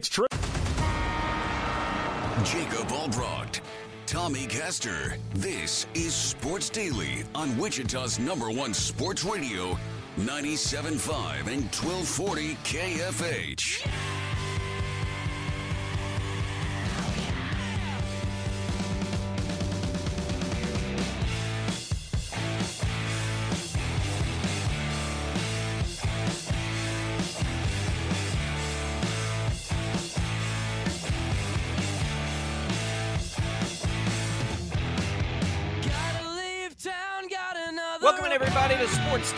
It's 0.00 0.08
true. 0.08 0.26
Jacob 2.42 2.88
Albrocht, 2.88 3.60
Tommy 4.06 4.46
Castor. 4.46 5.18
This 5.34 5.86
is 5.92 6.14
Sports 6.14 6.70
Daily 6.70 7.24
on 7.34 7.54
Wichita's 7.58 8.18
number 8.18 8.50
one 8.50 8.72
sports 8.72 9.24
radio, 9.24 9.78
97.5 10.16 11.48
and 11.48 11.64
1240 11.68 12.54
KFH. 12.64 14.09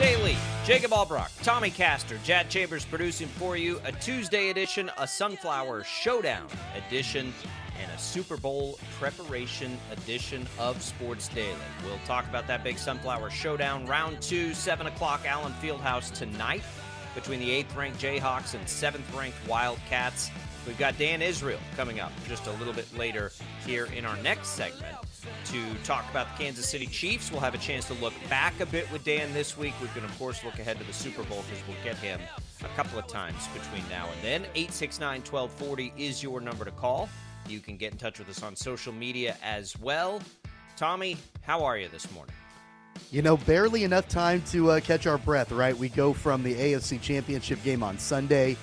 Daily. 0.02 0.36
Jacob 0.64 0.90
Albrock, 0.90 1.30
Tommy 1.44 1.70
Castor, 1.70 2.18
Jad 2.24 2.50
Chambers 2.50 2.84
producing 2.84 3.28
for 3.28 3.56
you 3.56 3.80
a 3.84 3.92
Tuesday 3.92 4.50
edition, 4.50 4.90
a 4.98 5.06
Sunflower 5.06 5.84
Showdown 5.84 6.48
edition, 6.76 7.32
and 7.80 7.88
a 7.92 7.98
Super 7.98 8.36
Bowl 8.36 8.80
preparation 8.98 9.78
edition 9.92 10.44
of 10.58 10.82
Sports 10.82 11.28
Daily. 11.28 11.54
We'll 11.84 12.00
talk 12.04 12.26
about 12.26 12.48
that 12.48 12.64
big 12.64 12.78
Sunflower 12.78 13.30
Showdown, 13.30 13.86
round 13.86 14.20
two, 14.20 14.54
7 14.54 14.88
o'clock, 14.88 15.20
Allen 15.24 15.54
Fieldhouse 15.62 16.12
tonight, 16.12 16.64
between 17.14 17.38
the 17.38 17.50
8th 17.62 17.76
ranked 17.76 18.00
Jayhawks 18.00 18.54
and 18.54 18.64
7th 18.66 19.16
ranked 19.16 19.38
Wildcats. 19.46 20.32
We've 20.66 20.78
got 20.78 20.98
Dan 20.98 21.22
Israel 21.22 21.60
coming 21.76 22.00
up 22.00 22.10
just 22.26 22.48
a 22.48 22.52
little 22.54 22.74
bit 22.74 22.92
later 22.98 23.30
here 23.64 23.86
in 23.86 24.04
our 24.04 24.16
next 24.16 24.48
segment 24.48 24.96
to 25.46 25.74
talk 25.84 26.08
about 26.10 26.36
the 26.36 26.44
Kansas 26.44 26.68
City 26.68 26.86
Chiefs. 26.86 27.30
We'll 27.30 27.40
have 27.40 27.54
a 27.54 27.58
chance 27.58 27.86
to 27.86 27.94
look 27.94 28.14
back 28.28 28.58
a 28.60 28.66
bit 28.66 28.90
with 28.90 29.04
Dan 29.04 29.32
this 29.32 29.56
week. 29.56 29.74
We 29.80 29.88
can, 29.88 30.04
of 30.04 30.18
course, 30.18 30.44
look 30.44 30.58
ahead 30.58 30.78
to 30.78 30.84
the 30.84 30.92
Super 30.92 31.22
Bowl 31.24 31.44
because 31.48 31.66
we'll 31.66 31.82
get 31.84 31.96
him 31.96 32.20
a 32.64 32.68
couple 32.76 32.98
of 32.98 33.06
times 33.06 33.48
between 33.48 33.82
now 33.88 34.06
and 34.06 34.22
then. 34.22 34.42
869 34.54 35.20
1240 35.20 35.92
is 35.96 36.22
your 36.22 36.40
number 36.40 36.64
to 36.64 36.70
call. 36.72 37.08
You 37.48 37.60
can 37.60 37.76
get 37.76 37.92
in 37.92 37.98
touch 37.98 38.18
with 38.18 38.28
us 38.28 38.42
on 38.42 38.56
social 38.56 38.92
media 38.92 39.36
as 39.42 39.78
well. 39.78 40.20
Tommy, 40.76 41.16
how 41.42 41.64
are 41.64 41.76
you 41.78 41.88
this 41.88 42.10
morning? 42.12 42.34
You 43.10 43.22
know, 43.22 43.36
barely 43.36 43.84
enough 43.84 44.08
time 44.08 44.42
to 44.50 44.70
uh, 44.70 44.80
catch 44.80 45.06
our 45.06 45.18
breath, 45.18 45.50
right? 45.52 45.76
We 45.76 45.88
go 45.88 46.12
from 46.12 46.42
the 46.42 46.54
AFC 46.54 47.00
Championship 47.00 47.62
game 47.62 47.82
on 47.82 47.98
Sunday, 47.98 48.56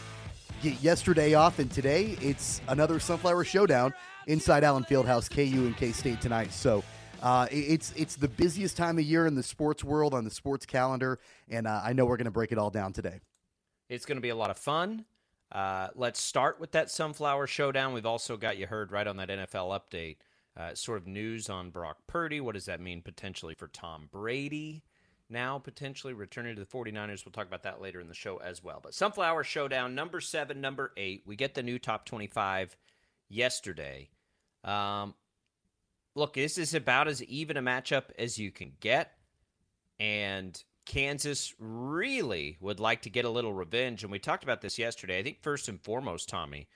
get 0.59 0.81
yesterday 0.81 1.33
off, 1.33 1.59
and 1.59 1.71
today 1.71 2.17
it's 2.21 2.61
another 2.67 2.99
Sunflower 2.99 3.43
Showdown 3.43 3.93
inside 4.27 4.63
Allen 4.63 4.83
Fieldhouse, 4.83 5.29
KU 5.29 5.65
and 5.65 5.75
K 5.75 5.91
State 5.91 6.21
tonight. 6.21 6.51
So 6.51 6.83
uh, 7.21 7.47
it's 7.51 7.93
it's 7.95 8.15
the 8.15 8.27
busiest 8.27 8.77
time 8.77 8.97
of 8.97 9.05
year 9.05 9.25
in 9.25 9.35
the 9.35 9.43
sports 9.43 9.83
world 9.83 10.13
on 10.13 10.23
the 10.23 10.31
sports 10.31 10.65
calendar, 10.65 11.19
and 11.49 11.67
uh, 11.67 11.81
I 11.83 11.93
know 11.93 12.05
we're 12.05 12.17
going 12.17 12.25
to 12.25 12.31
break 12.31 12.51
it 12.51 12.57
all 12.57 12.69
down 12.69 12.93
today. 12.93 13.19
It's 13.89 14.05
going 14.05 14.17
to 14.17 14.21
be 14.21 14.29
a 14.29 14.35
lot 14.35 14.49
of 14.49 14.57
fun. 14.57 15.05
Uh, 15.51 15.87
let's 15.95 16.21
start 16.21 16.59
with 16.59 16.71
that 16.73 16.91
Sunflower 16.91 17.47
Showdown. 17.47 17.93
We've 17.93 18.05
also 18.05 18.37
got 18.37 18.57
you 18.57 18.67
heard 18.67 18.91
right 18.91 19.07
on 19.07 19.17
that 19.17 19.29
NFL 19.29 19.79
update. 19.79 20.17
Uh, 20.57 20.75
sort 20.75 20.97
of 20.97 21.07
news 21.07 21.49
on 21.49 21.69
Brock 21.69 21.97
Purdy. 22.05 22.41
What 22.41 22.53
does 22.53 22.65
that 22.65 22.81
mean 22.81 23.01
potentially 23.01 23.53
for 23.53 23.67
Tom 23.67 24.09
Brady? 24.11 24.83
Now, 25.29 25.59
potentially 25.59 26.13
returning 26.13 26.55
to 26.55 26.61
the 26.61 26.67
49ers. 26.67 27.23
We'll 27.23 27.31
talk 27.31 27.47
about 27.47 27.63
that 27.63 27.81
later 27.81 27.99
in 27.99 28.07
the 28.07 28.15
show 28.15 28.37
as 28.37 28.63
well. 28.63 28.79
But 28.81 28.95
Sunflower 28.95 29.43
Showdown, 29.43 29.93
number 29.93 30.19
seven, 30.21 30.59
number 30.59 30.91
eight. 30.97 31.23
We 31.25 31.35
get 31.35 31.53
the 31.53 31.61
new 31.61 31.77
top 31.77 32.05
25 32.05 32.75
yesterday. 33.29 34.09
Um, 34.63 35.13
look, 36.15 36.33
this 36.33 36.57
is 36.57 36.73
about 36.73 37.07
as 37.07 37.23
even 37.23 37.57
a 37.57 37.61
matchup 37.61 38.05
as 38.17 38.39
you 38.39 38.51
can 38.51 38.73
get. 38.79 39.13
And 39.99 40.61
Kansas 40.85 41.53
really 41.59 42.57
would 42.59 42.79
like 42.79 43.03
to 43.03 43.11
get 43.11 43.25
a 43.25 43.29
little 43.29 43.53
revenge. 43.53 44.01
And 44.01 44.11
we 44.11 44.17
talked 44.17 44.43
about 44.43 44.61
this 44.61 44.79
yesterday. 44.79 45.19
I 45.19 45.23
think 45.23 45.43
first 45.43 45.69
and 45.69 45.79
foremost, 45.79 46.27
Tommy, 46.27 46.67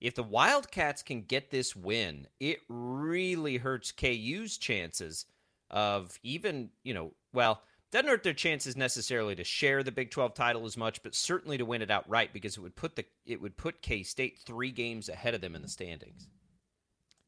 if 0.00 0.16
the 0.16 0.24
Wildcats 0.24 1.04
can 1.04 1.22
get 1.22 1.52
this 1.52 1.76
win, 1.76 2.26
it 2.40 2.58
really 2.68 3.58
hurts 3.58 3.92
KU's 3.92 4.58
chances 4.58 5.26
of 5.70 6.18
even, 6.24 6.70
you 6.82 6.92
know, 6.92 7.12
well, 7.32 7.62
doesn't 7.92 8.08
hurt 8.08 8.22
their 8.22 8.32
chances 8.32 8.76
necessarily 8.76 9.34
to 9.36 9.44
share 9.44 9.82
the 9.82 9.92
Big 9.92 10.10
12 10.10 10.34
title 10.34 10.64
as 10.64 10.76
much, 10.76 11.02
but 11.02 11.14
certainly 11.14 11.58
to 11.58 11.64
win 11.64 11.82
it 11.82 11.90
outright 11.90 12.32
because 12.32 12.56
it 12.56 12.60
would 12.60 12.74
put 12.74 12.96
the 12.96 13.04
it 13.26 13.40
would 13.40 13.56
put 13.56 13.82
K 13.82 14.02
State 14.02 14.38
three 14.44 14.72
games 14.72 15.08
ahead 15.08 15.34
of 15.34 15.40
them 15.42 15.54
in 15.54 15.62
the 15.62 15.68
standings. 15.68 16.26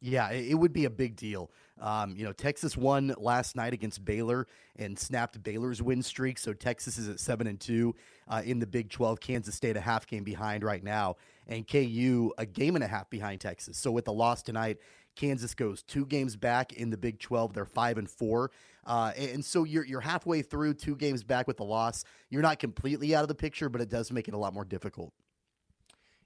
Yeah, 0.00 0.30
it 0.32 0.54
would 0.54 0.72
be 0.74 0.84
a 0.84 0.90
big 0.90 1.16
deal. 1.16 1.50
Um, 1.80 2.14
you 2.14 2.24
know, 2.24 2.32
Texas 2.32 2.76
won 2.76 3.14
last 3.16 3.56
night 3.56 3.72
against 3.72 4.04
Baylor 4.04 4.46
and 4.76 4.98
snapped 4.98 5.42
Baylor's 5.42 5.80
win 5.80 6.02
streak. 6.02 6.38
So 6.38 6.52
Texas 6.52 6.98
is 6.98 7.08
at 7.08 7.20
seven 7.20 7.46
and 7.46 7.58
two 7.58 7.94
uh, 8.28 8.42
in 8.44 8.58
the 8.58 8.66
Big 8.66 8.90
Twelve. 8.90 9.20
Kansas 9.20 9.54
State 9.54 9.76
a 9.76 9.80
half 9.80 10.06
game 10.06 10.24
behind 10.24 10.62
right 10.62 10.82
now, 10.82 11.16
and 11.46 11.66
KU 11.66 12.32
a 12.38 12.46
game 12.46 12.74
and 12.74 12.84
a 12.84 12.88
half 12.88 13.08
behind 13.10 13.40
Texas. 13.40 13.78
So 13.78 13.90
with 13.90 14.04
the 14.04 14.12
loss 14.12 14.42
tonight, 14.42 14.78
Kansas 15.16 15.54
goes 15.54 15.82
two 15.82 16.06
games 16.06 16.36
back 16.36 16.72
in 16.72 16.90
the 16.90 16.96
Big 16.96 17.18
Twelve. 17.18 17.52
They're 17.52 17.64
five 17.64 17.98
and 17.98 18.08
four, 18.08 18.50
uh, 18.86 19.12
and 19.16 19.44
so 19.44 19.64
you're 19.64 19.84
you're 19.84 20.00
halfway 20.00 20.42
through, 20.42 20.74
two 20.74 20.96
games 20.96 21.22
back 21.22 21.46
with 21.46 21.56
the 21.56 21.64
loss. 21.64 22.04
You're 22.30 22.42
not 22.42 22.58
completely 22.58 23.14
out 23.14 23.22
of 23.22 23.28
the 23.28 23.34
picture, 23.34 23.68
but 23.68 23.80
it 23.80 23.88
does 23.88 24.10
make 24.10 24.28
it 24.28 24.34
a 24.34 24.38
lot 24.38 24.54
more 24.54 24.64
difficult. 24.64 25.12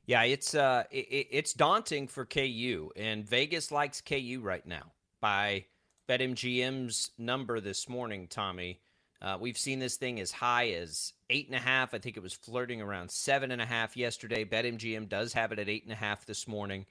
Yeah, 0.06 0.22
it's 0.22 0.54
uh, 0.54 0.84
it, 0.90 1.28
it's 1.30 1.52
daunting 1.52 2.08
for 2.08 2.24
KU, 2.24 2.90
and 2.96 3.28
Vegas 3.28 3.70
likes 3.70 4.00
KU 4.00 4.40
right 4.42 4.66
now. 4.66 4.92
By 5.20 5.66
BetMGM's 6.08 7.10
number 7.18 7.60
this 7.60 7.88
morning, 7.88 8.26
Tommy, 8.28 8.80
uh, 9.20 9.36
we've 9.38 9.58
seen 9.58 9.80
this 9.80 9.96
thing 9.96 10.20
as 10.20 10.30
high 10.30 10.70
as 10.70 11.12
eight 11.28 11.46
and 11.46 11.56
a 11.56 11.60
half. 11.60 11.92
I 11.92 11.98
think 11.98 12.16
it 12.16 12.22
was 12.22 12.32
flirting 12.32 12.80
around 12.80 13.10
seven 13.10 13.50
and 13.50 13.60
a 13.60 13.66
half 13.66 13.96
yesterday. 13.96 14.44
BetMGM 14.44 15.08
does 15.08 15.32
have 15.32 15.52
it 15.52 15.58
at 15.58 15.68
eight 15.68 15.82
and 15.82 15.92
a 15.92 15.96
half 15.96 16.24
this 16.24 16.48
morning. 16.48 16.86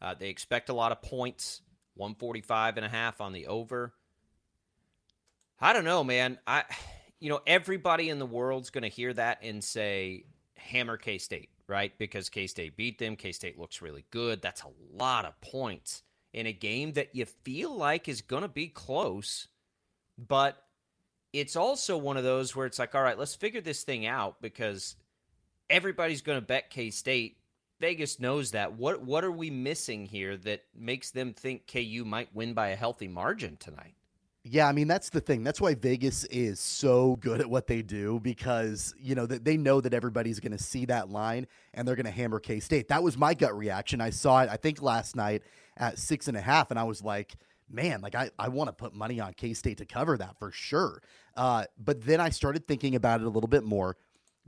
Uh, 0.00 0.14
they 0.18 0.28
expect 0.28 0.68
a 0.68 0.74
lot 0.74 0.92
of 0.92 1.02
points, 1.02 1.62
145 1.94 2.76
and 2.76 2.86
a 2.86 2.88
half 2.88 3.20
on 3.20 3.32
the 3.32 3.46
over. 3.46 3.92
I 5.60 5.72
don't 5.72 5.84
know, 5.84 6.02
man. 6.02 6.38
I, 6.46 6.64
you 7.20 7.28
know, 7.28 7.40
everybody 7.46 8.08
in 8.08 8.18
the 8.18 8.26
world's 8.26 8.70
going 8.70 8.82
to 8.82 8.88
hear 8.88 9.12
that 9.12 9.42
and 9.42 9.62
say, 9.62 10.24
hammer 10.56 10.96
K 10.96 11.18
State 11.18 11.50
right? 11.70 11.96
Because 11.98 12.28
K 12.28 12.48
State 12.48 12.76
beat 12.76 12.98
them. 12.98 13.16
K 13.16 13.32
State 13.32 13.58
looks 13.58 13.80
really 13.80 14.04
good. 14.10 14.42
That's 14.42 14.62
a 14.62 14.98
lot 14.98 15.24
of 15.24 15.40
points 15.40 16.02
in 16.32 16.46
a 16.46 16.52
game 16.52 16.92
that 16.94 17.14
you 17.14 17.24
feel 17.24 17.74
like 17.74 18.08
is 18.08 18.20
going 18.20 18.42
to 18.42 18.48
be 18.48 18.66
close, 18.66 19.46
but 20.18 20.62
it's 21.32 21.56
also 21.56 21.96
one 21.96 22.16
of 22.16 22.24
those 22.24 22.54
where 22.54 22.66
it's 22.66 22.78
like, 22.78 22.94
all 22.94 23.02
right, 23.02 23.18
let's 23.18 23.36
figure 23.36 23.60
this 23.60 23.84
thing 23.84 24.04
out 24.04 24.42
because 24.42 24.96
everybody's 25.70 26.22
going 26.22 26.40
to 26.40 26.46
bet 26.46 26.70
K 26.70 26.90
State. 26.90 27.38
Vegas 27.80 28.20
knows 28.20 28.50
that. 28.52 28.74
What 28.74 29.02
what 29.02 29.24
are 29.24 29.32
we 29.32 29.50
missing 29.50 30.04
here 30.04 30.36
that 30.38 30.64
makes 30.78 31.10
them 31.10 31.32
think 31.32 31.66
KU 31.66 32.04
might 32.04 32.34
win 32.34 32.52
by 32.52 32.68
a 32.68 32.76
healthy 32.76 33.08
margin 33.08 33.56
tonight? 33.56 33.94
Yeah, 34.44 34.68
I 34.68 34.72
mean 34.72 34.86
that's 34.86 35.10
the 35.10 35.20
thing. 35.20 35.42
That's 35.44 35.60
why 35.60 35.74
Vegas 35.74 36.24
is 36.24 36.60
so 36.60 37.16
good 37.16 37.40
at 37.40 37.48
what 37.48 37.66
they 37.66 37.82
do 37.82 38.20
because 38.20 38.94
you 38.98 39.14
know 39.14 39.26
that 39.26 39.44
they 39.44 39.56
know 39.56 39.80
that 39.80 39.94
everybody's 39.94 40.40
going 40.40 40.52
to 40.52 40.62
see 40.62 40.84
that 40.86 41.10
line 41.10 41.46
and 41.74 41.88
they're 41.88 41.96
going 41.96 42.06
to 42.06 42.12
hammer 42.12 42.38
K 42.38 42.60
State. 42.60 42.88
That 42.88 43.02
was 43.02 43.18
my 43.18 43.34
gut 43.34 43.56
reaction. 43.56 44.00
I 44.00 44.10
saw 44.10 44.42
it. 44.42 44.50
I 44.50 44.56
think 44.56 44.80
last 44.82 45.16
night 45.16 45.42
at 45.76 45.98
six 45.98 46.28
and 46.28 46.36
a 46.36 46.40
half, 46.40 46.70
and 46.70 46.78
I 46.78 46.84
was 46.84 47.02
like, 47.02 47.34
man, 47.68 48.02
like 48.02 48.14
I 48.14 48.30
I 48.38 48.48
want 48.48 48.68
to 48.68 48.72
put 48.72 48.94
money 48.94 49.20
on 49.20 49.32
K 49.34 49.54
State 49.54 49.78
to 49.78 49.86
cover 49.86 50.18
that 50.18 50.38
for 50.38 50.50
sure. 50.50 51.02
Uh, 51.34 51.64
but 51.78 52.02
then 52.02 52.20
I 52.20 52.28
started 52.28 52.66
thinking 52.66 52.94
about 52.94 53.20
it 53.20 53.26
a 53.26 53.30
little 53.30 53.48
bit 53.48 53.64
more. 53.64 53.96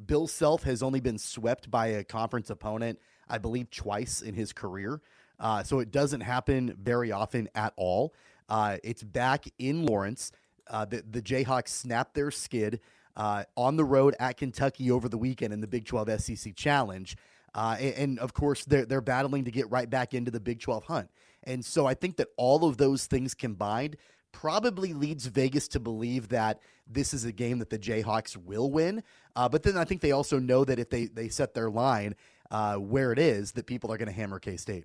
Bill 0.04 0.26
Self 0.26 0.62
has 0.64 0.82
only 0.82 1.00
been 1.00 1.18
swept 1.18 1.70
by 1.70 1.88
a 1.88 2.04
conference 2.04 2.50
opponent, 2.50 2.98
I 3.32 3.38
believe, 3.38 3.70
twice 3.70 4.20
in 4.20 4.34
his 4.34 4.52
career. 4.52 5.00
Uh, 5.40 5.62
so 5.64 5.80
it 5.80 5.90
doesn't 5.90 6.20
happen 6.20 6.76
very 6.80 7.10
often 7.10 7.48
at 7.54 7.72
all. 7.76 8.14
Uh, 8.48 8.76
it's 8.84 9.02
back 9.02 9.46
in 9.58 9.86
Lawrence. 9.86 10.30
Uh, 10.68 10.84
the, 10.84 11.02
the 11.10 11.22
Jayhawks 11.22 11.68
snapped 11.68 12.14
their 12.14 12.30
skid 12.30 12.80
uh, 13.16 13.44
on 13.56 13.76
the 13.76 13.84
road 13.84 14.14
at 14.20 14.36
Kentucky 14.36 14.90
over 14.90 15.08
the 15.08 15.18
weekend 15.18 15.52
in 15.52 15.60
the 15.60 15.66
Big 15.66 15.86
12 15.86 16.20
SEC 16.20 16.54
Challenge. 16.54 17.16
Uh, 17.54 17.76
and, 17.80 17.94
and, 17.94 18.18
of 18.18 18.34
course, 18.34 18.64
they're, 18.64 18.84
they're 18.84 19.00
battling 19.00 19.44
to 19.44 19.50
get 19.50 19.70
right 19.70 19.88
back 19.88 20.14
into 20.14 20.30
the 20.30 20.40
Big 20.40 20.60
12 20.60 20.84
hunt. 20.84 21.10
And 21.42 21.64
so 21.64 21.86
I 21.86 21.94
think 21.94 22.16
that 22.16 22.28
all 22.36 22.64
of 22.64 22.76
those 22.76 23.06
things 23.06 23.34
combined 23.34 23.96
probably 24.32 24.94
leads 24.94 25.26
Vegas 25.26 25.68
to 25.68 25.80
believe 25.80 26.28
that 26.28 26.60
this 26.86 27.12
is 27.12 27.24
a 27.24 27.32
game 27.32 27.58
that 27.58 27.70
the 27.70 27.78
Jayhawks 27.78 28.36
will 28.36 28.70
win. 28.70 29.02
Uh, 29.36 29.48
but 29.48 29.62
then 29.62 29.76
I 29.76 29.84
think 29.84 30.00
they 30.00 30.12
also 30.12 30.38
know 30.38 30.64
that 30.64 30.78
if 30.78 30.90
they, 30.90 31.06
they 31.06 31.28
set 31.28 31.54
their 31.54 31.70
line 31.70 32.14
uh, 32.52 32.76
where 32.76 33.10
it 33.10 33.18
is, 33.18 33.52
that 33.52 33.66
people 33.66 33.90
are 33.92 33.98
going 33.98 34.06
to 34.06 34.14
hammer 34.14 34.38
K 34.38 34.56
State. 34.56 34.84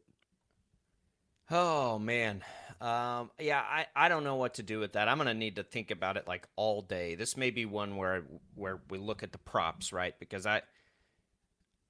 Oh, 1.51 1.99
man. 1.99 2.43
Um, 2.81 3.31
yeah, 3.39 3.61
I, 3.61 3.85
I 3.95 4.09
don't 4.09 4.23
know 4.23 4.35
what 4.35 4.55
to 4.55 4.63
do 4.63 4.79
with 4.79 4.93
that. 4.93 5.07
I'm 5.07 5.17
gonna 5.17 5.33
need 5.33 5.55
to 5.55 5.63
think 5.63 5.91
about 5.91 6.17
it 6.17 6.27
like 6.27 6.47
all 6.55 6.81
day. 6.81 7.15
This 7.15 7.35
may 7.37 7.49
be 7.49 7.65
one 7.65 7.95
where 7.95 8.23
where 8.55 8.81
we 8.89 8.97
look 8.97 9.23
at 9.23 9.31
the 9.31 9.37
props, 9.37 9.91
right? 9.91 10.13
Because 10.19 10.45
I 10.45 10.61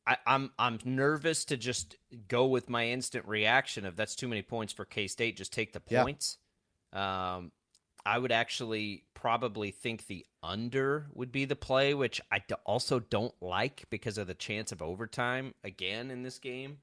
I, 0.05 0.17
I'm 0.25 0.51
I'm 0.57 0.79
nervous 0.85 1.43
to 1.45 1.57
just 1.57 1.95
go 2.29 2.45
with 2.45 2.69
my 2.69 2.87
instant 2.87 3.27
reaction 3.27 3.85
of 3.85 3.95
that's 3.97 4.15
too 4.15 4.27
many 4.29 4.41
points 4.41 4.71
for 4.71 4.85
K 4.85 5.07
State. 5.07 5.35
Just 5.37 5.51
take 5.51 5.73
the 5.73 5.81
Yeah. 5.89 6.03
points. 6.03 6.37
Um, 6.93 7.51
I 8.07 8.17
would 8.17 8.31
actually 8.31 9.03
probably 9.13 9.71
think 9.71 10.07
the 10.07 10.25
under 10.41 11.07
would 11.13 11.29
be 11.29 11.43
the 11.43 11.57
play, 11.57 11.93
which 11.93 12.21
I 12.31 12.41
also 12.65 13.01
don't 13.01 13.33
like 13.41 13.83
because 13.89 14.17
of 14.17 14.27
the 14.27 14.33
chance 14.33 14.71
of 14.71 14.81
overtime 14.81 15.53
again 15.61 16.09
in 16.09 16.23
this 16.23 16.39
game. 16.39 16.77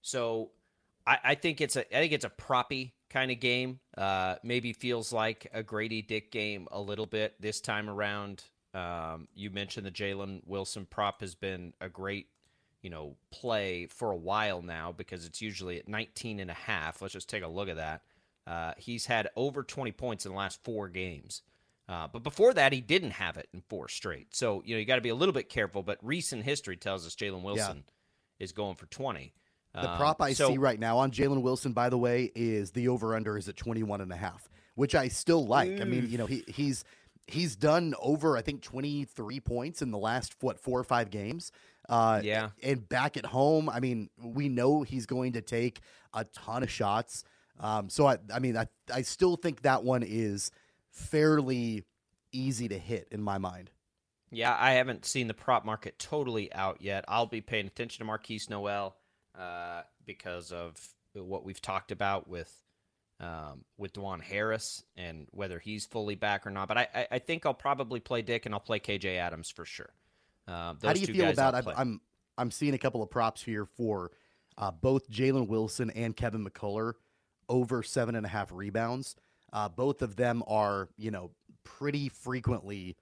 So 0.00 0.50
I, 1.04 1.18
I 1.24 1.34
think 1.34 1.60
it's 1.60 1.74
a 1.74 1.80
I 1.96 2.00
think 2.00 2.12
it's 2.12 2.24
a 2.24 2.30
proppy 2.30 2.92
kind 3.10 3.32
of 3.32 3.40
game. 3.40 3.80
Uh, 3.98 4.36
maybe 4.44 4.72
feels 4.72 5.12
like 5.12 5.48
a 5.52 5.64
Grady 5.64 6.02
Dick 6.02 6.30
game 6.30 6.68
a 6.70 6.80
little 6.80 7.06
bit 7.06 7.34
this 7.40 7.60
time 7.60 7.90
around. 7.90 8.44
Um, 8.74 9.26
you 9.34 9.50
mentioned 9.50 9.84
the 9.84 9.90
Jalen 9.90 10.42
Wilson 10.46 10.86
prop 10.88 11.20
has 11.20 11.34
been 11.34 11.72
a 11.80 11.88
great, 11.88 12.28
you 12.80 12.90
know, 12.90 13.16
play 13.32 13.86
for 13.86 14.12
a 14.12 14.16
while 14.16 14.62
now 14.62 14.92
because 14.92 15.26
it's 15.26 15.42
usually 15.42 15.80
at 15.80 15.88
19 15.88 16.38
and 16.38 16.50
a 16.50 16.54
half. 16.54 17.02
Let's 17.02 17.14
just 17.14 17.28
take 17.28 17.42
a 17.42 17.48
look 17.48 17.68
at 17.68 17.76
that. 17.76 18.02
Uh, 18.46 18.72
he's 18.76 19.06
had 19.06 19.28
over 19.36 19.62
20 19.62 19.92
points 19.92 20.26
in 20.26 20.32
the 20.32 20.38
last 20.38 20.62
four 20.64 20.88
games. 20.88 21.42
Uh, 21.88 22.08
but 22.12 22.22
before 22.22 22.54
that, 22.54 22.72
he 22.72 22.80
didn't 22.80 23.10
have 23.12 23.36
it 23.36 23.48
in 23.52 23.60
four 23.68 23.88
straight. 23.88 24.34
So, 24.34 24.62
you 24.64 24.74
know, 24.74 24.78
you 24.78 24.86
got 24.86 24.96
to 24.96 25.00
be 25.02 25.10
a 25.10 25.14
little 25.14 25.34
bit 25.34 25.48
careful. 25.48 25.82
But 25.82 25.98
recent 26.02 26.44
history 26.44 26.76
tells 26.76 27.06
us 27.06 27.14
Jalen 27.14 27.42
Wilson 27.42 27.84
is 28.38 28.52
going 28.52 28.76
for 28.76 28.86
20. 28.86 29.32
The 29.74 29.90
Um, 29.90 29.96
prop 29.98 30.22
I 30.22 30.32
so- 30.34 30.48
see 30.50 30.58
right 30.58 30.78
now 30.78 30.98
on 30.98 31.10
Jalen 31.10 31.42
Wilson, 31.42 31.72
by 31.72 31.88
the 31.90 31.98
way, 31.98 32.30
is 32.34 32.70
the 32.70 32.88
over 32.88 33.14
under 33.14 33.36
is 33.36 33.48
at 33.48 33.56
21 33.56 34.00
and 34.00 34.12
a 34.12 34.16
half, 34.16 34.48
which 34.76 34.94
I 34.94 35.08
still 35.08 35.46
like. 35.46 35.80
I 35.80 35.84
mean, 35.84 36.08
you 36.10 36.16
know, 36.18 36.26
he 36.26 36.44
he's 36.48 36.84
he's 37.26 37.56
done 37.56 37.94
over 38.00 38.36
I 38.36 38.42
think 38.42 38.60
23 38.62 39.40
points 39.40 39.80
in 39.82 39.90
the 39.90 39.98
last 39.98 40.36
what 40.40 40.60
four 40.60 40.78
or 40.78 40.84
five 40.84 41.10
games. 41.10 41.50
Uh, 41.88 42.20
Yeah. 42.22 42.50
and 42.62 42.88
back 42.88 43.16
at 43.16 43.26
home, 43.26 43.68
I 43.68 43.80
mean, 43.80 44.08
we 44.22 44.48
know 44.48 44.82
he's 44.82 45.06
going 45.06 45.32
to 45.32 45.40
take 45.42 45.80
a 46.14 46.24
ton 46.24 46.62
of 46.62 46.70
shots. 46.70 47.24
Um, 47.60 47.88
so 47.88 48.06
I, 48.06 48.18
I 48.32 48.38
mean, 48.38 48.56
I, 48.56 48.66
I 48.92 49.02
still 49.02 49.36
think 49.36 49.62
that 49.62 49.84
one 49.84 50.02
is 50.02 50.50
fairly 50.90 51.84
easy 52.32 52.68
to 52.68 52.78
hit 52.78 53.08
in 53.10 53.22
my 53.22 53.38
mind. 53.38 53.70
Yeah, 54.30 54.56
I 54.58 54.72
haven't 54.72 55.04
seen 55.04 55.28
the 55.28 55.34
prop 55.34 55.64
market 55.64 55.98
totally 55.98 56.52
out 56.52 56.82
yet. 56.82 57.04
I'll 57.06 57.26
be 57.26 57.40
paying 57.40 57.66
attention 57.66 58.04
to 58.04 58.12
Markquis 58.12 58.50
Nowell 58.50 58.96
uh, 59.38 59.82
because 60.04 60.50
of 60.52 60.76
what 61.14 61.44
we've 61.44 61.62
talked 61.62 61.92
about 61.92 62.28
with 62.28 62.52
um, 63.20 63.64
with 63.78 63.92
Dajuan 63.92 64.20
Harris 64.20 64.82
and 64.96 65.28
whether 65.30 65.60
he's 65.60 65.86
fully 65.86 66.16
back 66.16 66.46
or 66.46 66.50
not. 66.50 66.66
But 66.66 66.78
I, 66.78 66.88
I, 66.94 67.06
I 67.12 67.18
think 67.20 67.46
I'll 67.46 67.54
probably 67.54 68.00
play 68.00 68.22
Dick 68.22 68.44
and 68.44 68.54
I'll 68.54 68.60
play 68.60 68.80
KJ 68.80 69.16
Adams 69.16 69.50
for 69.50 69.64
sure. 69.64 69.90
Uh, 70.48 70.72
those 70.72 70.82
How 70.82 70.92
do 70.92 71.00
you 71.00 71.06
feel 71.06 71.30
about? 71.30 71.62
Play. 71.62 71.74
I'm 71.76 72.00
I'm 72.36 72.50
seeing 72.50 72.74
a 72.74 72.78
couple 72.78 73.02
of 73.02 73.10
props 73.10 73.42
here 73.42 73.64
for 73.64 74.10
uh, 74.58 74.72
both 74.72 75.08
Jalen 75.08 75.46
Wilson 75.46 75.90
and 75.90 76.16
Kevin 76.16 76.44
McCullar 76.44 76.94
over 77.48 77.82
seven 77.82 78.14
and 78.14 78.26
a 78.26 78.28
half 78.28 78.50
rebounds. 78.52 79.16
Uh, 79.52 79.68
both 79.68 80.02
of 80.02 80.16
them 80.16 80.42
are 80.46 80.88
you 80.96 81.10
know 81.10 81.30
pretty 81.64 82.08
frequently 82.08 82.96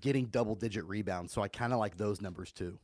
getting 0.00 0.26
double 0.26 0.54
digit 0.54 0.84
rebounds, 0.84 1.32
so 1.32 1.42
I 1.42 1.48
kind 1.48 1.72
of 1.72 1.78
like 1.78 1.96
those 1.96 2.20
numbers 2.20 2.52
too. 2.52 2.78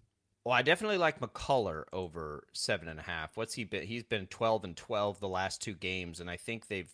Well, 0.44 0.56
I 0.56 0.62
definitely 0.62 0.98
like 0.98 1.20
McCullar 1.20 1.84
over 1.92 2.44
seven 2.52 2.88
and 2.88 2.98
a 2.98 3.02
half. 3.02 3.36
What's 3.36 3.54
he 3.54 3.64
been? 3.64 3.86
He's 3.86 4.04
been 4.04 4.26
twelve 4.26 4.64
and 4.64 4.76
twelve 4.76 5.20
the 5.20 5.28
last 5.28 5.60
two 5.60 5.74
games, 5.74 6.20
and 6.20 6.30
I 6.30 6.36
think 6.36 6.68
they've 6.68 6.90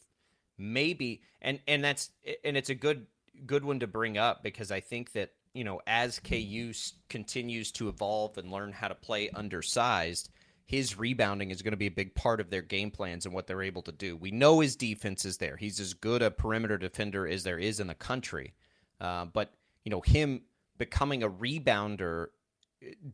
maybe 0.58 1.22
and 1.40 1.60
and 1.68 1.84
that's 1.84 2.10
and 2.44 2.56
it's 2.56 2.70
a 2.70 2.74
good 2.74 3.06
good 3.46 3.64
one 3.64 3.80
to 3.80 3.86
bring 3.86 4.18
up 4.18 4.42
because 4.42 4.70
I 4.70 4.80
think 4.80 5.12
that 5.12 5.30
you 5.52 5.64
know 5.64 5.80
as 5.86 6.18
KU 6.18 6.72
continues 7.08 7.70
to 7.72 7.88
evolve 7.88 8.38
and 8.38 8.50
learn 8.50 8.72
how 8.72 8.88
to 8.88 8.94
play 8.94 9.30
undersized, 9.30 10.30
his 10.66 10.98
rebounding 10.98 11.50
is 11.50 11.62
going 11.62 11.72
to 11.72 11.78
be 11.78 11.86
a 11.86 11.90
big 11.90 12.14
part 12.14 12.40
of 12.40 12.50
their 12.50 12.62
game 12.62 12.90
plans 12.90 13.26
and 13.26 13.34
what 13.34 13.46
they're 13.46 13.62
able 13.62 13.82
to 13.82 13.92
do. 13.92 14.16
We 14.16 14.30
know 14.30 14.60
his 14.60 14.76
defense 14.76 15.24
is 15.24 15.36
there; 15.38 15.56
he's 15.56 15.78
as 15.80 15.94
good 15.94 16.22
a 16.22 16.30
perimeter 16.30 16.78
defender 16.78 17.26
as 17.26 17.44
there 17.44 17.58
is 17.58 17.80
in 17.80 17.86
the 17.86 17.94
country. 17.94 18.54
Uh, 19.00 19.26
but 19.26 19.52
you 19.84 19.90
know 19.90 20.00
him 20.00 20.42
becoming 20.78 21.22
a 21.22 21.30
rebounder 21.30 22.28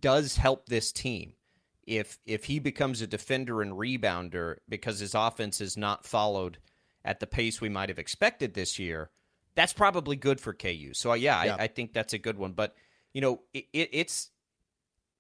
does 0.01 0.37
help 0.37 0.67
this 0.67 0.93
team. 0.93 1.35
If 1.87 2.19
if 2.25 2.45
he 2.45 2.59
becomes 2.59 3.01
a 3.01 3.07
defender 3.07 3.63
and 3.63 3.73
rebounder 3.73 4.57
because 4.69 5.01
his 5.01 5.15
offense 5.15 5.61
is 5.61 5.77
not 5.77 6.07
followed 6.07 6.59
at 7.05 7.21
the 7.21 7.27
pace 7.27 7.61
we 7.61 7.69
might 7.69 7.89
have 7.89 7.99
expected 7.99 8.55
this 8.55 8.79
year, 8.79 9.11
that's 9.55 9.73
probably 9.73 10.17
good 10.17 10.41
for 10.41 10.53
KU. 10.53 10.93
So 10.93 11.13
yeah, 11.15 11.45
Yeah. 11.45 11.57
I, 11.57 11.65
I 11.65 11.67
think 11.67 11.93
that's 11.93 12.13
a 12.13 12.19
good 12.19 12.39
one. 12.39 12.53
But 12.53 12.77
you 13.13 13.21
know, 13.21 13.41
it, 13.53 13.67
it, 13.73 13.89
it's 13.93 14.31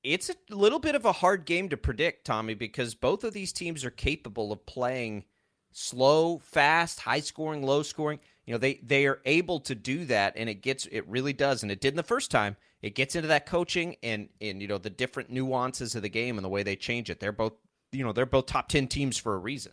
it's 0.02 0.30
a 0.30 0.54
little 0.54 0.78
bit 0.78 0.94
of 0.94 1.04
a 1.04 1.12
hard 1.12 1.44
game 1.44 1.68
to 1.68 1.76
predict, 1.76 2.24
Tommy, 2.24 2.54
because 2.54 2.94
both 2.94 3.24
of 3.24 3.32
these 3.32 3.52
teams 3.52 3.84
are 3.84 3.90
capable 3.90 4.52
of 4.52 4.64
playing 4.66 5.24
slow, 5.72 6.38
fast, 6.38 7.00
high 7.00 7.20
scoring, 7.20 7.62
low 7.62 7.82
scoring. 7.82 8.20
You 8.46 8.54
know, 8.54 8.58
they 8.58 8.80
they 8.82 9.06
are 9.06 9.20
able 9.24 9.60
to 9.60 9.74
do 9.74 10.04
that, 10.06 10.34
and 10.36 10.48
it 10.48 10.62
gets 10.62 10.86
it 10.86 11.06
really 11.08 11.32
does, 11.32 11.62
and 11.62 11.70
it 11.70 11.80
did 11.80 11.92
in 11.92 11.96
the 11.96 12.02
first 12.02 12.30
time. 12.30 12.56
It 12.82 12.94
gets 12.94 13.14
into 13.14 13.28
that 13.28 13.46
coaching 13.46 13.96
and 14.02 14.28
and 14.40 14.62
you 14.62 14.68
know 14.68 14.78
the 14.78 14.90
different 14.90 15.30
nuances 15.30 15.94
of 15.94 16.02
the 16.02 16.08
game 16.08 16.38
and 16.38 16.44
the 16.44 16.48
way 16.48 16.62
they 16.62 16.76
change 16.76 17.10
it. 17.10 17.20
They're 17.20 17.32
both 17.32 17.52
you 17.92 18.04
know 18.04 18.12
they're 18.12 18.26
both 18.26 18.46
top 18.46 18.68
ten 18.68 18.88
teams 18.88 19.18
for 19.18 19.34
a 19.34 19.38
reason. 19.38 19.72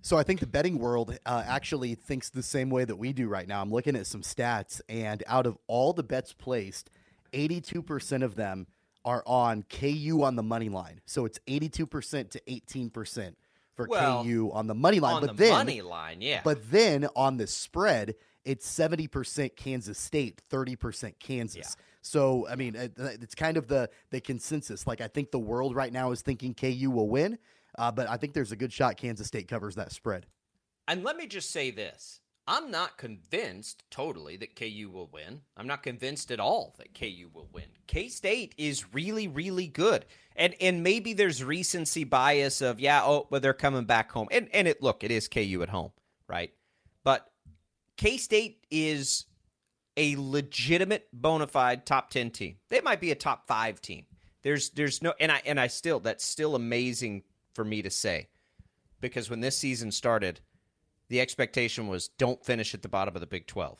So 0.00 0.16
I 0.16 0.22
think 0.22 0.40
the 0.40 0.46
betting 0.46 0.78
world 0.78 1.18
uh, 1.26 1.42
actually 1.46 1.94
thinks 1.94 2.30
the 2.30 2.42
same 2.42 2.70
way 2.70 2.84
that 2.84 2.96
we 2.96 3.12
do 3.12 3.28
right 3.28 3.46
now. 3.46 3.60
I'm 3.60 3.70
looking 3.70 3.96
at 3.96 4.06
some 4.06 4.22
stats, 4.22 4.80
and 4.88 5.22
out 5.26 5.44
of 5.44 5.58
all 5.66 5.92
the 5.92 6.04
bets 6.04 6.32
placed, 6.32 6.88
82% 7.32 8.22
of 8.22 8.36
them 8.36 8.68
are 9.04 9.22
on 9.26 9.64
KU 9.64 10.22
on 10.22 10.36
the 10.36 10.42
money 10.42 10.68
line. 10.68 11.00
So 11.06 11.24
it's 11.24 11.38
82% 11.46 12.30
to 12.30 12.40
18% 12.40 13.34
for 13.74 13.86
Well, 13.88 14.24
KU 14.24 14.50
on 14.52 14.66
the 14.66 14.74
money 14.74 15.00
line. 15.00 15.14
On 15.16 15.20
but 15.20 15.36
the 15.36 15.44
then, 15.44 15.52
money 15.52 15.82
line, 15.82 16.20
yeah. 16.20 16.40
But 16.44 16.70
then 16.70 17.08
on 17.14 17.36
the 17.36 17.46
spread, 17.46 18.16
it's 18.44 18.68
70% 18.68 19.56
Kansas 19.56 19.98
State, 19.98 20.42
30% 20.50 21.18
Kansas. 21.18 21.56
Yeah. 21.56 21.84
So, 22.00 22.48
I 22.48 22.56
mean, 22.56 22.74
it's 22.76 23.34
kind 23.34 23.56
of 23.56 23.68
the, 23.68 23.90
the 24.10 24.20
consensus. 24.20 24.86
Like, 24.86 25.00
I 25.00 25.08
think 25.08 25.30
the 25.30 25.38
world 25.38 25.74
right 25.74 25.92
now 25.92 26.12
is 26.12 26.22
thinking 26.22 26.54
KU 26.54 26.90
will 26.90 27.08
win, 27.08 27.38
uh, 27.76 27.92
but 27.92 28.08
I 28.08 28.16
think 28.16 28.32
there's 28.32 28.52
a 28.52 28.56
good 28.56 28.72
shot 28.72 28.96
Kansas 28.96 29.26
State 29.26 29.48
covers 29.48 29.74
that 29.74 29.92
spread. 29.92 30.26
And 30.86 31.04
let 31.04 31.16
me 31.16 31.26
just 31.26 31.50
say 31.50 31.70
this. 31.70 32.20
I'm 32.50 32.70
not 32.70 32.96
convinced 32.96 33.84
totally 33.90 34.38
that 34.38 34.56
KU 34.56 34.88
will 34.90 35.10
win. 35.12 35.42
I'm 35.54 35.66
not 35.66 35.82
convinced 35.82 36.30
at 36.30 36.40
all 36.40 36.74
that 36.78 36.98
KU 36.98 37.28
will 37.30 37.50
win. 37.52 37.66
K 37.86 38.08
State 38.08 38.54
is 38.56 38.94
really, 38.94 39.28
really 39.28 39.66
good. 39.66 40.06
And 40.34 40.54
and 40.58 40.82
maybe 40.82 41.12
there's 41.12 41.44
recency 41.44 42.04
bias 42.04 42.62
of, 42.62 42.80
yeah, 42.80 43.02
oh, 43.04 43.26
but 43.30 43.42
they're 43.42 43.52
coming 43.52 43.84
back 43.84 44.10
home. 44.10 44.28
And 44.30 44.48
and 44.54 44.66
it 44.66 44.82
look, 44.82 45.04
it 45.04 45.10
is 45.10 45.28
KU 45.28 45.60
at 45.62 45.68
home, 45.68 45.92
right? 46.26 46.50
But 47.04 47.30
K 47.98 48.16
State 48.16 48.64
is 48.70 49.26
a 49.98 50.16
legitimate 50.16 51.06
bona 51.12 51.48
fide 51.48 51.84
top 51.84 52.08
10 52.08 52.30
team. 52.30 52.56
They 52.70 52.80
might 52.80 53.00
be 53.00 53.10
a 53.10 53.14
top 53.14 53.46
5 53.46 53.82
team. 53.82 54.06
There's 54.42 54.70
there's 54.70 55.02
no 55.02 55.12
and 55.20 55.30
I 55.30 55.42
and 55.44 55.60
I 55.60 55.66
still 55.66 56.00
that's 56.00 56.24
still 56.24 56.54
amazing 56.54 57.24
for 57.52 57.64
me 57.64 57.82
to 57.82 57.90
say. 57.90 58.28
Because 59.02 59.28
when 59.28 59.40
this 59.40 59.56
season 59.56 59.92
started, 59.92 60.40
the 61.08 61.20
expectation 61.20 61.88
was 61.88 62.08
don't 62.08 62.44
finish 62.44 62.74
at 62.74 62.82
the 62.82 62.88
bottom 62.88 63.14
of 63.14 63.20
the 63.20 63.26
Big 63.26 63.46
12. 63.46 63.78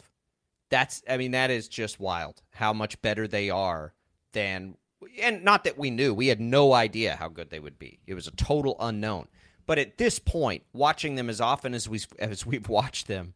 That's 0.71 1.03
I 1.09 1.17
mean 1.17 1.31
that 1.33 1.51
is 1.51 1.69
just 1.69 1.99
wild 2.01 2.43
how 2.51 2.73
much 2.73 3.01
better 3.01 3.27
they 3.27 3.51
are 3.51 3.95
than 4.33 4.77
and 5.23 5.45
not 5.45 5.65
that 5.65 5.79
we 5.79 5.91
knew. 5.91 6.13
We 6.13 6.29
had 6.29 6.41
no 6.41 6.73
idea 6.73 7.17
how 7.17 7.29
good 7.29 7.51
they 7.51 7.61
would 7.61 7.79
be. 7.79 8.01
It 8.07 8.15
was 8.15 8.27
a 8.27 8.33
total 8.33 8.77
unknown. 8.81 9.29
But 9.67 9.79
at 9.79 9.99
this 9.99 10.19
point, 10.19 10.65
watching 10.73 11.15
them 11.15 11.29
as 11.29 11.41
often 11.41 11.75
as 11.75 11.89
we 11.89 12.01
as 12.19 12.47
we've 12.47 12.69
watched 12.69 13.07
them, 13.07 13.35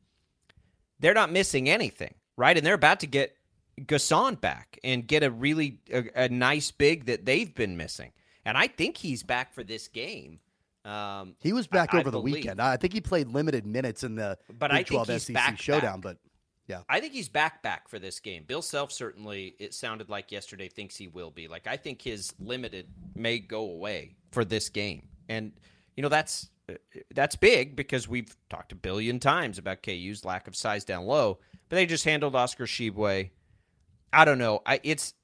they're 0.99 1.15
not 1.15 1.31
missing 1.31 1.69
anything, 1.69 2.15
right? 2.37 2.57
And 2.57 2.65
they're 2.65 2.75
about 2.75 3.01
to 3.01 3.07
get 3.07 3.37
Gasson 3.81 4.41
back 4.41 4.79
and 4.83 5.07
get 5.07 5.23
a 5.23 5.31
really 5.31 5.81
a, 5.93 6.25
a 6.25 6.29
nice 6.29 6.71
big 6.71 7.07
that 7.07 7.27
they've 7.27 7.55
been 7.55 7.77
missing. 7.77 8.13
And 8.45 8.57
I 8.57 8.67
think 8.67 8.97
he's 8.97 9.23
back 9.23 9.53
for 9.53 9.63
this 9.63 9.89
game. 9.89 10.41
Um, 10.85 11.37
He 11.41 11.53
was 11.53 11.67
back 11.67 11.95
I- 11.95 11.99
I 11.99 12.01
over 12.01 12.11
the 12.11 12.19
believe. 12.19 12.35
weekend. 12.37 12.61
I 12.61 12.77
think 12.77 12.93
he 12.93 13.01
played 13.01 13.29
limited 13.29 13.67
minutes 13.67 14.03
in 14.05 14.15
the 14.17 14.37
But 14.49 14.71
Big 14.71 14.73
I 14.73 14.77
think 14.79 14.87
12 14.89 15.09
he's 15.09 15.23
SEC 15.25 15.35
back, 15.35 15.59
showdown, 15.61 16.01
back. 16.01 16.17
but 16.17 16.19
yeah. 16.67 16.83
I 16.89 17.01
think 17.01 17.13
he's 17.13 17.29
back 17.29 17.63
back 17.63 17.89
for 17.89 17.99
this 17.99 18.19
game. 18.21 18.45
Bill 18.45 18.63
Self 18.63 18.91
certainly 18.93 19.55
it 19.59 19.75
sounded 19.75 20.09
like 20.09 20.33
yesterday 20.33 20.69
thinks 20.69 20.97
he 20.97 21.07
will 21.09 21.31
be. 21.31 21.47
Like 21.49 21.67
I 21.67 21.77
think 21.77 22.03
his 22.03 22.33
limited 22.41 22.89
may 23.15 23.39
go 23.39 23.61
away 23.71 24.17
for 24.33 24.45
this 24.45 24.69
game. 24.69 25.09
And 25.29 25.53
you 25.97 26.03
know 26.03 26.09
that's 26.09 26.49
that's 27.15 27.37
big 27.37 27.77
because 27.77 28.09
we've 28.09 28.35
talked 28.49 28.73
a 28.73 28.77
billion 28.77 29.19
times 29.21 29.59
about 29.59 29.83
KU's 29.83 30.25
lack 30.25 30.47
of 30.49 30.57
size 30.57 30.85
down 30.85 31.05
low, 31.07 31.39
but 31.69 31.77
they 31.77 31.87
just 31.87 32.05
handled 32.05 32.35
Oscar 32.35 32.65
Tshiebwe. 32.67 33.31
I 34.13 34.25
don't 34.25 34.39
know. 34.39 34.63
I 34.67 34.81
it's 34.83 35.15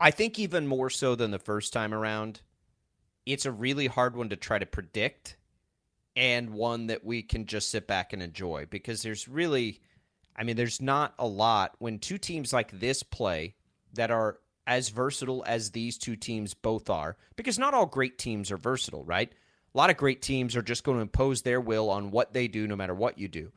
I 0.00 0.10
think 0.10 0.38
even 0.38 0.66
more 0.66 0.90
so 0.90 1.14
than 1.14 1.30
the 1.32 1.38
first 1.38 1.72
time 1.72 1.92
around, 1.94 2.40
it's 3.26 3.46
a 3.46 3.52
really 3.52 3.86
hard 3.86 4.16
one 4.16 4.28
to 4.30 4.36
try 4.36 4.58
to 4.58 4.66
predict 4.66 5.36
and 6.16 6.50
one 6.50 6.86
that 6.88 7.04
we 7.04 7.22
can 7.22 7.46
just 7.46 7.70
sit 7.70 7.86
back 7.86 8.12
and 8.12 8.22
enjoy 8.22 8.66
because 8.70 9.02
there's 9.02 9.28
really 9.28 9.80
I 10.36 10.42
mean, 10.42 10.56
there's 10.56 10.82
not 10.82 11.14
a 11.18 11.26
lot 11.26 11.74
when 11.78 11.98
two 11.98 12.18
teams 12.18 12.52
like 12.52 12.78
this 12.78 13.02
play 13.02 13.54
that 13.94 14.10
are 14.10 14.38
as 14.66 14.88
versatile 14.88 15.44
as 15.46 15.70
these 15.70 15.98
two 15.98 16.16
teams 16.16 16.54
both 16.54 16.90
are, 16.90 17.16
because 17.36 17.58
not 17.58 17.74
all 17.74 17.86
great 17.86 18.18
teams 18.18 18.50
are 18.50 18.56
versatile, 18.56 19.04
right? 19.04 19.30
A 19.74 19.78
lot 19.78 19.90
of 19.90 19.96
great 19.96 20.22
teams 20.22 20.56
are 20.56 20.62
just 20.62 20.84
going 20.84 20.96
to 20.98 21.02
impose 21.02 21.42
their 21.42 21.60
will 21.60 21.90
on 21.90 22.10
what 22.10 22.32
they 22.32 22.48
do 22.48 22.66
no 22.66 22.76
matter 22.76 22.94
what 22.94 23.18
you 23.18 23.28
do. 23.28 23.52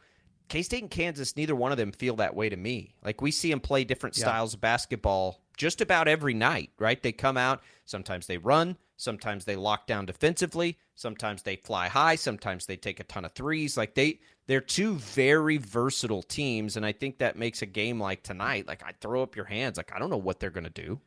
K 0.50 0.62
State 0.62 0.82
and 0.82 0.92
Kansas, 0.92 1.36
neither 1.36 1.56
one 1.56 1.72
of 1.72 1.78
them 1.78 1.92
feel 1.92 2.18
that 2.18 2.36
way 2.36 2.50
to 2.50 2.56
me. 2.56 2.96
Like 3.04 3.22
we 3.22 3.32
see 3.32 3.50
them 3.50 3.60
play 3.60 3.84
different 3.84 4.18
yeah. 4.18 4.26
styles 4.26 4.54
of 4.54 4.62
basketball 4.62 5.42
just 5.58 5.82
about 5.82 6.08
every 6.08 6.34
night, 6.34 6.72
right? 6.80 7.02
They 7.02 7.12
come 7.12 7.38
out, 7.38 7.62
sometimes 7.86 8.28
they 8.28 8.38
run, 8.38 8.78
sometimes 8.98 9.46
they 9.46 9.56
lock 9.56 9.88
down 9.88 10.06
defensively, 10.06 10.78
sometimes 10.96 11.44
they 11.44 11.56
fly 11.56 11.88
high, 11.88 12.16
sometimes 12.16 12.66
they 12.66 12.76
take 12.76 13.00
a 13.00 13.04
ton 13.06 13.26
of 13.26 13.32
threes. 13.32 13.78
Like 13.78 13.96
they 13.96 14.20
they're 14.48 14.62
two 14.62 14.96
very 14.96 15.58
versatile 15.58 16.24
teams 16.24 16.76
and 16.76 16.86
I 16.86 16.92
think 16.92 17.20
that 17.20 17.38
makes 17.38 17.62
a 17.62 17.66
game 17.66 18.00
like 18.00 18.24
tonight, 18.24 18.68
like 18.68 18.84
I 18.84 18.92
throw 19.00 19.24
up 19.24 19.36
your 19.36 19.46
hands, 19.46 19.78
like 19.78 19.94
I 19.96 20.00
don't 20.00 20.10
know 20.10 20.18
what 20.18 20.40
they're 20.40 20.50
going 20.50 20.64
to 20.66 20.70
do. 20.70 21.00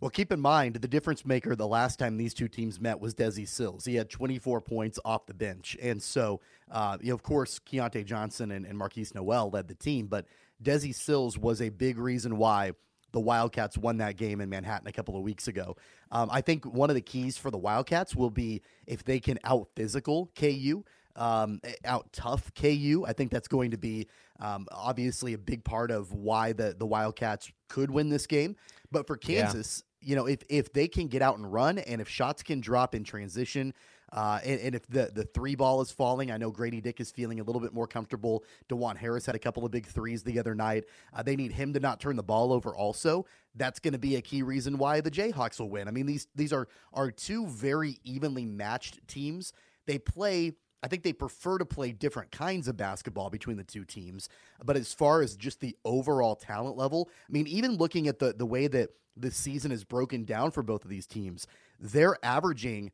Well, 0.00 0.10
keep 0.10 0.32
in 0.32 0.40
mind 0.40 0.74
the 0.74 0.88
difference 0.88 1.24
maker 1.24 1.54
the 1.54 1.66
last 1.66 1.98
time 2.00 2.16
these 2.16 2.34
two 2.34 2.48
teams 2.48 2.80
met 2.80 2.98
was 2.98 3.14
Desi 3.14 3.46
Sills. 3.46 3.84
He 3.84 3.94
had 3.94 4.10
24 4.10 4.60
points 4.60 4.98
off 5.04 5.26
the 5.26 5.34
bench, 5.34 5.76
and 5.80 6.02
so 6.02 6.40
uh, 6.72 6.98
you 7.00 7.10
know, 7.10 7.14
of 7.14 7.22
course, 7.22 7.60
Keyontae 7.60 8.04
Johnson 8.04 8.50
and, 8.50 8.66
and 8.66 8.76
Markquis 8.76 9.14
Nowell 9.14 9.50
led 9.50 9.68
the 9.68 9.76
team, 9.76 10.08
but 10.08 10.26
Desi 10.60 10.92
Sills 10.92 11.38
was 11.38 11.62
a 11.62 11.68
big 11.68 11.98
reason 11.98 12.36
why 12.36 12.72
the 13.12 13.20
Wildcats 13.20 13.78
won 13.78 13.98
that 13.98 14.16
game 14.16 14.40
in 14.40 14.48
Manhattan 14.48 14.88
a 14.88 14.92
couple 14.92 15.16
of 15.16 15.22
weeks 15.22 15.48
ago. 15.48 15.76
Um, 16.10 16.28
I 16.32 16.40
think 16.40 16.64
one 16.64 16.90
of 16.90 16.94
the 16.94 17.02
keys 17.02 17.36
for 17.36 17.50
the 17.50 17.58
Wildcats 17.58 18.16
will 18.16 18.30
be 18.30 18.62
if 18.86 19.04
they 19.04 19.20
can 19.20 19.38
out 19.44 19.68
physical 19.76 20.30
KU, 20.34 20.84
um, 21.16 21.60
out 21.84 22.12
tough 22.12 22.50
KU. 22.54 23.04
I 23.06 23.12
think 23.12 23.30
that's 23.30 23.48
going 23.48 23.70
to 23.72 23.78
be 23.78 24.08
um, 24.40 24.66
obviously 24.72 25.34
a 25.34 25.38
big 25.38 25.64
part 25.64 25.90
of 25.90 26.12
why 26.12 26.52
the 26.52 26.74
the 26.76 26.86
Wildcats 26.86 27.50
could 27.68 27.90
win 27.90 28.08
this 28.08 28.26
game. 28.26 28.56
But 28.90 29.06
for 29.06 29.16
Kansas, 29.16 29.84
you 30.00 30.16
know, 30.16 30.26
if 30.26 30.42
if 30.48 30.72
they 30.72 30.88
can 30.88 31.08
get 31.08 31.22
out 31.22 31.38
and 31.38 31.50
run, 31.50 31.78
and 31.78 32.00
if 32.00 32.08
shots 32.08 32.42
can 32.42 32.60
drop 32.60 32.94
in 32.94 33.04
transition, 33.04 33.72
uh, 34.12 34.40
and, 34.44 34.60
and, 34.60 34.74
if 34.74 34.86
the 34.88 35.10
the 35.14 35.24
three 35.24 35.54
ball 35.54 35.80
is 35.80 35.90
falling, 35.90 36.30
I 36.30 36.36
know 36.36 36.50
Grady 36.50 36.80
Dick 36.80 37.00
is 37.00 37.10
feeling 37.10 37.40
a 37.40 37.42
little 37.42 37.60
bit 37.60 37.72
more 37.72 37.86
comfortable. 37.86 38.44
Dajuan 38.68 38.96
Harris 38.96 39.24
had 39.24 39.34
a 39.34 39.38
couple 39.38 39.64
of 39.64 39.70
big 39.70 39.86
threes 39.86 40.22
the 40.22 40.38
other 40.38 40.54
night. 40.54 40.84
Uh, 41.14 41.22
they 41.22 41.34
need 41.34 41.52
him 41.52 41.72
to 41.72 41.80
not 41.80 41.98
turn 41.98 42.16
the 42.16 42.22
ball 42.22 42.52
over. 42.52 42.74
Also, 42.74 43.24
that's 43.54 43.78
going 43.78 43.92
to 43.92 43.98
be 43.98 44.16
a 44.16 44.22
key 44.22 44.42
reason 44.42 44.76
why 44.76 45.00
the 45.00 45.10
Jayhawks 45.10 45.58
will 45.60 45.70
win. 45.70 45.88
I 45.88 45.92
mean 45.92 46.06
these 46.06 46.26
these 46.34 46.52
are 46.52 46.68
are 46.92 47.10
two 47.10 47.46
very 47.46 47.98
evenly 48.04 48.44
matched 48.44 49.06
teams. 49.08 49.52
They 49.86 49.98
play 49.98 50.52
I 50.82 50.88
think 50.88 51.04
they 51.04 51.12
prefer 51.12 51.58
to 51.58 51.64
play 51.64 51.92
different 51.92 52.32
kinds 52.32 52.66
of 52.66 52.76
basketball 52.76 53.30
between 53.30 53.56
the 53.56 53.64
two 53.64 53.84
teams. 53.84 54.28
But 54.64 54.76
as 54.76 54.92
far 54.92 55.22
as 55.22 55.36
just 55.36 55.60
the 55.60 55.76
overall 55.84 56.34
talent 56.34 56.76
level, 56.76 57.08
I 57.28 57.32
mean, 57.32 57.46
even 57.46 57.76
looking 57.76 58.08
at 58.08 58.18
the 58.18 58.32
the 58.32 58.46
way 58.46 58.66
that 58.66 58.90
the 59.16 59.30
season 59.30 59.72
is 59.72 59.84
broken 59.84 60.24
down 60.24 60.50
for 60.50 60.62
both 60.62 60.84
of 60.84 60.90
these 60.90 61.06
teams, 61.06 61.46
they're 61.78 62.16
averaging. 62.22 62.92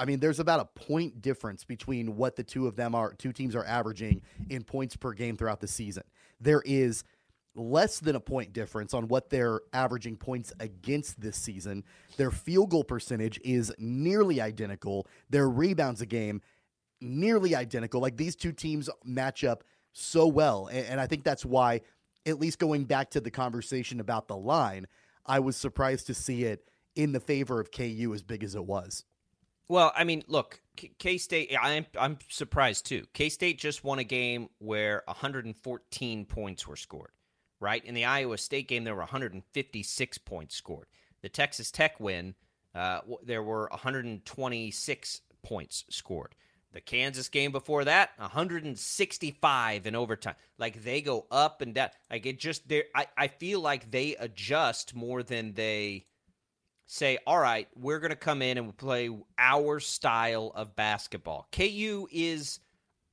I 0.00 0.06
mean, 0.06 0.18
there's 0.18 0.40
about 0.40 0.60
a 0.60 0.80
point 0.80 1.20
difference 1.20 1.62
between 1.62 2.16
what 2.16 2.34
the 2.34 2.42
two 2.42 2.66
of 2.66 2.74
them 2.74 2.94
are, 2.94 3.12
two 3.12 3.34
teams 3.34 3.54
are 3.54 3.66
averaging 3.66 4.22
in 4.48 4.64
points 4.64 4.96
per 4.96 5.12
game 5.12 5.36
throughout 5.36 5.60
the 5.60 5.68
season. 5.68 6.04
There 6.40 6.62
is 6.64 7.04
less 7.54 7.98
than 8.00 8.16
a 8.16 8.20
point 8.20 8.54
difference 8.54 8.94
on 8.94 9.08
what 9.08 9.28
they're 9.28 9.60
averaging 9.74 10.16
points 10.16 10.54
against 10.58 11.20
this 11.20 11.36
season. 11.36 11.84
Their 12.16 12.30
field 12.30 12.70
goal 12.70 12.82
percentage 12.82 13.38
is 13.44 13.74
nearly 13.76 14.40
identical. 14.40 15.06
Their 15.28 15.50
rebounds 15.50 16.00
a 16.00 16.06
game 16.06 16.40
nearly 17.02 17.54
identical. 17.54 18.00
Like 18.00 18.16
these 18.16 18.36
two 18.36 18.52
teams 18.52 18.88
match 19.04 19.44
up 19.44 19.64
so 19.92 20.26
well. 20.26 20.68
And, 20.68 20.86
and 20.86 21.00
I 21.00 21.06
think 21.06 21.24
that's 21.24 21.44
why, 21.44 21.82
at 22.24 22.40
least 22.40 22.58
going 22.58 22.84
back 22.84 23.10
to 23.10 23.20
the 23.20 23.30
conversation 23.30 24.00
about 24.00 24.28
the 24.28 24.36
line, 24.36 24.86
I 25.26 25.40
was 25.40 25.56
surprised 25.56 26.06
to 26.06 26.14
see 26.14 26.44
it 26.44 26.70
in 26.96 27.12
the 27.12 27.20
favor 27.20 27.60
of 27.60 27.70
KU 27.70 28.12
as 28.14 28.22
big 28.22 28.42
as 28.42 28.54
it 28.54 28.64
was. 28.64 29.04
Well, 29.70 29.92
I 29.94 30.02
mean, 30.02 30.24
look, 30.26 30.60
K 30.98 31.16
State. 31.16 31.54
I'm 31.62 31.86
I'm 31.96 32.18
surprised 32.28 32.86
too. 32.86 33.06
K 33.14 33.28
State 33.28 33.56
just 33.56 33.84
won 33.84 34.00
a 34.00 34.04
game 34.04 34.48
where 34.58 35.04
114 35.06 36.24
points 36.24 36.66
were 36.66 36.74
scored. 36.74 37.12
Right 37.60 37.84
in 37.84 37.94
the 37.94 38.04
Iowa 38.04 38.36
State 38.36 38.66
game, 38.66 38.82
there 38.82 38.96
were 38.96 39.02
156 39.02 40.18
points 40.18 40.56
scored. 40.56 40.88
The 41.22 41.28
Texas 41.28 41.70
Tech 41.70 42.00
win, 42.00 42.34
uh, 42.74 43.02
there 43.22 43.44
were 43.44 43.68
126 43.70 45.20
points 45.44 45.84
scored. 45.88 46.34
The 46.72 46.80
Kansas 46.80 47.28
game 47.28 47.52
before 47.52 47.84
that, 47.84 48.10
165 48.16 49.86
in 49.86 49.94
overtime. 49.94 50.34
Like 50.58 50.82
they 50.82 51.00
go 51.00 51.26
up 51.30 51.62
and 51.62 51.74
down. 51.74 51.90
Like 52.10 52.26
it 52.26 52.40
just 52.40 52.68
there 52.68 52.86
I, 52.96 53.06
I 53.16 53.28
feel 53.28 53.60
like 53.60 53.92
they 53.92 54.16
adjust 54.16 54.96
more 54.96 55.22
than 55.22 55.52
they 55.52 56.06
say, 56.90 57.18
all 57.24 57.38
right, 57.38 57.68
we're 57.76 58.00
gonna 58.00 58.16
come 58.16 58.42
in 58.42 58.58
and 58.58 58.66
we 58.66 58.72
play 58.72 59.10
our 59.38 59.78
style 59.78 60.50
of 60.56 60.74
basketball. 60.74 61.46
KU 61.52 62.08
is 62.10 62.58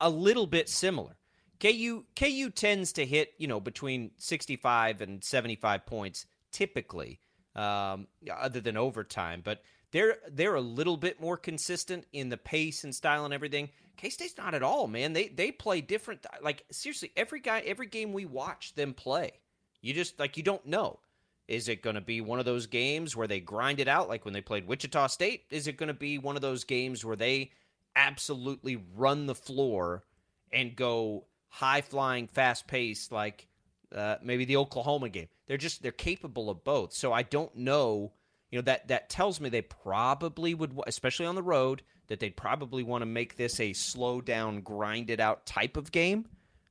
a 0.02 0.10
little 0.10 0.48
bit 0.48 0.68
similar. 0.68 1.16
KU 1.60 2.04
KU 2.16 2.50
tends 2.50 2.94
to 2.94 3.06
hit, 3.06 3.34
you 3.38 3.48
know, 3.48 3.60
between 3.60 4.12
65 4.18 5.02
and 5.02 5.24
75 5.24 5.86
points 5.86 6.26
typically, 6.52 7.20
um, 7.56 8.08
other 8.32 8.62
than 8.62 8.78
overtime. 8.78 9.42
But 9.46 9.62
they're 9.92 10.18
they're 10.28 10.56
a 10.56 10.62
little 10.62 10.98
bit 10.98 11.22
more 11.22 11.38
consistent 11.38 12.06
in 12.12 12.30
the 12.30 12.38
pace 12.38 12.84
and 12.84 12.96
style 12.96 13.26
and 13.26 13.34
everything. 13.34 13.70
K 13.96 14.10
State's 14.10 14.38
not 14.40 14.56
at 14.56 14.64
all, 14.64 14.88
man. 14.88 15.14
They 15.14 15.28
they 15.28 15.52
play 15.52 15.82
different. 15.82 16.26
Like 16.42 16.66
seriously, 16.72 17.12
every 17.16 17.42
guy, 17.42 17.60
every 17.60 17.88
game 17.88 18.12
we 18.12 18.26
watch 18.26 18.74
them 18.74 18.96
play, 18.96 19.34
you 19.82 19.94
just 19.94 20.20
like 20.20 20.36
you 20.36 20.42
don't 20.42 20.66
know. 20.66 21.00
Is 21.48 21.70
it 21.70 21.82
going 21.82 21.96
to 21.96 22.02
be 22.02 22.22
one 22.22 22.40
of 22.40 22.46
those 22.46 22.68
games 22.68 23.16
where 23.16 23.28
they 23.28 23.40
grind 23.40 23.80
it 23.80 23.88
out, 23.88 24.10
like 24.10 24.26
when 24.26 24.34
they 24.34 24.42
played 24.42 24.68
Wichita 24.68 25.08
State? 25.08 25.46
Is 25.50 25.68
it 25.68 25.78
going 25.78 25.88
to 25.88 25.94
be 25.94 26.18
one 26.18 26.36
of 26.36 26.42
those 26.42 26.64
games 26.64 27.06
where 27.06 27.16
they 27.16 27.52
absolutely 27.96 28.84
run 28.96 29.26
the 29.26 29.36
floor 29.36 30.04
and 30.52 30.76
go 30.76 31.26
high 31.48 31.82
flying, 31.82 32.28
fast 32.28 32.68
paced, 32.68 33.12
like 33.12 33.48
uh, 33.96 34.18
maybe 34.22 34.46
the 34.46 34.58
Oklahoma 34.58 35.10
game? 35.10 35.28
They're 35.48 35.58
just 35.58 35.82
they're 35.82 35.92
capable 35.92 36.50
of 36.50 36.64
both. 36.64 36.94
So 36.94 37.14
I 37.14 37.24
don't 37.24 37.56
know 37.56 38.12
you 38.52 38.58
know 38.58 38.64
that 38.64 38.88
that 38.88 39.10
tells 39.10 39.40
me 39.40 39.50
they 39.50 39.62
probably 39.62 40.54
would 40.54 40.78
especially 40.88 41.26
on 41.26 41.36
the 41.36 41.44
road 41.44 41.82
that 42.08 42.20
they'd 42.20 42.38
probably 42.38 42.84
want 42.84 43.02
to 43.02 43.06
make 43.06 43.36
this 43.36 43.60
a 43.60 43.74
slow 43.74 44.22
down 44.22 44.62
grind 44.62 45.10
it 45.10 45.20
out 45.20 45.46
type 45.46 45.78
of 45.78 45.92
game 45.92 46.26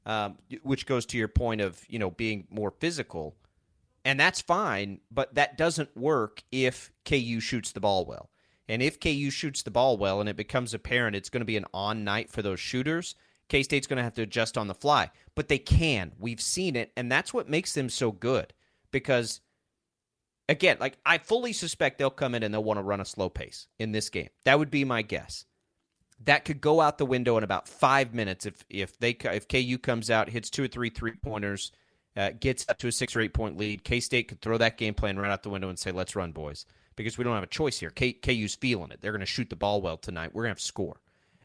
um, 0.06 0.38
which 0.62 0.86
goes 0.86 1.04
to 1.06 1.18
your 1.18 1.28
point 1.28 1.60
of 1.60 1.82
you 1.88 1.98
know 1.98 2.10
being 2.10 2.46
more 2.50 2.70
physical 2.70 3.36
and 4.06 4.18
that's 4.18 4.40
fine 4.40 5.00
but 5.10 5.34
that 5.34 5.58
doesn't 5.58 5.94
work 5.96 6.42
if 6.50 6.90
ku 7.04 7.40
shoots 7.40 7.72
the 7.72 7.80
ball 7.80 8.04
well 8.06 8.30
and 8.68 8.82
if 8.82 8.98
ku 8.98 9.30
shoots 9.30 9.62
the 9.62 9.70
ball 9.70 9.98
well 9.98 10.20
and 10.20 10.28
it 10.28 10.36
becomes 10.36 10.72
apparent 10.72 11.16
it's 11.16 11.28
going 11.28 11.42
to 11.42 11.46
be 11.46 11.56
an 11.56 11.66
on 11.74 12.04
night 12.04 12.30
for 12.30 12.40
those 12.40 12.60
shooters 12.60 13.14
k-state's 13.48 13.86
going 13.86 13.98
to 13.98 14.02
have 14.02 14.14
to 14.14 14.22
adjust 14.22 14.56
on 14.56 14.68
the 14.68 14.74
fly 14.74 15.10
but 15.34 15.48
they 15.48 15.58
can 15.58 16.12
we've 16.18 16.40
seen 16.40 16.74
it 16.74 16.92
and 16.96 17.12
that's 17.12 17.34
what 17.34 17.48
makes 17.48 17.74
them 17.74 17.90
so 17.90 18.10
good 18.10 18.54
because 18.90 19.40
again, 20.48 20.76
like 20.80 20.98
I 21.04 21.18
fully 21.18 21.52
suspect 21.52 21.98
they'll 21.98 22.10
come 22.10 22.34
in 22.34 22.42
and 22.42 22.52
they'll 22.52 22.64
want 22.64 22.78
to 22.78 22.82
run 22.82 23.00
a 23.00 23.04
slow 23.04 23.28
pace 23.28 23.66
in 23.78 23.92
this 23.92 24.08
game. 24.08 24.28
That 24.44 24.58
would 24.58 24.70
be 24.70 24.84
my 24.84 25.02
guess. 25.02 25.44
That 26.24 26.44
could 26.44 26.60
go 26.60 26.80
out 26.80 26.98
the 26.98 27.06
window 27.06 27.36
in 27.36 27.44
about 27.44 27.68
five 27.68 28.14
minutes 28.14 28.46
if 28.46 28.64
if 28.70 28.98
they 28.98 29.10
if 29.10 29.48
KU 29.48 29.78
comes 29.78 30.10
out 30.10 30.30
hits 30.30 30.48
two 30.48 30.64
or 30.64 30.68
three 30.68 30.88
three 30.88 31.12
pointers, 31.12 31.72
uh, 32.16 32.30
gets 32.38 32.66
up 32.68 32.78
to 32.78 32.88
a 32.88 32.92
six 32.92 33.14
or 33.14 33.20
eight 33.20 33.34
point 33.34 33.56
lead. 33.56 33.84
K 33.84 34.00
State 34.00 34.28
could 34.28 34.40
throw 34.40 34.58
that 34.58 34.78
game 34.78 34.94
plan 34.94 35.18
right 35.18 35.30
out 35.30 35.42
the 35.42 35.50
window 35.50 35.68
and 35.68 35.78
say, 35.78 35.92
"Let's 35.92 36.16
run, 36.16 36.32
boys," 36.32 36.66
because 36.96 37.18
we 37.18 37.24
don't 37.24 37.34
have 37.34 37.42
a 37.42 37.48
choice 37.48 37.78
here. 37.78 37.90
K, 37.90 38.12
KU's 38.12 38.54
feeling 38.54 38.90
it. 38.90 39.00
They're 39.00 39.12
going 39.12 39.20
to 39.20 39.26
shoot 39.26 39.50
the 39.50 39.56
ball 39.56 39.82
well 39.82 39.96
tonight. 39.96 40.34
We're 40.34 40.44
going 40.44 40.54
to 40.54 40.58
have 40.58 40.58
to 40.58 40.64
score, 40.64 41.00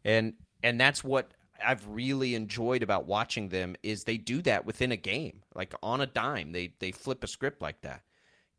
and 0.05 0.33
and 0.63 0.79
that's 0.79 1.03
what 1.03 1.31
I've 1.63 1.85
really 1.87 2.35
enjoyed 2.35 2.83
about 2.83 3.05
watching 3.05 3.49
them 3.49 3.75
is 3.83 4.03
they 4.03 4.17
do 4.17 4.41
that 4.43 4.65
within 4.65 4.91
a 4.91 4.97
game, 4.97 5.41
like 5.55 5.73
on 5.83 6.01
a 6.01 6.07
dime. 6.07 6.51
They 6.51 6.73
they 6.79 6.91
flip 6.91 7.23
a 7.23 7.27
script 7.27 7.61
like 7.61 7.81
that. 7.81 8.01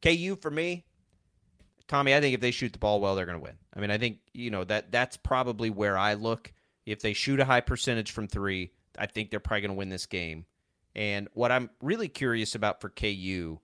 KU 0.03 0.37
for 0.41 0.51
me, 0.51 0.85
Tommy, 1.89 2.15
I 2.15 2.21
think 2.21 2.35
if 2.35 2.41
they 2.41 2.51
shoot 2.51 2.73
the 2.73 2.79
ball 2.79 3.01
well, 3.01 3.15
they're 3.15 3.27
going 3.27 3.39
to 3.39 3.45
win. 3.45 3.57
I 3.75 3.81
mean, 3.81 3.91
I 3.91 3.99
think 3.99 4.19
you 4.33 4.51
know 4.51 4.65
that 4.65 4.93
that's 4.93 5.17
probably 5.17 5.71
where 5.71 5.97
I 5.97 6.15
look. 6.15 6.53
If 6.85 7.01
they 7.01 7.13
shoot 7.13 7.41
a 7.41 7.45
high 7.45 7.61
percentage 7.61 8.11
from 8.11 8.27
three, 8.29 8.73
I 8.99 9.07
think 9.07 9.31
they're 9.31 9.41
probably 9.41 9.63
going 9.63 9.71
to 9.71 9.79
win 9.79 9.89
this 9.89 10.07
game. 10.07 10.47
And 10.95 11.29
what 11.33 11.53
I'm 11.53 11.71
really 11.81 12.09
curious 12.09 12.55
about 12.55 12.81
for 12.81 12.91
KU 12.91 13.59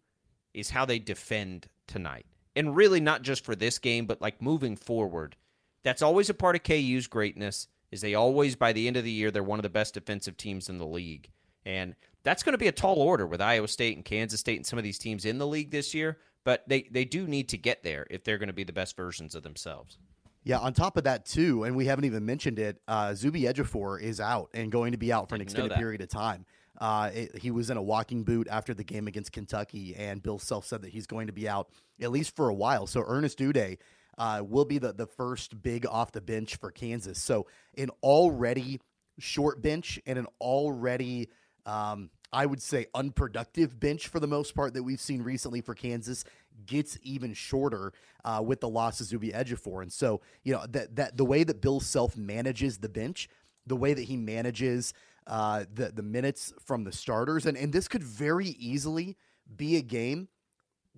is 0.54 0.70
how 0.70 0.84
they 0.84 0.98
defend 0.98 1.68
tonight. 1.86 2.26
And 2.56 2.74
really 2.74 3.00
not 3.00 3.22
just 3.22 3.44
for 3.44 3.54
this 3.54 3.78
game, 3.78 4.06
but 4.06 4.20
like 4.20 4.42
moving 4.42 4.76
forward. 4.76 5.36
That's 5.82 6.02
always 6.02 6.28
a 6.28 6.34
part 6.34 6.56
of 6.56 6.64
KU's 6.64 7.06
greatness 7.06 7.68
is 7.90 8.00
they 8.00 8.14
always 8.14 8.56
by 8.56 8.72
the 8.72 8.86
end 8.86 8.96
of 8.96 9.04
the 9.04 9.10
year 9.10 9.30
they're 9.30 9.42
one 9.42 9.58
of 9.58 9.62
the 9.62 9.70
best 9.70 9.94
defensive 9.94 10.36
teams 10.36 10.68
in 10.68 10.78
the 10.78 10.86
league. 10.86 11.30
And 11.64 11.94
that's 12.24 12.42
going 12.42 12.52
to 12.52 12.58
be 12.58 12.68
a 12.68 12.72
tall 12.72 12.96
order 12.96 13.26
with 13.26 13.40
Iowa 13.40 13.68
State 13.68 13.96
and 13.96 14.04
Kansas 14.04 14.40
State 14.40 14.56
and 14.56 14.66
some 14.66 14.78
of 14.78 14.84
these 14.84 14.98
teams 14.98 15.24
in 15.24 15.38
the 15.38 15.46
league 15.46 15.70
this 15.70 15.94
year 15.94 16.18
but 16.48 16.66
they 16.66 16.88
they 16.90 17.04
do 17.04 17.26
need 17.26 17.46
to 17.50 17.58
get 17.58 17.82
there 17.82 18.06
if 18.08 18.24
they're 18.24 18.38
going 18.38 18.48
to 18.48 18.54
be 18.54 18.64
the 18.64 18.72
best 18.72 18.96
versions 18.96 19.34
of 19.34 19.42
themselves. 19.42 19.98
Yeah, 20.44 20.56
on 20.58 20.72
top 20.72 20.96
of 20.96 21.04
that 21.04 21.26
too, 21.26 21.64
and 21.64 21.76
we 21.76 21.84
haven't 21.84 22.06
even 22.06 22.24
mentioned 22.24 22.58
it, 22.58 22.80
uh, 22.88 23.12
Zuby 23.12 23.42
Ejiofor 23.42 24.00
is 24.00 24.18
out 24.18 24.48
and 24.54 24.72
going 24.72 24.92
to 24.92 24.98
be 24.98 25.12
out 25.12 25.28
for 25.28 25.34
an 25.34 25.42
extended 25.42 25.76
period 25.76 26.00
of 26.00 26.08
time. 26.08 26.46
Uh, 26.78 27.10
it, 27.12 27.38
he 27.38 27.50
was 27.50 27.70
in 27.70 27.76
a 27.76 27.82
walking 27.82 28.22
boot 28.22 28.46
after 28.50 28.72
the 28.72 28.84
game 28.84 29.08
against 29.08 29.32
Kentucky, 29.32 29.94
and 29.96 30.22
Bill 30.22 30.38
Self 30.38 30.64
said 30.64 30.82
that 30.82 30.90
he's 30.90 31.06
going 31.06 31.26
to 31.26 31.32
be 31.32 31.48
out 31.48 31.68
at 32.00 32.10
least 32.10 32.36
for 32.36 32.48
a 32.48 32.54
while. 32.54 32.86
So 32.86 33.02
Ernest 33.06 33.38
Udeh 33.38 33.78
uh, 34.16 34.42
will 34.46 34.64
be 34.64 34.78
the, 34.78 34.92
the 34.92 35.06
first 35.06 35.62
big 35.62 35.86
off 35.86 36.12
the 36.12 36.20
bench 36.20 36.56
for 36.56 36.70
Kansas. 36.70 37.18
So 37.18 37.46
an 37.76 37.90
already 38.02 38.80
short 39.18 39.62
bench 39.62 39.98
and 40.06 40.18
an 40.18 40.26
already, 40.40 41.28
um, 41.66 42.10
I 42.32 42.46
would 42.46 42.62
say, 42.62 42.86
unproductive 42.94 43.78
bench 43.78 44.08
for 44.08 44.20
the 44.20 44.26
most 44.26 44.54
part 44.54 44.74
that 44.74 44.82
we've 44.82 45.00
seen 45.00 45.22
recently 45.22 45.60
for 45.60 45.74
Kansas 45.74 46.24
gets 46.66 46.98
even 47.02 47.34
shorter 47.34 47.92
uh, 48.24 48.42
with 48.44 48.60
the 48.60 48.68
loss 48.68 49.00
of 49.00 49.06
Zuby 49.06 49.30
Ejiofor. 49.30 49.82
And 49.82 49.92
so, 49.92 50.20
you 50.42 50.52
know, 50.52 50.64
that, 50.70 50.96
that 50.96 51.16
the 51.16 51.24
way 51.24 51.44
that 51.44 51.60
Bill 51.60 51.80
Self 51.80 52.16
manages 52.16 52.78
the 52.78 52.88
bench, 52.88 53.28
the 53.66 53.76
way 53.76 53.94
that 53.94 54.02
he 54.02 54.16
manages 54.16 54.92
uh, 55.28 55.64
the 55.72 55.90
the 55.90 56.02
minutes 56.02 56.52
from 56.64 56.84
the 56.84 56.92
starters, 56.92 57.46
and 57.46 57.56
and 57.56 57.72
this 57.72 57.86
could 57.86 58.02
very 58.02 58.48
easily 58.58 59.16
be 59.56 59.76
a 59.76 59.82
game 59.82 60.28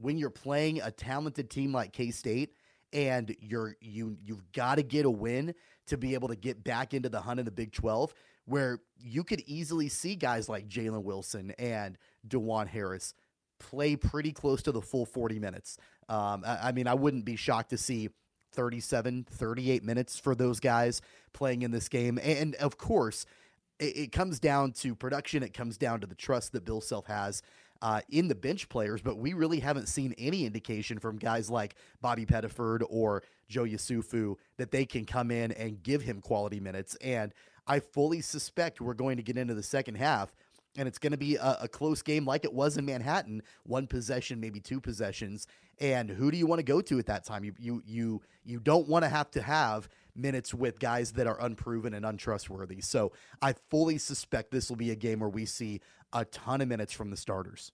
when 0.00 0.16
you're 0.16 0.30
playing 0.30 0.80
a 0.80 0.90
talented 0.90 1.50
team 1.50 1.72
like 1.72 1.92
K 1.92 2.10
State, 2.10 2.54
and 2.92 3.34
you're 3.40 3.76
you 3.80 4.16
you've 4.22 4.50
got 4.52 4.76
to 4.76 4.82
get 4.82 5.04
a 5.04 5.10
win 5.10 5.54
to 5.88 5.98
be 5.98 6.14
able 6.14 6.28
to 6.28 6.36
get 6.36 6.62
back 6.62 6.94
into 6.94 7.08
the 7.08 7.20
hunt 7.20 7.40
in 7.40 7.44
the 7.44 7.50
Big 7.50 7.72
Twelve, 7.72 8.14
where 8.44 8.78
you 8.98 9.24
could 9.24 9.40
easily 9.46 9.88
see 9.88 10.14
guys 10.14 10.48
like 10.48 10.68
Jalen 10.68 11.02
Wilson 11.02 11.52
and 11.58 11.98
Dajuan 12.26 12.68
Harris 12.68 13.14
play 13.58 13.96
pretty 13.96 14.32
close 14.32 14.62
to 14.62 14.72
the 14.72 14.80
full 14.80 15.04
40 15.04 15.38
minutes. 15.38 15.76
Um, 16.08 16.42
I, 16.46 16.68
I 16.68 16.72
mean, 16.72 16.86
I 16.86 16.94
wouldn't 16.94 17.26
be 17.26 17.36
shocked 17.36 17.70
to 17.70 17.78
see 17.78 18.08
37, 18.52 19.26
38 19.30 19.84
minutes 19.84 20.18
for 20.18 20.34
those 20.34 20.60
guys 20.60 21.02
playing 21.32 21.62
in 21.62 21.70
this 21.70 21.88
game. 21.88 22.18
And 22.22 22.54
of 22.56 22.78
course, 22.78 23.26
it, 23.80 23.96
it 23.96 24.12
comes 24.12 24.38
down 24.38 24.72
to 24.72 24.94
production. 24.94 25.42
It 25.42 25.54
comes 25.54 25.76
down 25.76 26.00
to 26.00 26.06
the 26.06 26.14
trust 26.14 26.52
that 26.52 26.64
Bill 26.64 26.80
Self 26.80 27.06
has 27.06 27.42
uh, 27.82 28.02
in 28.10 28.28
the 28.28 28.34
bench 28.34 28.68
players, 28.68 29.00
but 29.02 29.16
we 29.16 29.32
really 29.32 29.60
haven't 29.60 29.88
seen 29.88 30.14
any 30.18 30.44
indication 30.44 30.98
from 30.98 31.16
guys 31.16 31.50
like 31.50 31.74
Bobby 32.00 32.26
Pettiford 32.26 32.82
or 32.88 33.22
Joe 33.48 33.64
Yesufu 33.64 34.36
that 34.58 34.70
they 34.70 34.84
can 34.84 35.04
come 35.04 35.30
in 35.30 35.52
and 35.52 35.82
give 35.82 36.02
him 36.02 36.20
quality 36.20 36.60
minutes. 36.60 36.96
And 36.96 37.32
I 37.66 37.80
fully 37.80 38.20
suspect 38.20 38.80
we're 38.80 38.94
going 38.94 39.16
to 39.16 39.22
get 39.22 39.38
into 39.38 39.54
the 39.54 39.62
second 39.62 39.96
half 39.96 40.34
and 40.76 40.86
it's 40.86 40.98
going 40.98 41.12
to 41.12 41.18
be 41.18 41.36
a, 41.36 41.58
a, 41.62 41.68
close 41.68 42.00
game 42.00 42.24
like 42.24 42.44
it 42.44 42.52
was 42.52 42.76
in 42.76 42.84
Manhattan, 42.84 43.42
one 43.64 43.88
possession, 43.88 44.38
maybe 44.38 44.60
two 44.60 44.80
possessions. 44.80 45.48
And 45.80 46.08
who 46.08 46.30
do 46.30 46.36
you 46.36 46.46
want 46.46 46.60
to 46.60 46.64
go 46.64 46.80
to 46.80 46.98
at 46.98 47.06
that 47.06 47.24
time? 47.24 47.42
You 47.42 47.54
you 47.58 47.82
you 47.86 48.22
you 48.44 48.60
don't 48.60 48.86
want 48.86 49.04
to 49.04 49.08
have 49.08 49.30
to 49.32 49.42
have 49.42 49.88
minutes 50.20 50.54
with 50.54 50.78
guys 50.78 51.12
that 51.12 51.26
are 51.26 51.40
unproven 51.40 51.94
and 51.94 52.04
untrustworthy. 52.04 52.80
So 52.80 53.12
I 53.40 53.54
fully 53.70 53.98
suspect 53.98 54.50
this 54.50 54.68
will 54.68 54.76
be 54.76 54.90
a 54.90 54.96
game 54.96 55.20
where 55.20 55.28
we 55.28 55.46
see 55.46 55.80
a 56.12 56.24
ton 56.24 56.60
of 56.60 56.68
minutes 56.68 56.92
from 56.92 57.10
the 57.10 57.16
starters. 57.16 57.72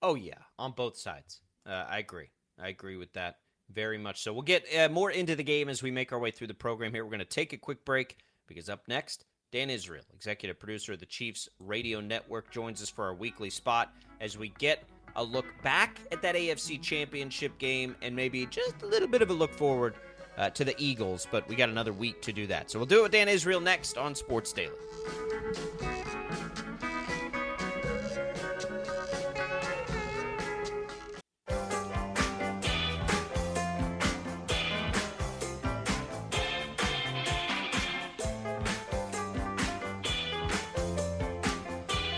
Oh 0.00 0.14
yeah, 0.14 0.38
on 0.58 0.72
both 0.72 0.96
sides. 0.96 1.40
Uh, 1.66 1.84
I 1.88 1.98
agree. 1.98 2.30
I 2.60 2.68
agree 2.68 2.96
with 2.96 3.12
that 3.12 3.36
very 3.72 3.98
much. 3.98 4.22
So 4.22 4.32
we'll 4.32 4.42
get 4.42 4.64
uh, 4.76 4.88
more 4.88 5.10
into 5.10 5.36
the 5.36 5.44
game 5.44 5.68
as 5.68 5.82
we 5.82 5.90
make 5.90 6.12
our 6.12 6.18
way 6.18 6.30
through 6.30 6.48
the 6.48 6.54
program 6.54 6.92
here. 6.92 7.04
We're 7.04 7.10
going 7.10 7.20
to 7.20 7.24
take 7.24 7.52
a 7.52 7.56
quick 7.56 7.84
break 7.84 8.16
because 8.46 8.68
up 8.68 8.82
next, 8.88 9.24
Dan 9.52 9.70
Israel, 9.70 10.04
executive 10.12 10.58
producer 10.58 10.94
of 10.94 10.98
the 10.98 11.06
Chiefs 11.06 11.48
Radio 11.58 12.00
Network, 12.00 12.50
joins 12.50 12.82
us 12.82 12.88
for 12.88 13.04
our 13.04 13.14
weekly 13.14 13.50
spot 13.50 13.92
as 14.20 14.36
we 14.36 14.48
get 14.58 14.84
a 15.16 15.22
look 15.22 15.46
back 15.62 16.00
at 16.10 16.22
that 16.22 16.34
AFC 16.34 16.80
Championship 16.80 17.56
game 17.58 17.94
and 18.02 18.16
maybe 18.16 18.46
just 18.46 18.82
a 18.82 18.86
little 18.86 19.08
bit 19.08 19.22
of 19.22 19.30
a 19.30 19.32
look 19.32 19.52
forward 19.52 19.94
uh, 20.36 20.50
to 20.50 20.64
the 20.64 20.74
Eagles, 20.78 21.26
but 21.30 21.48
we 21.48 21.54
got 21.54 21.68
another 21.68 21.92
week 21.92 22.22
to 22.22 22.32
do 22.32 22.46
that. 22.48 22.70
So 22.70 22.78
we'll 22.78 22.86
do 22.86 23.00
it 23.00 23.02
with 23.02 23.12
Dan 23.12 23.28
Israel 23.28 23.60
next 23.60 23.98
on 23.98 24.14
Sports 24.14 24.52
Daily. 24.52 24.72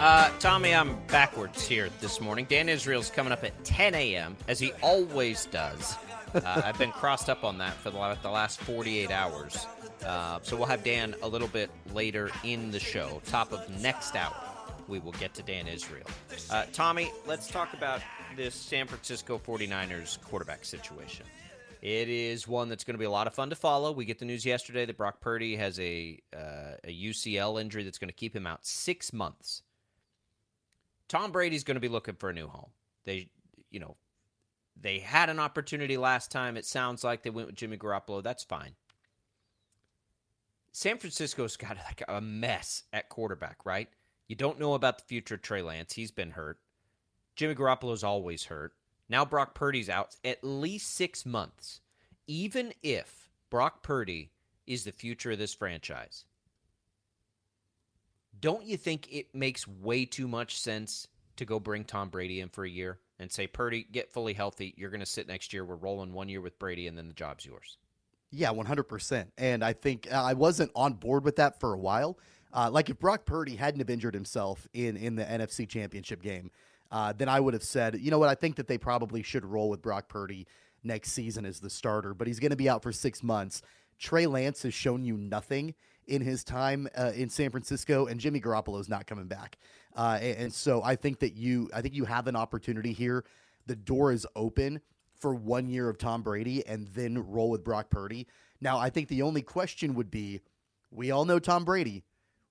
Uh, 0.05 0.29
Tommy, 0.39 0.75
I'm 0.75 0.99
backwards 1.07 1.67
here 1.67 1.89
this 2.03 2.21
morning. 2.21 2.45
Dan 2.47 2.69
Israel's 2.69 3.09
coming 3.09 3.33
up 3.33 3.43
at 3.43 3.65
10 3.65 3.95
a.m., 3.95 4.37
as 4.49 4.61
he 4.61 4.71
always 4.83 5.47
does. 5.47 5.97
Uh, 6.35 6.63
I've 6.65 6.79
been 6.79 6.93
crossed 6.93 7.31
up 7.31 7.45
on 7.45 7.59
that 7.59 7.75
for 7.75 7.91
the, 7.91 8.19
the 8.23 8.31
last 8.31 8.61
48 8.61 9.11
hours. 9.11 9.67
Uh, 10.05 10.39
so 10.43 10.57
we'll 10.57 10.67
have 10.67 10.85
Dan 10.85 11.15
a 11.23 11.29
little 11.29 11.49
bit 11.49 11.71
later 11.93 12.31
in 12.43 12.71
the 12.71 12.81
show. 12.81 13.21
Top 13.25 13.53
of 13.53 13.69
next 13.81 14.17
hour, 14.17 14.35
we 14.89 14.99
will 14.99 15.13
get 15.13 15.35
to 15.35 15.43
Dan 15.43 15.67
Israel. 15.67 16.07
Uh, 16.51 16.65
Tommy, 16.73 17.11
let's 17.27 17.49
talk 17.49 17.73
about 17.73 18.01
this 18.37 18.55
San 18.55 18.87
Francisco 18.87 19.39
49ers 19.39 20.21
quarterback 20.23 20.65
situation. 20.65 21.25
It 21.81 22.09
is 22.09 22.49
one 22.49 22.71
that's 22.71 22.83
going 22.83 22.95
to 22.95 22.99
be 22.99 23.05
a 23.05 23.11
lot 23.11 23.27
of 23.27 23.35
fun 23.35 23.51
to 23.51 23.57
follow. 23.57 23.93
We 23.93 24.07
get 24.07 24.19
the 24.19 24.25
news 24.25 24.47
yesterday 24.47 24.87
that 24.87 24.97
Brock 24.97 25.21
Purdy 25.21 25.57
has 25.57 25.79
a, 25.79 26.19
uh, 26.35 26.79
a 26.83 27.03
UCL 27.11 27.61
injury 27.61 27.85
that's 27.85 27.99
going 27.99 28.09
to 28.09 28.15
keep 28.15 28.35
him 28.35 28.47
out 28.47 28.65
six 28.65 29.13
months. 29.13 29.63
Tom 31.09 31.31
Brady's 31.31 31.63
going 31.63 31.75
to 31.75 31.83
be 31.83 31.89
looking 31.89 32.15
for 32.15 32.31
a 32.31 32.33
new 32.33 32.47
home. 32.47 32.71
They, 33.05 33.29
you 33.71 33.81
know, 33.81 33.97
they 34.81 34.99
had 34.99 35.31
an 35.31 35.39
opportunity 35.39 35.97
last 35.97 36.31
time. 36.31 36.57
It 36.57 36.67
sounds 36.67 37.05
like 37.05 37.23
they 37.23 37.31
went 37.31 37.47
with 37.47 37.57
Jimmy 37.57 37.77
Garoppolo. 37.77 38.23
That's 38.23 38.45
fine. 38.45 38.75
San 40.73 40.99
Francisco's 40.99 41.57
got 41.59 41.77
like 41.77 42.03
a 42.09 42.21
mess 42.21 42.83
at 42.93 43.09
quarterback, 43.09 43.59
right? 43.65 43.89
You 44.29 44.37
don't 44.37 44.59
know 44.59 44.75
about 44.75 44.99
the 44.99 45.05
future 45.05 45.37
of 45.37 45.43
Trey 45.43 45.63
Lance. 45.63 45.93
He's 45.93 46.11
been 46.11 46.33
hurt. 46.33 46.59
Jimmy 47.37 47.55
Garoppolo's 47.55 48.05
always 48.05 48.45
hurt. 48.45 48.73
Now 49.09 49.25
Brock 49.25 49.55
Purdy's 49.55 49.89
out 49.89 50.17
at 50.25 50.43
least 50.43 50.95
six 50.95 51.27
months. 51.27 51.81
Even 52.27 52.73
if 52.83 53.29
Brock 53.51 53.83
Purdy 53.83 54.31
is 54.67 54.85
the 54.85 54.93
future 54.93 55.33
of 55.33 55.39
this 55.39 55.53
franchise, 55.53 56.25
don't 58.41 58.65
you 58.65 58.77
think 58.77 59.09
it 59.13 59.35
makes 59.35 59.69
way 59.69 60.07
too 60.07 60.27
much 60.27 60.59
sense 60.59 61.07
to 61.37 61.45
go 61.45 61.61
bring 61.61 61.85
Tom 61.85 62.09
Brady 62.09 62.41
in 62.41 62.49
for 62.49 62.65
a 62.65 62.71
year? 62.71 62.99
And 63.25 63.33
say, 63.33 63.47
Purdy, 63.47 63.87
get 63.91 64.13
fully 64.13 64.35
healthy. 64.35 64.75
You're 64.77 64.91
going 64.91 65.01
to 65.01 65.07
sit 65.07 65.27
next 65.27 65.55
year. 65.55 65.65
We're 65.65 65.77
rolling 65.77 66.13
one 66.13 66.29
year 66.29 66.43
with 66.43 66.59
Brady, 66.59 66.87
and 66.87 66.97
then 66.97 67.09
the 67.09 67.15
job's 67.15 67.47
yours. 67.47 67.79
Yeah, 68.31 68.51
100%. 68.51 69.29
And 69.39 69.65
I 69.65 69.73
think 69.73 70.13
I 70.13 70.35
wasn't 70.35 70.71
on 70.77 70.93
board 70.93 71.25
with 71.25 71.37
that 71.37 71.59
for 71.59 71.73
a 71.73 71.79
while. 71.79 72.19
Uh, 72.53 72.69
like 72.71 72.91
if 72.91 72.99
Brock 72.99 73.25
Purdy 73.25 73.57
hadn't 73.57 73.81
have 73.81 73.89
injured 73.89 74.13
himself 74.13 74.69
in, 74.75 74.99
in 74.99 75.17
the 75.17 75.25
NFC 75.25 75.67
Championship 75.67 76.23
game, 76.23 76.51
uh, 76.93 77.15
then 77.17 77.31
I 77.31 77.41
would 77.41 77.55
have 77.55 77.65
said, 77.65 77.99
you 77.99 78.11
know 78.11 78.19
what, 78.19 78.29
I 78.29 78.35
think 78.35 78.57
that 78.57 78.69
they 78.69 78.77
probably 78.77 79.23
should 79.23 79.45
roll 79.45 79.71
with 79.71 79.81
Brock 79.81 80.09
Purdy 80.09 80.47
next 80.83 81.13
season 81.13 81.47
as 81.47 81.61
the 81.61 81.71
starter, 81.71 82.13
but 82.13 82.27
he's 82.27 82.39
going 82.39 82.51
to 82.51 82.57
be 82.57 82.69
out 82.69 82.83
for 82.83 82.93
six 82.93 83.23
months. 83.23 83.63
Trey 83.99 84.27
Lance 84.27 84.63
has 84.65 84.75
shown 84.75 85.05
you 85.05 85.17
nothing 85.17 85.75
in 86.07 86.23
his 86.23 86.45
time 86.45 86.89
uh, 86.97 87.13
in 87.15 87.29
San 87.29 87.51
Francisco, 87.51 88.07
and 88.07 88.21
Jimmy 88.21 88.41
Garoppolo 88.41 88.81
is 88.81 88.89
not 88.89 89.07
coming 89.07 89.27
back. 89.27 89.59
Uh, 89.97 90.19
and, 90.21 90.39
and 90.39 90.53
so 90.53 90.83
I 90.83 90.97
think 90.97 91.21
that 91.21 91.35
you, 91.35 91.71
I 91.75 91.81
think 91.81 91.95
you 91.95 92.05
have 92.05 92.27
an 92.27 92.37
opportunity 92.37 92.93
here. 92.93 93.25
The 93.67 93.77
door 93.77 94.13
is 94.13 94.27
open 94.37 94.81
for 95.19 95.35
one 95.35 95.69
year 95.69 95.89
of 95.89 95.97
Tom 95.97 96.23
Brady, 96.23 96.67
and 96.67 96.89
then 96.89 97.27
roll 97.27 97.51
with 97.51 97.65
Brock 97.65 97.89
Purdy. 97.89 98.27
Now, 98.61 98.79
I 98.79 98.91
think 98.91 99.09
the 99.09 99.23
only 99.23 99.43
question 99.43 99.95
would 99.95 100.11
be, 100.11 100.41
we 100.91 101.11
all 101.11 101.25
know 101.25 101.39
Tom 101.39 101.65
Brady. 101.65 102.05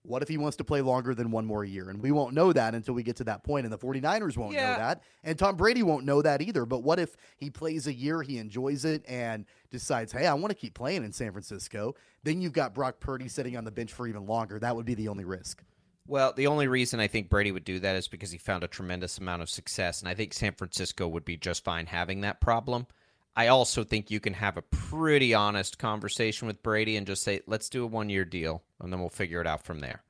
What 0.05 0.21
if 0.21 0.27
he 0.27 0.37
wants 0.37 0.57
to 0.57 0.65
play 0.65 0.81
longer 0.81 1.15
than 1.15 1.31
one 1.31 1.45
more 1.45 1.63
year? 1.63 1.89
And 1.89 2.01
we 2.01 2.11
won't 2.11 2.33
know 2.33 2.51
that 2.51 2.75
until 2.75 2.93
we 2.93 3.03
get 3.03 3.15
to 3.17 3.23
that 3.23 3.43
point, 3.43 3.65
and 3.65 3.71
the 3.71 3.77
49ers 3.77 4.35
won't 4.35 4.53
yeah. 4.53 4.71
know 4.71 4.77
that. 4.77 5.03
And 5.23 5.39
Tom 5.39 5.55
Brady 5.55 5.81
won't 5.81 6.05
know 6.05 6.21
that 6.21 6.41
either. 6.41 6.65
But 6.65 6.83
what 6.83 6.99
if 6.99 7.15
he 7.37 7.49
plays 7.49 7.87
a 7.87 7.93
year, 7.93 8.21
he 8.21 8.37
enjoys 8.37 8.83
it, 8.83 9.05
and 9.07 9.45
decides, 9.71 10.11
hey, 10.11 10.27
I 10.27 10.33
want 10.33 10.51
to 10.51 10.55
keep 10.55 10.73
playing 10.73 11.05
in 11.05 11.13
San 11.13 11.31
Francisco? 11.31 11.95
Then 12.23 12.41
you've 12.41 12.53
got 12.53 12.73
Brock 12.73 12.99
Purdy 12.99 13.29
sitting 13.29 13.55
on 13.55 13.63
the 13.63 13.71
bench 13.71 13.93
for 13.93 14.05
even 14.05 14.25
longer. 14.25 14.59
That 14.59 14.75
would 14.75 14.85
be 14.85 14.93
the 14.93 15.07
only 15.07 15.23
risk. 15.23 15.63
Well, 16.05 16.33
the 16.33 16.47
only 16.47 16.67
reason 16.67 16.99
I 16.99 17.07
think 17.07 17.29
Brady 17.29 17.53
would 17.53 17.63
do 17.63 17.79
that 17.79 17.95
is 17.95 18.09
because 18.09 18.31
he 18.31 18.37
found 18.37 18.65
a 18.65 18.67
tremendous 18.67 19.19
amount 19.19 19.41
of 19.41 19.49
success, 19.49 20.01
and 20.01 20.09
I 20.09 20.13
think 20.13 20.33
San 20.33 20.53
Francisco 20.53 21.07
would 21.07 21.23
be 21.23 21.37
just 21.37 21.63
fine 21.63 21.85
having 21.85 22.21
that 22.21 22.41
problem. 22.41 22.87
I 23.35 23.47
also 23.47 23.83
think 23.83 24.11
you 24.11 24.19
can 24.19 24.33
have 24.33 24.57
a 24.57 24.61
pretty 24.61 25.33
honest 25.33 25.79
conversation 25.79 26.47
with 26.47 26.61
Brady 26.61 26.97
and 26.97 27.07
just 27.07 27.23
say, 27.23 27.41
let's 27.47 27.69
do 27.69 27.83
a 27.83 27.87
one 27.87 28.09
year 28.09 28.25
deal, 28.25 28.63
and 28.79 28.93
then 28.93 28.99
we'll 28.99 29.09
figure 29.09 29.41
it 29.41 29.47
out 29.47 29.63
from 29.63 29.79
there. 29.79 30.03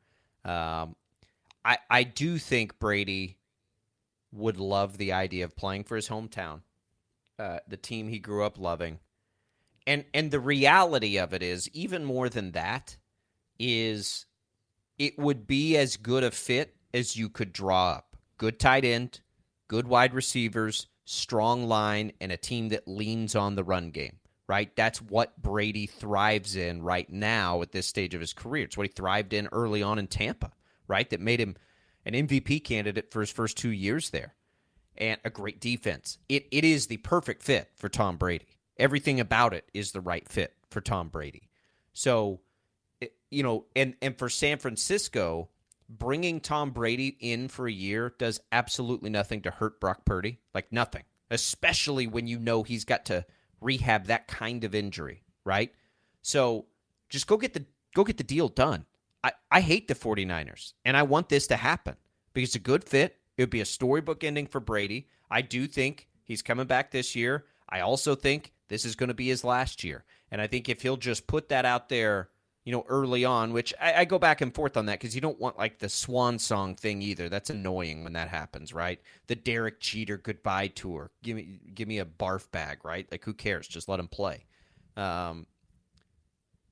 Um, 0.43 0.95
I, 1.63 1.77
I 1.89 2.03
do 2.03 2.37
think 2.37 2.79
Brady 2.79 3.37
would 4.33 4.57
love 4.57 4.97
the 4.97 5.13
idea 5.13 5.45
of 5.45 5.55
playing 5.55 5.85
for 5.85 5.95
his 5.95 6.09
hometown, 6.09 6.61
uh, 7.39 7.59
the 7.67 7.77
team 7.77 8.09
he 8.09 8.19
grew 8.19 8.43
up 8.43 8.59
loving. 8.59 8.99
And, 9.87 10.03
and 10.13 10.31
the 10.31 10.39
reality 10.39 11.17
of 11.17 11.33
it 11.33 11.43
is, 11.43 11.69
even 11.69 12.03
more 12.03 12.29
than 12.29 12.51
that, 12.51 12.97
is 13.59 14.25
it 14.97 15.17
would 15.17 15.47
be 15.47 15.77
as 15.77 15.97
good 15.97 16.23
a 16.23 16.31
fit 16.31 16.75
as 16.93 17.15
you 17.15 17.29
could 17.29 17.53
draw 17.53 17.91
up. 17.91 18.17
Good 18.37 18.59
tight 18.59 18.83
end, 18.83 19.21
good 19.67 19.87
wide 19.87 20.13
receivers, 20.13 20.87
strong 21.05 21.67
line, 21.67 22.11
and 22.21 22.31
a 22.31 22.37
team 22.37 22.69
that 22.69 22.87
leans 22.87 23.35
on 23.35 23.55
the 23.55 23.63
run 23.63 23.91
game, 23.91 24.17
right? 24.47 24.75
That's 24.75 25.01
what 25.01 25.41
Brady 25.41 25.87
thrives 25.87 26.55
in 26.55 26.81
right 26.81 27.09
now 27.09 27.61
at 27.61 27.71
this 27.71 27.87
stage 27.87 28.13
of 28.13 28.21
his 28.21 28.33
career. 28.33 28.65
It's 28.65 28.77
what 28.77 28.87
he 28.87 28.93
thrived 28.93 29.33
in 29.33 29.49
early 29.51 29.83
on 29.83 29.99
in 29.99 30.07
Tampa, 30.07 30.51
right? 30.87 31.09
That 31.09 31.19
made 31.19 31.39
him 31.39 31.55
an 32.05 32.13
MVP 32.13 32.63
candidate 32.63 33.11
for 33.11 33.21
his 33.21 33.31
first 33.31 33.57
two 33.57 33.71
years 33.71 34.09
there, 34.09 34.33
and 34.97 35.19
a 35.23 35.29
great 35.29 35.59
defense. 35.59 36.17
It 36.29 36.47
it 36.51 36.63
is 36.63 36.87
the 36.87 36.97
perfect 36.97 37.43
fit 37.43 37.69
for 37.75 37.89
Tom 37.89 38.17
Brady. 38.17 38.47
Everything 38.77 39.19
about 39.19 39.53
it 39.53 39.69
is 39.73 39.91
the 39.91 40.01
right 40.01 40.27
fit 40.27 40.53
for 40.69 40.81
Tom 40.81 41.09
Brady. 41.09 41.49
So, 41.93 42.41
you 43.29 43.43
know, 43.43 43.65
and 43.75 43.95
and 44.01 44.17
for 44.17 44.29
San 44.29 44.57
Francisco, 44.57 45.49
bringing 45.89 46.39
Tom 46.39 46.71
Brady 46.71 47.17
in 47.19 47.47
for 47.47 47.67
a 47.67 47.71
year 47.71 48.13
does 48.17 48.39
absolutely 48.51 49.09
nothing 49.09 49.41
to 49.41 49.51
hurt 49.51 49.79
Brock 49.79 50.05
Purdy, 50.05 50.39
like 50.53 50.71
nothing. 50.71 51.03
Especially 51.29 52.07
when 52.07 52.27
you 52.27 52.39
know 52.39 52.63
he's 52.63 52.85
got 52.85 53.05
to 53.05 53.25
rehab 53.61 54.05
that 54.05 54.27
kind 54.27 54.63
of 54.63 54.75
injury, 54.75 55.23
right? 55.45 55.73
So, 56.21 56.65
just 57.09 57.27
go 57.27 57.37
get 57.37 57.53
the 57.53 57.65
go 57.95 58.03
get 58.03 58.17
the 58.17 58.23
deal 58.23 58.47
done. 58.47 58.85
I, 59.23 59.31
I 59.51 59.61
hate 59.61 59.87
the 59.87 59.95
49ers, 59.95 60.73
and 60.83 60.97
I 60.97 61.03
want 61.03 61.29
this 61.29 61.47
to 61.47 61.55
happen 61.55 61.95
because 62.33 62.49
it's 62.49 62.55
a 62.55 62.59
good 62.59 62.83
fit. 62.83 63.17
It 63.37 63.43
would 63.43 63.49
be 63.49 63.61
a 63.61 63.65
storybook 63.65 64.23
ending 64.23 64.47
for 64.47 64.59
Brady. 64.59 65.07
I 65.31 65.41
do 65.41 65.65
think 65.65 66.07
he's 66.23 66.41
coming 66.41 66.67
back 66.67 66.91
this 66.91 67.15
year. 67.15 67.45
I 67.69 67.79
also 67.79 68.15
think 68.15 68.53
this 68.67 68.85
is 68.85 68.95
going 68.95 69.07
to 69.07 69.13
be 69.13 69.27
his 69.27 69.43
last 69.43 69.83
year. 69.83 70.03
And 70.29 70.41
I 70.41 70.47
think 70.47 70.67
if 70.67 70.81
he'll 70.81 70.97
just 70.97 71.27
put 71.27 71.49
that 71.49 71.65
out 71.65 71.89
there, 71.89 72.29
you 72.65 72.71
know, 72.71 72.85
early 72.87 73.25
on, 73.25 73.51
which 73.51 73.73
I, 73.79 73.93
I 73.93 74.05
go 74.05 74.17
back 74.17 74.41
and 74.41 74.53
forth 74.53 74.77
on 74.77 74.85
that 74.85 74.99
because 74.99 75.15
you 75.15 75.21
don't 75.21 75.39
want 75.39 75.57
like 75.57 75.79
the 75.79 75.89
swan 75.89 76.39
song 76.39 76.75
thing 76.75 77.01
either. 77.01 77.27
That's 77.27 77.49
annoying 77.49 78.03
when 78.03 78.13
that 78.13 78.29
happens, 78.29 78.73
right? 78.73 79.01
The 79.27 79.35
Derek 79.35 79.79
Jeter 79.79 80.17
goodbye 80.17 80.67
tour. 80.67 81.11
Give 81.23 81.35
me 81.35 81.59
give 81.73 81.87
me 81.87 81.99
a 81.99 82.05
barf 82.05 82.49
bag, 82.51 82.85
right? 82.85 83.05
Like 83.11 83.25
who 83.25 83.33
cares? 83.33 83.67
Just 83.67 83.89
let 83.89 83.99
him 83.99 84.07
play. 84.07 84.45
Um, 84.95 85.45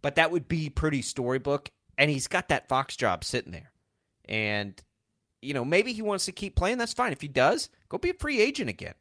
but 0.02 0.16
that 0.16 0.32
would 0.32 0.48
be 0.48 0.70
pretty 0.70 1.02
storybook 1.02 1.70
and 1.98 2.10
he's 2.10 2.28
got 2.28 2.48
that 2.50 2.70
Fox 2.70 2.96
job 2.96 3.24
sitting 3.24 3.52
there. 3.52 3.72
And 4.26 4.82
you 5.42 5.54
know, 5.54 5.66
maybe 5.66 5.92
he 5.92 6.02
wants 6.02 6.26
to 6.26 6.32
keep 6.32 6.56
playing. 6.56 6.78
That's 6.78 6.94
fine. 6.94 7.12
If 7.12 7.22
he 7.22 7.28
does, 7.28 7.70
go 7.90 7.98
be 7.98 8.12
a 8.12 8.14
free 8.14 8.40
agent 8.40 8.70
again. 8.70 8.94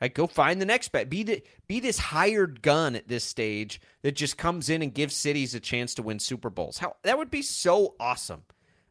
Like 0.00 0.14
go 0.14 0.26
find 0.26 0.60
the 0.60 0.66
next 0.66 0.88
bet. 0.92 1.10
Be 1.10 1.22
the, 1.22 1.42
be 1.66 1.80
this 1.80 1.98
hired 1.98 2.62
gun 2.62 2.96
at 2.96 3.08
this 3.08 3.24
stage 3.24 3.80
that 4.02 4.16
just 4.16 4.38
comes 4.38 4.70
in 4.70 4.82
and 4.82 4.94
gives 4.94 5.14
cities 5.14 5.54
a 5.54 5.60
chance 5.60 5.94
to 5.94 6.02
win 6.02 6.18
Super 6.18 6.50
Bowls. 6.50 6.78
How 6.78 6.96
that 7.02 7.18
would 7.18 7.30
be 7.30 7.42
so 7.42 7.94
awesome. 8.00 8.42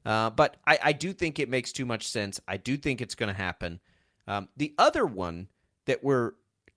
Uh, 0.06 0.30
but 0.30 0.58
I, 0.66 0.80
I, 0.82 0.94
do 0.94 1.12
think 1.12 1.40
it 1.40 1.50
makes 1.50 1.74
too 1.74 1.86
much 1.86 2.08
sense. 2.08 2.40
I 2.48 2.56
do 2.56 2.78
think 2.78 3.02
it's 3.02 3.16
going 3.16 3.28
to 3.28 3.34
happen. 3.34 3.82
Um, 4.28 4.48
the 4.56 4.74
other 4.78 5.06
one 5.06 5.50
that 5.86 6.04
we're 6.04 6.32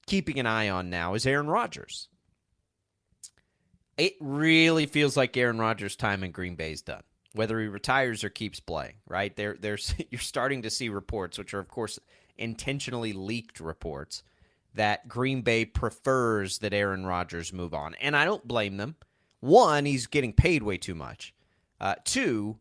keeping 0.07 0.41
an 0.41 0.47
eye 0.47 0.69
on 0.69 0.91
now 0.91 1.15
is 1.15 1.25
Aaron 1.25 1.47
Rodgers 1.47 2.09
it 3.97 4.17
really 4.21 4.87
feels 4.87 5.17
like 5.17 5.37
Aaron 5.37 5.59
Rodgers' 5.59 5.97
time 5.97 6.25
in 6.25 6.31
Green 6.31 6.55
Bay 6.55 6.73
is 6.73 6.83
done. 6.83 7.03
Whether 7.35 7.61
he 7.61 7.67
retires 7.67 8.25
or 8.25 8.31
keeps 8.31 8.61
playing, 8.61 8.95
right? 9.07 9.35
There, 9.35 9.57
there's 9.59 9.95
you're 10.11 10.21
starting 10.21 10.63
to 10.63 10.71
see 10.71 10.89
reports, 10.89 11.39
which 11.39 11.55
are 11.55 11.61
of 11.61 11.69
course 11.69 11.99
intentionally 12.39 13.13
leaked 13.13 13.61
reports, 13.61 14.23
that 14.75 15.09
Green 15.09 15.43
Bay 15.43 15.65
prefers 15.65 16.59
that 16.59 16.73
Aaron 16.73 17.05
Rodgers 17.05 17.53
move 17.53 17.75
on, 17.75 17.95
and 18.01 18.17
I 18.17 18.25
don't 18.25 18.47
blame 18.47 18.77
them. 18.77 18.97
One, 19.41 19.85
he's 19.85 20.07
getting 20.07 20.33
paid 20.33 20.63
way 20.63 20.79
too 20.79 20.95
much. 20.95 21.35
Uh, 21.81 21.97
two, 22.05 22.59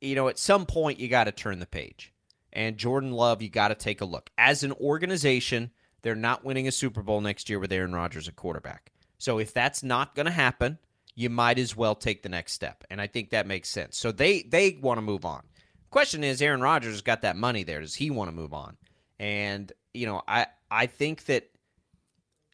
you 0.00 0.14
know, 0.14 0.28
at 0.28 0.38
some 0.38 0.66
point 0.66 0.98
you 0.98 1.08
got 1.08 1.24
to 1.24 1.32
turn 1.32 1.60
the 1.60 1.66
page. 1.66 2.12
And 2.52 2.76
Jordan 2.76 3.12
Love, 3.12 3.42
you 3.42 3.48
got 3.48 3.68
to 3.68 3.76
take 3.76 4.00
a 4.00 4.04
look. 4.04 4.30
As 4.36 4.64
an 4.64 4.72
organization, 4.72 5.70
they're 6.02 6.16
not 6.16 6.44
winning 6.44 6.66
a 6.66 6.72
Super 6.72 7.02
Bowl 7.02 7.20
next 7.20 7.48
year 7.48 7.60
with 7.60 7.72
Aaron 7.72 7.94
Rodgers 7.94 8.26
at 8.26 8.34
quarterback. 8.34 8.90
So 9.18 9.38
if 9.38 9.54
that's 9.54 9.82
not 9.82 10.14
going 10.14 10.26
to 10.26 10.32
happen, 10.32 10.78
you 11.14 11.30
might 11.30 11.58
as 11.58 11.76
well 11.76 11.94
take 11.94 12.22
the 12.22 12.28
next 12.28 12.52
step. 12.54 12.82
And 12.90 13.00
I 13.00 13.06
think 13.06 13.30
that 13.30 13.46
makes 13.46 13.68
sense. 13.68 13.96
So 13.98 14.10
they 14.10 14.42
they 14.42 14.78
want 14.80 14.98
to 14.98 15.02
move 15.02 15.24
on. 15.24 15.42
Question 15.90 16.22
is 16.22 16.40
Aaron 16.40 16.60
Rodgers 16.60 16.92
has 16.92 17.02
got 17.02 17.22
that 17.22 17.36
money 17.36 17.64
there. 17.64 17.80
Does 17.80 17.94
he 17.94 18.10
want 18.10 18.30
to 18.30 18.36
move 18.36 18.54
on? 18.54 18.76
And 19.18 19.72
you 19.92 20.06
know, 20.06 20.22
I 20.28 20.46
I 20.70 20.86
think 20.86 21.24
that 21.26 21.50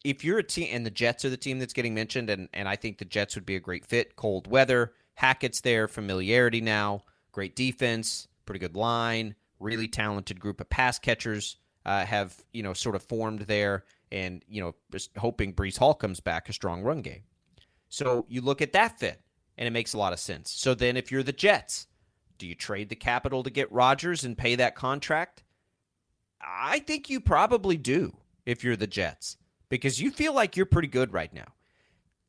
if 0.03 0.23
you're 0.23 0.39
a 0.39 0.43
team 0.43 0.69
and 0.71 0.85
the 0.85 0.91
Jets 0.91 1.23
are 1.25 1.29
the 1.29 1.37
team 1.37 1.59
that's 1.59 1.73
getting 1.73 1.93
mentioned 1.93 2.29
and 2.29 2.49
and 2.53 2.67
I 2.67 2.75
think 2.75 2.97
the 2.97 3.05
Jets 3.05 3.35
would 3.35 3.45
be 3.45 3.55
a 3.55 3.59
great 3.59 3.85
fit. 3.85 4.15
Cold 4.15 4.47
weather, 4.47 4.93
Hackett's 5.15 5.61
there, 5.61 5.87
familiarity 5.87 6.61
now, 6.61 7.03
great 7.31 7.55
defense, 7.55 8.27
pretty 8.45 8.59
good 8.59 8.75
line, 8.75 9.35
really 9.59 9.87
talented 9.87 10.39
group 10.39 10.59
of 10.59 10.69
pass 10.69 10.97
catchers 10.99 11.57
uh, 11.85 12.05
have, 12.05 12.35
you 12.53 12.63
know, 12.63 12.73
sort 12.73 12.95
of 12.95 13.03
formed 13.03 13.41
there 13.41 13.85
and 14.11 14.43
you 14.47 14.61
know 14.61 14.75
just 14.91 15.11
hoping 15.17 15.53
Breece 15.53 15.77
Hall 15.77 15.93
comes 15.93 16.19
back 16.19 16.49
a 16.49 16.53
strong 16.53 16.81
run 16.83 17.01
game. 17.01 17.23
So 17.89 18.25
you 18.27 18.41
look 18.41 18.61
at 18.61 18.73
that 18.73 18.99
fit, 18.99 19.21
and 19.57 19.67
it 19.67 19.71
makes 19.71 19.93
a 19.93 19.97
lot 19.97 20.13
of 20.13 20.19
sense. 20.19 20.51
So 20.51 20.73
then, 20.73 20.97
if 20.97 21.11
you're 21.11 21.23
the 21.23 21.31
Jets, 21.31 21.87
do 22.37 22.47
you 22.47 22.55
trade 22.55 22.89
the 22.89 22.95
capital 22.95 23.43
to 23.43 23.49
get 23.49 23.71
Rodgers 23.71 24.23
and 24.23 24.37
pay 24.37 24.55
that 24.55 24.75
contract? 24.75 25.43
I 26.41 26.79
think 26.79 27.09
you 27.09 27.19
probably 27.19 27.77
do 27.77 28.17
if 28.45 28.63
you're 28.63 28.75
the 28.75 28.87
Jets 28.87 29.37
because 29.69 30.01
you 30.01 30.11
feel 30.11 30.33
like 30.33 30.55
you're 30.55 30.65
pretty 30.65 30.87
good 30.87 31.13
right 31.13 31.33
now. 31.33 31.53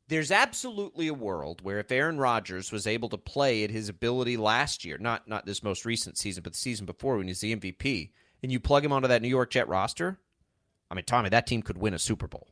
There's 0.07 0.31
absolutely 0.31 1.07
a 1.07 1.13
world 1.13 1.61
where 1.61 1.77
if 1.77 1.91
Aaron 1.91 2.17
Rodgers 2.17 2.71
was 2.71 2.87
able 2.87 3.09
to 3.09 3.17
play 3.17 3.63
at 3.63 3.69
his 3.69 3.89
ability 3.89 4.37
last 4.37 4.83
year, 4.83 4.97
not 4.97 5.27
not 5.27 5.45
this 5.45 5.61
most 5.61 5.85
recent 5.85 6.17
season, 6.17 6.41
but 6.41 6.53
the 6.53 6.59
season 6.59 6.87
before 6.87 7.17
when 7.17 7.27
he's 7.27 7.41
the 7.41 7.55
MVP, 7.55 8.09
and 8.41 8.51
you 8.51 8.59
plug 8.59 8.83
him 8.83 8.91
onto 8.91 9.07
that 9.07 9.21
New 9.21 9.27
York 9.27 9.51
Jet 9.51 9.67
roster, 9.67 10.19
I 10.89 10.95
mean, 10.95 11.05
Tommy, 11.05 11.29
that 11.29 11.45
team 11.45 11.61
could 11.61 11.77
win 11.77 11.93
a 11.93 11.99
Super 11.99 12.27
Bowl. 12.27 12.47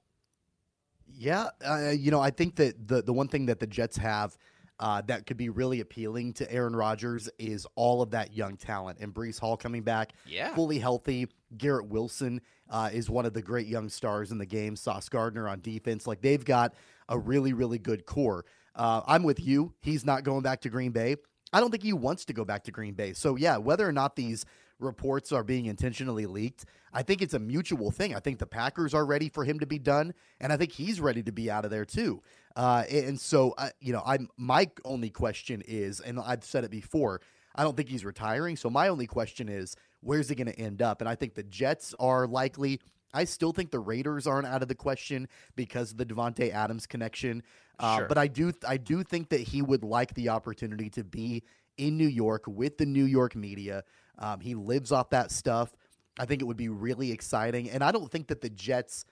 Yeah, 1.12 1.48
uh, 1.66 1.90
you 1.90 2.12
know, 2.12 2.20
I 2.20 2.30
think 2.30 2.58
that 2.58 2.88
the 2.88 3.02
the 3.02 3.14
one 3.14 3.28
thing 3.28 3.48
that 3.48 3.60
the 3.60 3.66
Jets 3.66 3.98
have 3.98 4.38
uh, 4.80 5.02
that 5.08 5.26
could 5.26 5.38
be 5.38 5.50
really 5.50 5.80
appealing 5.80 6.34
to 6.34 6.52
Aaron 6.52 6.76
Rodgers 6.76 7.30
is 7.40 7.66
all 7.76 8.02
of 8.02 8.12
that 8.12 8.34
young 8.34 8.58
talent 8.58 9.00
and 9.00 9.14
Breece 9.14 9.40
Hall 9.40 9.58
coming 9.58 9.84
back, 9.84 10.14
yeah. 10.26 10.54
fully 10.54 10.80
healthy. 10.80 11.28
Garrett 11.58 11.88
Wilson 11.88 12.42
uh, 12.70 12.90
is 12.92 13.10
one 13.10 13.26
of 13.26 13.34
the 13.34 13.42
great 13.42 13.68
young 13.68 13.90
stars 13.90 14.32
in 14.32 14.38
the 14.38 14.46
game. 14.46 14.76
Sauce 14.76 15.10
Gardner 15.10 15.48
on 15.48 15.62
defense, 15.62 16.06
like 16.06 16.22
they've 16.22 16.44
got 16.44 16.74
a 17.10 17.18
really 17.18 17.54
really 17.54 17.80
good 17.80 18.06
core. 18.06 18.46
Uh, 18.76 19.02
I'm 19.08 19.24
with 19.24 19.40
you. 19.40 19.74
He's 19.82 20.06
not 20.06 20.24
going 20.24 20.44
back 20.44 20.62
to 20.62 20.70
Green 20.70 20.92
Bay. 20.92 21.16
I 21.52 21.60
don't 21.60 21.72
think 21.72 21.84
he 21.84 21.94
wants 21.94 22.26
to 22.26 22.34
go 22.34 22.46
back 22.46 22.64
to 22.66 22.72
Green 22.72 22.94
Bay. 22.94 23.14
So 23.14 23.36
yeah, 23.36 23.58
whether 23.58 23.88
or 23.88 23.94
not 23.94 24.16
these 24.16 24.46
reports 24.80 25.32
are 25.32 25.44
being 25.44 25.66
intentionally 25.66 26.26
leaked. 26.26 26.66
I 26.94 27.04
think 27.04 27.22
it's 27.22 27.34
a 27.34 27.40
mutual 27.40 27.92
thing. 27.92 28.16
I 28.16 28.20
think 28.20 28.40
the 28.40 28.46
Packers 28.46 28.94
are 28.94 29.06
ready 29.06 29.30
for 29.30 29.44
him 29.44 29.60
to 29.60 29.66
be 29.66 29.80
done, 29.80 30.14
and 30.40 30.52
I 30.54 30.58
think 30.58 30.72
he's 30.72 31.00
ready 31.00 31.24
to 31.24 31.32
be 31.32 31.50
out 31.50 31.66
of 31.66 31.72
there 31.72 31.86
too. 31.86 32.22
Uh, 32.56 32.84
and 32.90 33.20
so, 33.20 33.54
uh, 33.58 33.70
you 33.80 33.94
know, 33.94 34.02
I'm 34.06 34.30
my 34.38 34.70
only 34.84 35.10
question 35.10 35.62
is, 35.68 36.00
and 36.00 36.20
I've 36.20 36.44
said 36.44 36.64
it 36.64 36.72
before, 36.72 37.22
I 37.56 37.64
don't 37.64 37.76
think 37.76 37.90
he's 37.90 38.06
retiring. 38.06 38.56
So 38.56 38.70
my 38.70 38.88
only 38.88 39.08
question 39.08 39.50
is, 39.50 39.76
where's 40.02 40.30
he 40.30 40.36
going 40.36 40.48
to 40.48 40.60
end 40.60 40.82
up? 40.82 41.02
And 41.02 41.10
I 41.10 41.16
think 41.16 41.36
the 41.36 41.44
Jets 41.44 41.94
are 42.00 42.28
likely. 42.28 42.80
I 43.14 43.24
still 43.24 43.52
think 43.52 43.72
the 43.72 43.80
Raiders 43.80 44.28
aren't 44.28 44.48
out 44.48 44.62
of 44.62 44.68
the 44.68 44.76
question 44.76 45.28
because 45.56 45.92
of 45.92 45.98
the 45.98 46.06
Davante 46.06 46.52
Adams 46.52 46.86
connection. 46.86 47.42
Uh, 47.80 47.98
sure. 47.98 48.08
But 48.08 48.18
I 48.18 48.28
do, 48.28 48.54
I 48.68 48.78
do 48.78 49.04
think 49.04 49.30
that 49.30 49.42
he 49.42 49.62
would 49.62 49.84
like 49.84 50.14
the 50.14 50.30
opportunity 50.30 50.90
to 50.92 51.04
be 51.04 51.44
in 51.78 51.98
New 51.98 52.08
York 52.08 52.44
with 52.48 52.78
the 52.78 52.86
New 52.86 53.06
York 53.06 53.36
media. 53.36 53.84
Um, 54.18 54.40
he 54.40 54.56
lives 54.56 54.92
off 54.92 55.10
that 55.12 55.32
stuff. 55.32 55.72
I 56.20 56.26
think 56.26 56.42
it 56.42 56.46
would 56.46 56.58
be 56.58 56.70
really 56.70 57.12
exciting. 57.12 57.70
And 57.70 57.84
I 57.84 57.92
don't 57.92 58.12
think 58.12 58.28
that 58.28 58.42
the 58.42 58.50
Jets. 58.50 59.06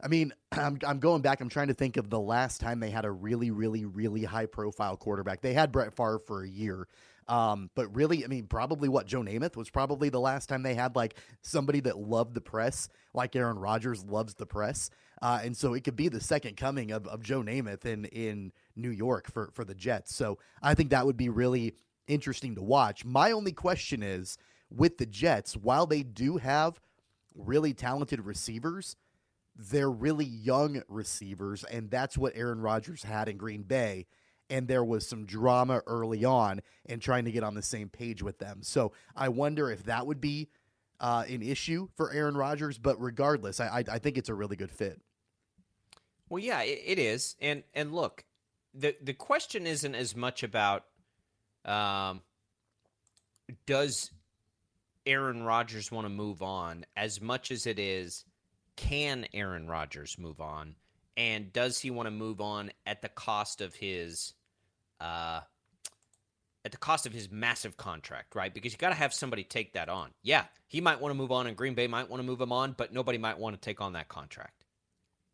I 0.00 0.08
mean, 0.08 0.32
I'm, 0.52 0.78
I'm 0.86 1.00
going 1.00 1.22
back. 1.22 1.40
I'm 1.40 1.48
trying 1.48 1.68
to 1.68 1.74
think 1.74 1.96
of 1.96 2.10
the 2.10 2.20
last 2.20 2.60
time 2.60 2.80
they 2.80 2.90
had 2.90 3.04
a 3.04 3.10
really, 3.10 3.50
really, 3.50 3.84
really 3.84 4.24
high 4.24 4.46
profile 4.46 4.96
quarterback. 4.96 5.40
They 5.40 5.54
had 5.54 5.72
Brett 5.72 5.96
Favre 5.96 6.18
for 6.18 6.42
a 6.42 6.48
year. 6.48 6.86
Um, 7.28 7.68
but 7.74 7.94
really, 7.94 8.24
I 8.24 8.28
mean, 8.28 8.46
probably 8.46 8.88
what 8.88 9.06
Joe 9.06 9.20
Namath 9.20 9.54
was 9.54 9.68
probably 9.68 10.08
the 10.08 10.20
last 10.20 10.48
time 10.48 10.62
they 10.62 10.74
had 10.74 10.96
like 10.96 11.14
somebody 11.42 11.80
that 11.80 11.98
loved 11.98 12.32
the 12.32 12.40
press, 12.40 12.88
like 13.12 13.36
Aaron 13.36 13.58
Rodgers 13.58 14.02
loves 14.04 14.34
the 14.34 14.46
press. 14.46 14.88
Uh, 15.20 15.40
and 15.44 15.54
so 15.56 15.74
it 15.74 15.84
could 15.84 15.96
be 15.96 16.08
the 16.08 16.20
second 16.20 16.56
coming 16.56 16.90
of, 16.90 17.06
of 17.06 17.22
Joe 17.22 17.42
Namath 17.42 17.84
in, 17.84 18.06
in 18.06 18.52
New 18.76 18.90
York 18.90 19.30
for, 19.30 19.50
for 19.52 19.64
the 19.64 19.74
Jets. 19.74 20.14
So 20.14 20.38
I 20.62 20.74
think 20.74 20.90
that 20.90 21.04
would 21.04 21.16
be 21.18 21.28
really 21.28 21.74
interesting 22.08 22.54
to 22.56 22.62
watch. 22.62 23.04
My 23.04 23.30
only 23.30 23.52
question 23.52 24.02
is 24.02 24.38
with 24.70 24.98
the 24.98 25.06
Jets, 25.06 25.56
while 25.56 25.86
they 25.86 26.02
do 26.02 26.38
have 26.38 26.80
really 27.34 27.72
talented 27.74 28.20
receivers, 28.20 28.96
they're 29.56 29.90
really 29.90 30.24
young 30.24 30.82
receivers, 30.88 31.64
and 31.64 31.90
that's 31.90 32.16
what 32.16 32.32
Aaron 32.36 32.60
Rodgers 32.60 33.02
had 33.02 33.28
in 33.28 33.36
Green 33.36 33.62
Bay. 33.62 34.06
And 34.50 34.66
there 34.66 34.84
was 34.84 35.06
some 35.06 35.26
drama 35.26 35.82
early 35.86 36.24
on 36.24 36.62
in 36.86 37.00
trying 37.00 37.26
to 37.26 37.32
get 37.32 37.44
on 37.44 37.54
the 37.54 37.62
same 37.62 37.90
page 37.90 38.22
with 38.22 38.38
them. 38.38 38.60
So 38.62 38.92
I 39.14 39.28
wonder 39.28 39.70
if 39.70 39.84
that 39.84 40.06
would 40.06 40.22
be 40.22 40.48
uh, 41.00 41.24
an 41.28 41.42
issue 41.42 41.88
for 41.96 42.10
Aaron 42.12 42.36
Rodgers. 42.36 42.78
But 42.78 42.98
regardless, 42.98 43.60
I, 43.60 43.66
I, 43.66 43.84
I 43.94 43.98
think 43.98 44.16
it's 44.16 44.30
a 44.30 44.34
really 44.34 44.56
good 44.56 44.70
fit. 44.70 45.02
Well, 46.30 46.42
yeah, 46.42 46.62
it, 46.62 46.80
it 46.86 46.98
is. 46.98 47.36
And 47.42 47.62
and 47.74 47.92
look, 47.92 48.24
the 48.72 48.96
the 49.02 49.12
question 49.12 49.66
isn't 49.66 49.94
as 49.94 50.16
much 50.16 50.42
about 50.42 50.84
um, 51.68 52.22
does 53.66 54.10
Aaron 55.06 55.42
Rodgers 55.42 55.92
want 55.92 56.06
to 56.06 56.10
move 56.10 56.42
on 56.42 56.84
as 56.96 57.20
much 57.20 57.50
as 57.50 57.66
it 57.66 57.78
is 57.78 58.24
can 58.76 59.26
Aaron 59.34 59.66
Rodgers 59.68 60.16
move 60.18 60.40
on? 60.40 60.74
And 61.16 61.52
does 61.52 61.80
he 61.80 61.90
want 61.90 62.06
to 62.06 62.12
move 62.12 62.40
on 62.40 62.70
at 62.86 63.02
the 63.02 63.08
cost 63.08 63.60
of 63.60 63.74
his 63.74 64.34
uh, 65.00 65.40
at 66.64 66.72
the 66.72 66.78
cost 66.78 67.06
of 67.06 67.12
his 67.12 67.30
massive 67.30 67.76
contract, 67.76 68.34
right? 68.34 68.52
Because 68.52 68.72
you 68.72 68.78
got 68.78 68.90
to 68.90 68.94
have 68.94 69.14
somebody 69.14 69.42
take 69.42 69.72
that 69.72 69.88
on. 69.88 70.10
Yeah, 70.22 70.44
he 70.66 70.80
might 70.80 71.00
want 71.00 71.10
to 71.12 71.16
move 71.16 71.32
on, 71.32 71.46
and 71.46 71.56
Green 71.56 71.74
Bay 71.74 71.86
might 71.86 72.08
want 72.10 72.20
to 72.20 72.26
move 72.26 72.40
him 72.40 72.52
on, 72.52 72.74
but 72.76 72.92
nobody 72.92 73.18
might 73.18 73.38
want 73.38 73.54
to 73.54 73.60
take 73.60 73.80
on 73.80 73.92
that 73.94 74.08
contract, 74.08 74.64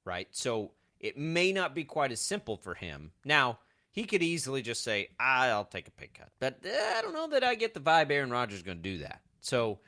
right? 0.05 0.29
So 0.31 0.73
it 1.01 1.19
may 1.19 1.53
not 1.53 1.75
be 1.75 1.85
quite 1.85 2.13
as 2.13 2.21
simple 2.21 2.57
for 2.57 2.75
him. 2.75 3.13
Now, 3.25 3.59
he 3.95 4.03
could 4.03 4.25
easily 4.25 4.61
just 4.61 4.83
say, 4.83 5.09
I'll 5.21 5.65
take 5.65 5.87
a 5.87 5.91
pay 5.93 6.09
cut. 6.13 6.29
But 6.41 6.59
eh, 6.65 6.95
I 6.97 7.01
don't 7.01 7.15
know 7.15 7.29
that 7.29 7.45
I 7.45 7.55
get 7.55 7.75
the 7.75 7.81
vibe 7.81 8.11
Aaron 8.11 8.29
Rodgers 8.29 8.59
is 8.59 8.63
going 8.65 8.79
to 8.79 8.83
do 8.83 8.99
that. 8.99 9.21
So 9.41 9.79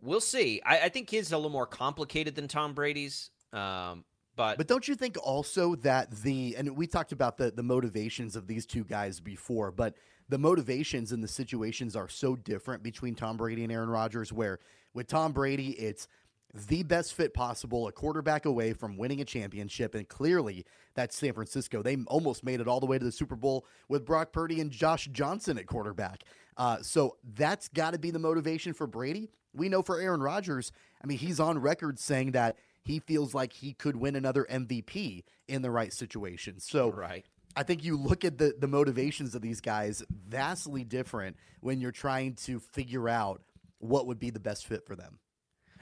we'll 0.00 0.20
see. 0.20 0.62
I, 0.64 0.82
I, 0.82 0.88
think 0.88 1.10
his 1.10 1.32
a 1.32 1.36
little 1.36 1.50
more 1.50 1.66
complicated 1.66 2.36
than 2.36 2.46
Tom 2.46 2.74
Brady's. 2.74 3.30
Um, 3.52 4.04
but 4.36 4.56
but 4.56 4.68
don't 4.68 4.86
you 4.86 4.94
think 4.94 5.16
also 5.20 5.74
that 5.76 6.12
the 6.22 6.54
and 6.56 6.76
we 6.76 6.86
talked 6.86 7.10
about 7.10 7.36
the 7.38 7.50
the 7.50 7.62
motivations 7.64 8.36
of 8.36 8.46
these 8.46 8.66
two 8.66 8.84
guys 8.84 9.18
before, 9.18 9.72
but 9.72 9.94
the 10.28 10.38
motivations 10.38 11.10
and 11.10 11.24
the 11.24 11.28
situations 11.28 11.96
are 11.96 12.08
so 12.08 12.36
different 12.36 12.84
between 12.84 13.16
Tom 13.16 13.36
Brady 13.36 13.64
and 13.64 13.72
Aaron 13.72 13.88
Rodgers. 13.88 14.32
Where 14.32 14.60
with 14.94 15.08
Tom 15.08 15.32
Brady, 15.32 15.70
it's 15.70 16.06
the 16.54 16.82
best 16.82 17.14
fit 17.14 17.34
possible, 17.34 17.88
a 17.88 17.92
quarterback 17.92 18.46
away 18.46 18.72
from 18.72 18.96
winning 18.96 19.20
a 19.20 19.24
championship. 19.24 19.94
And 19.94 20.08
clearly, 20.08 20.64
that's 20.94 21.16
San 21.16 21.32
Francisco. 21.32 21.82
They 21.82 21.96
almost 22.06 22.44
made 22.44 22.60
it 22.60 22.68
all 22.68 22.80
the 22.80 22.86
way 22.86 22.98
to 22.98 23.04
the 23.04 23.12
Super 23.12 23.36
Bowl 23.36 23.66
with 23.88 24.04
Brock 24.04 24.32
Purdy 24.32 24.60
and 24.60 24.70
Josh 24.70 25.08
Johnson 25.12 25.58
at 25.58 25.66
quarterback. 25.66 26.24
Uh, 26.56 26.78
so 26.82 27.16
that's 27.34 27.68
got 27.68 27.92
to 27.92 27.98
be 27.98 28.10
the 28.10 28.18
motivation 28.18 28.72
for 28.72 28.86
Brady. 28.86 29.30
We 29.54 29.68
know 29.68 29.82
for 29.82 30.00
Aaron 30.00 30.22
Rodgers, 30.22 30.72
I 31.02 31.06
mean, 31.06 31.18
he's 31.18 31.38
on 31.38 31.58
record 31.58 31.98
saying 31.98 32.32
that 32.32 32.56
he 32.82 33.00
feels 33.00 33.34
like 33.34 33.52
he 33.52 33.74
could 33.74 33.96
win 33.96 34.16
another 34.16 34.46
MVP 34.50 35.24
in 35.46 35.62
the 35.62 35.70
right 35.70 35.92
situation. 35.92 36.58
So, 36.60 36.90
right. 36.90 37.24
I 37.56 37.62
think 37.62 37.82
you 37.84 37.96
look 37.96 38.24
at 38.24 38.38
the 38.38 38.54
the 38.56 38.68
motivations 38.68 39.34
of 39.34 39.42
these 39.42 39.60
guys 39.60 40.02
vastly 40.10 40.84
different 40.84 41.36
when 41.60 41.80
you're 41.80 41.90
trying 41.90 42.34
to 42.34 42.60
figure 42.60 43.08
out 43.08 43.42
what 43.78 44.06
would 44.06 44.20
be 44.20 44.30
the 44.30 44.40
best 44.40 44.66
fit 44.66 44.86
for 44.86 44.94
them. 44.94 45.18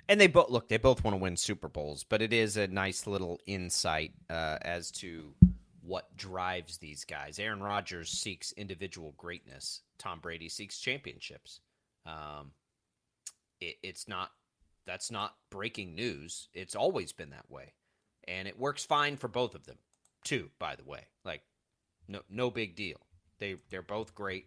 And 0.08 0.20
they 0.20 0.28
both 0.28 0.50
look. 0.50 0.68
They 0.68 0.76
both 0.76 1.02
want 1.02 1.16
to 1.16 1.22
win 1.22 1.36
Super 1.36 1.68
Bowls, 1.68 2.04
but 2.04 2.22
it 2.22 2.32
is 2.32 2.56
a 2.56 2.68
nice 2.68 3.06
little 3.06 3.40
insight 3.46 4.12
uh, 4.30 4.58
as 4.62 4.90
to 4.92 5.34
what 5.82 6.16
drives 6.16 6.78
these 6.78 7.04
guys. 7.04 7.38
Aaron 7.38 7.62
Rodgers 7.62 8.10
seeks 8.10 8.52
individual 8.52 9.14
greatness. 9.16 9.82
Tom 9.98 10.20
Brady 10.20 10.48
seeks 10.48 10.78
championships. 10.78 11.60
Um, 12.04 12.52
it, 13.60 13.76
it's 13.82 14.06
not. 14.06 14.30
That's 14.86 15.10
not 15.10 15.34
breaking 15.50 15.96
news. 15.96 16.48
It's 16.54 16.76
always 16.76 17.12
been 17.12 17.30
that 17.30 17.50
way, 17.50 17.72
and 18.28 18.46
it 18.46 18.58
works 18.58 18.84
fine 18.84 19.16
for 19.16 19.26
both 19.26 19.56
of 19.56 19.66
them, 19.66 19.78
too. 20.24 20.50
By 20.60 20.76
the 20.76 20.84
way, 20.84 21.06
like 21.24 21.42
no 22.06 22.20
no 22.30 22.50
big 22.50 22.76
deal. 22.76 22.98
They 23.38 23.56
they're 23.70 23.82
both 23.82 24.14
great. 24.14 24.46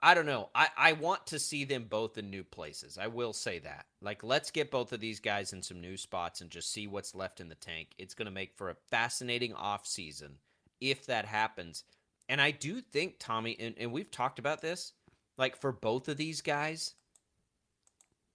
I 0.00 0.14
don't 0.14 0.26
know. 0.26 0.48
I, 0.54 0.68
I 0.76 0.92
want 0.92 1.26
to 1.28 1.40
see 1.40 1.64
them 1.64 1.86
both 1.88 2.18
in 2.18 2.30
new 2.30 2.44
places. 2.44 2.98
I 2.98 3.08
will 3.08 3.32
say 3.32 3.58
that. 3.60 3.86
Like, 4.00 4.22
let's 4.22 4.52
get 4.52 4.70
both 4.70 4.92
of 4.92 5.00
these 5.00 5.18
guys 5.18 5.52
in 5.52 5.62
some 5.62 5.80
new 5.80 5.96
spots 5.96 6.40
and 6.40 6.50
just 6.50 6.72
see 6.72 6.86
what's 6.86 7.16
left 7.16 7.40
in 7.40 7.48
the 7.48 7.56
tank. 7.56 7.88
It's 7.98 8.14
going 8.14 8.26
to 8.26 8.32
make 8.32 8.56
for 8.56 8.70
a 8.70 8.76
fascinating 8.90 9.54
off 9.54 9.86
season 9.86 10.36
if 10.80 11.06
that 11.06 11.24
happens. 11.24 11.82
And 12.28 12.40
I 12.40 12.52
do 12.52 12.80
think, 12.80 13.16
Tommy, 13.18 13.56
and, 13.58 13.74
and 13.78 13.90
we've 13.90 14.10
talked 14.10 14.38
about 14.38 14.60
this, 14.60 14.92
like 15.36 15.56
for 15.56 15.72
both 15.72 16.08
of 16.08 16.16
these 16.16 16.42
guys, 16.42 16.94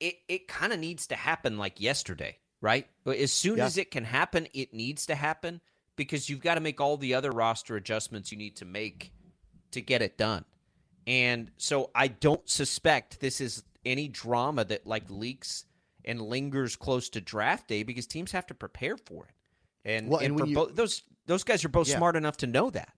it, 0.02 0.16
it 0.28 0.48
kind 0.50 0.74
of 0.74 0.80
needs 0.80 1.08
to 1.08 1.16
happen 1.16 1.58
like 1.58 1.80
yesterday, 1.80 2.38
right? 2.60 2.88
But 3.06 3.18
as 3.18 3.32
soon 3.32 3.60
yeah. 3.60 3.66
as 3.66 3.78
it 3.78 3.90
can 3.90 4.04
happen, 4.04 4.48
it 4.54 4.74
needs 4.74 5.06
to 5.06 5.16
happen 5.16 5.62
because 5.96 6.30
you've 6.30 6.42
got 6.42 6.56
to 6.56 6.62
make 6.62 6.82
all 6.82 6.98
the 6.98 7.14
other 7.14 7.32
roster 7.32 7.78
adjustments 7.78 8.34
you 8.34 8.38
need 8.38 8.58
to 8.58 8.66
make 8.66 9.14
to 9.72 9.80
get 9.80 10.02
it 10.02 10.18
done. 10.18 10.44
And 11.08 11.52
so 11.58 11.92
I 11.94 12.08
don't 12.08 12.48
suspect 12.50 13.20
this 13.20 13.42
is 13.42 13.64
any 13.86 14.08
drama 14.08 14.66
that 14.66 14.88
like 14.88 15.04
leaks 15.10 15.66
and 16.06 16.22
lingers 16.22 16.76
close 16.76 17.10
to 17.10 17.22
draft 17.22 17.68
day 17.68 17.84
because 17.84 18.08
teams 18.08 18.32
have 18.32 18.46
to 18.48 18.54
prepare 18.54 18.98
for 18.98 19.26
it. 19.26 19.34
And, 19.86 20.10
well, 20.10 20.20
and, 20.22 20.40
and 20.40 20.50
you, 20.50 20.56
bo- 20.56 20.70
those 20.70 21.04
those 21.26 21.44
guys 21.44 21.64
are 21.66 21.70
both 21.70 21.88
yeah. 21.90 21.98
smart 21.98 22.16
enough 22.16 22.38
to 22.38 22.48
know 22.48 22.70
that. 22.70 22.94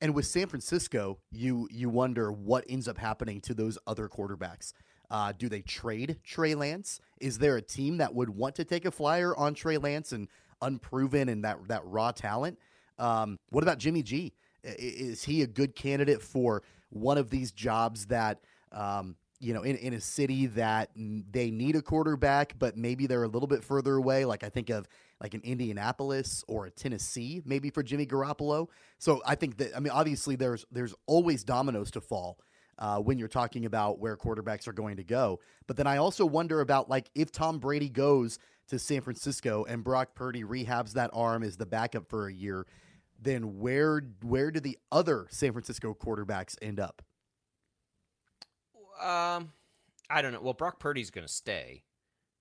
And 0.00 0.14
with 0.14 0.26
San 0.26 0.46
Francisco, 0.46 1.18
you 1.30 1.68
you 1.70 1.88
wonder 1.88 2.32
what 2.32 2.64
ends 2.68 2.88
up 2.88 2.98
happening 2.98 3.40
to 3.42 3.54
those 3.54 3.78
other 3.86 4.08
quarterbacks. 4.08 4.72
Uh, 5.10 5.32
do 5.36 5.48
they 5.48 5.60
trade 5.60 6.18
Trey 6.22 6.54
Lance? 6.54 7.00
Is 7.20 7.38
there 7.38 7.56
a 7.56 7.62
team 7.62 7.96
that 7.96 8.14
would 8.14 8.30
want 8.30 8.54
to 8.56 8.64
take 8.64 8.84
a 8.84 8.90
flyer 8.92 9.36
on 9.36 9.54
Trey 9.54 9.76
Lance 9.76 10.12
and 10.12 10.28
unproven 10.62 11.28
and 11.28 11.44
that 11.44 11.58
that 11.68 11.82
raw 11.84 12.12
talent? 12.12 12.58
Um, 12.98 13.38
what 13.50 13.64
about 13.64 13.78
Jimmy 13.78 14.02
G? 14.02 14.32
Is 14.62 15.24
he 15.24 15.42
a 15.42 15.46
good 15.46 15.74
candidate 15.74 16.22
for 16.22 16.62
one 16.90 17.18
of 17.18 17.30
these 17.30 17.52
jobs 17.52 18.06
that 18.06 18.40
um, 18.72 19.16
you 19.38 19.54
know 19.54 19.62
in, 19.62 19.76
in 19.76 19.94
a 19.94 20.00
city 20.00 20.46
that 20.46 20.90
they 20.96 21.50
need 21.50 21.76
a 21.76 21.82
quarterback, 21.82 22.54
but 22.58 22.76
maybe 22.76 23.06
they're 23.06 23.24
a 23.24 23.28
little 23.28 23.48
bit 23.48 23.64
further 23.64 23.96
away? 23.96 24.24
Like 24.24 24.44
I 24.44 24.48
think 24.48 24.70
of 24.70 24.88
like 25.20 25.34
an 25.34 25.40
Indianapolis 25.44 26.44
or 26.48 26.66
a 26.66 26.70
Tennessee, 26.70 27.42
maybe 27.44 27.70
for 27.70 27.82
Jimmy 27.82 28.06
Garoppolo. 28.06 28.68
So 28.98 29.22
I 29.26 29.34
think 29.34 29.56
that 29.58 29.76
I 29.76 29.80
mean 29.80 29.92
obviously 29.92 30.36
there's 30.36 30.66
there's 30.70 30.94
always 31.06 31.44
dominoes 31.44 31.90
to 31.92 32.00
fall. 32.00 32.38
Uh, 32.78 32.98
when 32.98 33.18
you're 33.18 33.28
talking 33.28 33.66
about 33.66 33.98
where 33.98 34.16
quarterbacks 34.16 34.66
are 34.66 34.72
going 34.72 34.96
to 34.96 35.04
go. 35.04 35.38
But 35.66 35.76
then 35.76 35.86
I 35.86 35.98
also 35.98 36.24
wonder 36.24 36.62
about 36.62 36.88
like 36.88 37.10
if 37.14 37.30
Tom 37.30 37.58
Brady 37.58 37.90
goes 37.90 38.38
to 38.68 38.78
San 38.78 39.02
Francisco 39.02 39.66
and 39.68 39.84
Brock 39.84 40.14
Purdy 40.14 40.44
rehabs 40.44 40.92
that 40.92 41.10
arm 41.12 41.42
as 41.42 41.58
the 41.58 41.66
backup 41.66 42.08
for 42.08 42.28
a 42.28 42.32
year, 42.32 42.66
then 43.20 43.58
where 43.58 44.02
where 44.22 44.50
do 44.50 44.60
the 44.60 44.78
other 44.90 45.26
San 45.30 45.52
Francisco 45.52 45.94
quarterbacks 45.94 46.56
end 46.62 46.80
up? 46.80 47.02
Um, 49.00 49.52
I 50.08 50.22
don't 50.22 50.32
know. 50.32 50.40
Well, 50.40 50.54
Brock 50.54 50.78
Purdy's 50.78 51.10
going 51.10 51.26
to 51.26 51.32
stay. 51.32 51.84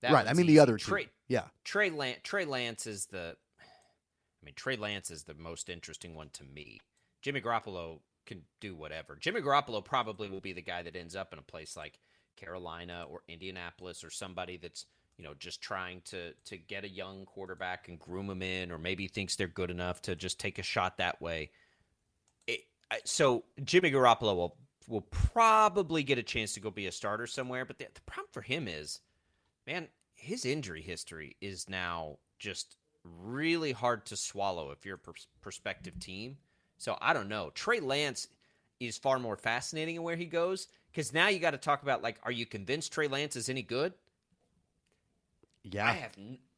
That 0.02 0.12
right. 0.12 0.28
I 0.28 0.34
mean, 0.34 0.46
easy. 0.46 0.56
the 0.56 0.60
other 0.60 0.78
Trey, 0.78 1.04
two. 1.06 1.10
Yeah. 1.28 1.46
Trey 1.64 1.90
Lance. 1.90 2.20
Trey 2.24 2.46
Lance 2.46 2.88
is 2.88 3.06
the. 3.08 3.36
I 3.62 4.46
mean, 4.46 4.56
Trey 4.56 4.78
Lance 4.78 5.12
is 5.12 5.24
the 5.24 5.34
most 5.34 5.70
interesting 5.70 6.16
one 6.16 6.30
to 6.34 6.44
me. 6.44 6.80
Jimmy 7.22 7.42
Garoppolo 7.42 8.00
can 8.26 8.44
do 8.62 8.76
whatever. 8.76 9.18
Jimmy 9.20 9.42
Garoppolo 9.42 9.84
probably 9.84 10.30
will 10.30 10.40
be 10.40 10.54
the 10.54 10.62
guy 10.62 10.82
that 10.84 10.96
ends 10.96 11.16
up 11.16 11.34
in 11.34 11.40
a 11.40 11.44
place 11.44 11.76
like 11.76 12.00
Carolina 12.38 13.06
or 13.10 13.22
Indianapolis 13.28 14.04
or 14.04 14.10
somebody 14.10 14.56
that's 14.56 14.86
you 15.20 15.26
know, 15.26 15.34
just 15.38 15.62
trying 15.62 16.02
to 16.06 16.32
to 16.46 16.58
get 16.58 16.86
a 16.86 16.90
young 16.90 17.26
quarterback 17.26 17.90
and 17.90 18.00
groom 18.00 18.30
him 18.30 18.42
in, 18.42 18.72
or 18.72 18.78
maybe 18.78 19.08
thinks 19.08 19.36
they're 19.36 19.48
good 19.48 19.70
enough 19.70 20.02
to 20.04 20.16
just 20.16 20.40
take 20.40 20.58
a 20.58 20.64
shot 20.64 20.98
that 20.98 21.22
way. 21.22 21.52
It, 22.48 22.62
so 23.04 23.44
Jimmy 23.66 23.92
Garoppolo 23.92 24.34
will 24.34 24.58
will 24.88 25.02
probably 25.02 26.04
get 26.04 26.18
a 26.18 26.24
chance 26.24 26.54
to 26.54 26.62
go 26.62 26.72
be 26.72 26.88
a 26.88 26.92
starter 26.92 27.28
somewhere, 27.28 27.66
but 27.66 27.78
the, 27.78 27.88
the 27.94 28.02
problem 28.02 28.30
for 28.32 28.42
him 28.42 28.68
is, 28.68 29.02
man, 29.68 29.90
his 30.16 30.46
injury 30.46 30.82
history 30.82 31.36
is 31.42 31.70
now 31.70 32.18
just 32.40 32.78
really 33.04 33.74
hard 33.74 34.06
to 34.06 34.16
swallow 34.16 34.72
if 34.72 34.86
you're 34.86 35.00
a 35.06 35.14
prospective 35.42 36.00
team. 36.00 36.38
So 36.78 36.98
I 37.02 37.12
don't 37.12 37.28
know. 37.28 37.52
Trey 37.54 37.82
Lance 37.82 38.30
is 38.80 38.98
far 38.98 39.20
more 39.20 39.36
fascinating 39.36 39.98
in 39.98 40.04
where 40.04 40.16
he 40.16 40.26
goes 40.26 40.70
because 40.92 41.14
now 41.14 41.28
you 41.28 41.40
got 41.40 41.52
to 41.52 41.58
talk 41.58 41.84
about 41.84 42.02
like, 42.02 42.20
are 42.24 42.32
you 42.32 42.46
convinced 42.46 42.94
Trey 42.94 43.10
Lance 43.10 43.36
is 43.36 43.50
any 43.50 43.62
good? 43.62 43.94
Yeah. 45.64 45.88
I 45.88 45.94
have 45.94 46.12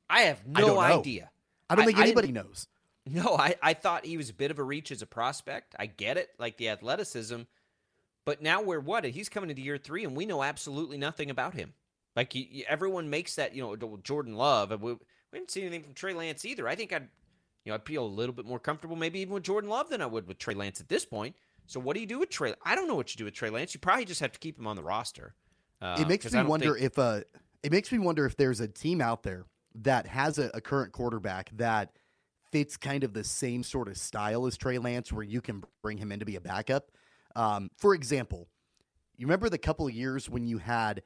I 0.10 0.22
have 0.22 0.46
no 0.46 0.78
I 0.78 0.98
idea. 0.98 1.30
I 1.70 1.76
don't 1.76 1.86
think 1.86 1.98
I, 1.98 2.04
anybody 2.04 2.30
I 2.30 2.32
knows. 2.44 2.68
No, 3.06 3.36
I, 3.38 3.56
I 3.62 3.74
thought 3.74 4.06
he 4.06 4.18
was 4.18 4.30
a 4.30 4.34
bit 4.34 4.52
of 4.52 4.60
a 4.60 4.64
reach 4.64 4.92
as 4.92 5.02
a 5.02 5.08
prospect. 5.08 5.76
I 5.80 5.88
get 5.88 6.18
it, 6.18 6.30
like 6.38 6.58
the 6.58 6.70
athleticism. 6.70 7.42
But 8.26 8.42
now 8.42 8.62
we're 8.62 8.80
what? 8.80 9.04
He's 9.06 9.30
coming 9.30 9.50
into 9.50 9.64
year 9.64 9.78
three, 9.78 10.04
and 10.04 10.16
we 10.16 10.28
know 10.28 10.44
absolutely 10.44 10.98
nothing 10.98 11.32
about 11.32 11.56
him. 11.56 11.74
Like 12.16 12.34
he, 12.34 12.64
everyone 12.68 13.10
makes 13.10 13.36
that, 13.36 13.56
you 13.56 13.64
know, 13.64 13.98
Jordan 14.04 14.36
Love. 14.36 14.70
We, 14.82 14.94
we 14.94 15.00
didn't 15.34 15.50
see 15.50 15.62
anything 15.62 15.84
from 15.84 15.94
Trey 15.94 16.14
Lance 16.14 16.46
either. 16.46 16.68
I 16.68 16.76
think 16.76 16.94
I'd, 16.94 17.08
you 17.66 17.72
know, 17.72 17.76
I'd 17.76 17.86
feel 17.86 18.04
a 18.04 18.06
little 18.06 18.36
bit 18.36 18.46
more 18.46 18.60
comfortable, 18.60 18.96
maybe 18.96 19.20
even 19.20 19.34
with 19.34 19.44
Jordan 19.44 19.70
Love 19.70 19.90
than 19.90 20.02
I 20.02 20.06
would 20.06 20.28
with 20.28 20.38
Trey 20.38 20.54
Lance 20.54 20.80
at 20.80 20.90
this 20.90 21.06
point. 21.06 21.36
So 21.66 21.80
what 21.80 21.96
do 21.96 22.02
you 22.02 22.06
do 22.06 22.20
with 22.20 22.30
Trey? 22.30 22.54
I 22.64 22.76
don't 22.76 22.88
know 22.88 22.96
what 22.96 23.14
you 23.14 23.18
do 23.18 23.26
with 23.26 23.34
Trey 23.34 23.50
Lance. 23.50 23.74
You 23.74 23.80
probably 23.80 24.06
just 24.06 24.20
have 24.20 24.34
to 24.34 24.40
keep 24.40 24.60
him 24.60 24.68
on 24.68 24.76
the 24.76 24.84
roster. 24.84 25.34
Uh, 25.82 25.98
it 26.00 26.08
makes 26.08 26.32
me 26.32 26.44
wonder 26.44 26.74
think... 26.76 26.86
if 26.86 27.00
uh, 27.00 27.22
it 27.64 27.72
makes 27.72 27.92
me 27.92 28.00
wonder 28.00 28.26
if 28.26 28.36
there's 28.36 28.60
a 28.60 28.68
team 28.68 29.02
out 29.02 29.24
there 29.24 29.46
that 29.76 30.08
has 30.08 30.38
a, 30.38 30.52
a, 30.54 30.62
current 30.62 30.92
quarterback 30.92 31.50
that 31.56 31.92
fits 32.52 32.76
kind 32.76 33.04
of 33.04 33.14
the 33.14 33.24
same 33.24 33.64
sort 33.64 33.88
of 33.88 33.98
style 33.98 34.46
as 34.46 34.58
Trey 34.58 34.78
Lance, 34.78 35.12
where 35.14 35.24
you 35.24 35.42
can 35.42 35.64
bring 35.82 35.98
him 35.98 36.12
in 36.12 36.20
to 36.20 36.26
be 36.26 36.36
a 36.36 36.42
backup. 36.42 36.92
Um, 37.36 37.70
for 37.78 37.94
example, 37.94 38.50
you 39.18 39.26
remember 39.26 39.50
the 39.50 39.58
couple 39.58 39.88
of 39.88 39.94
years 39.94 40.30
when 40.30 40.46
you 40.46 40.58
had 40.58 41.04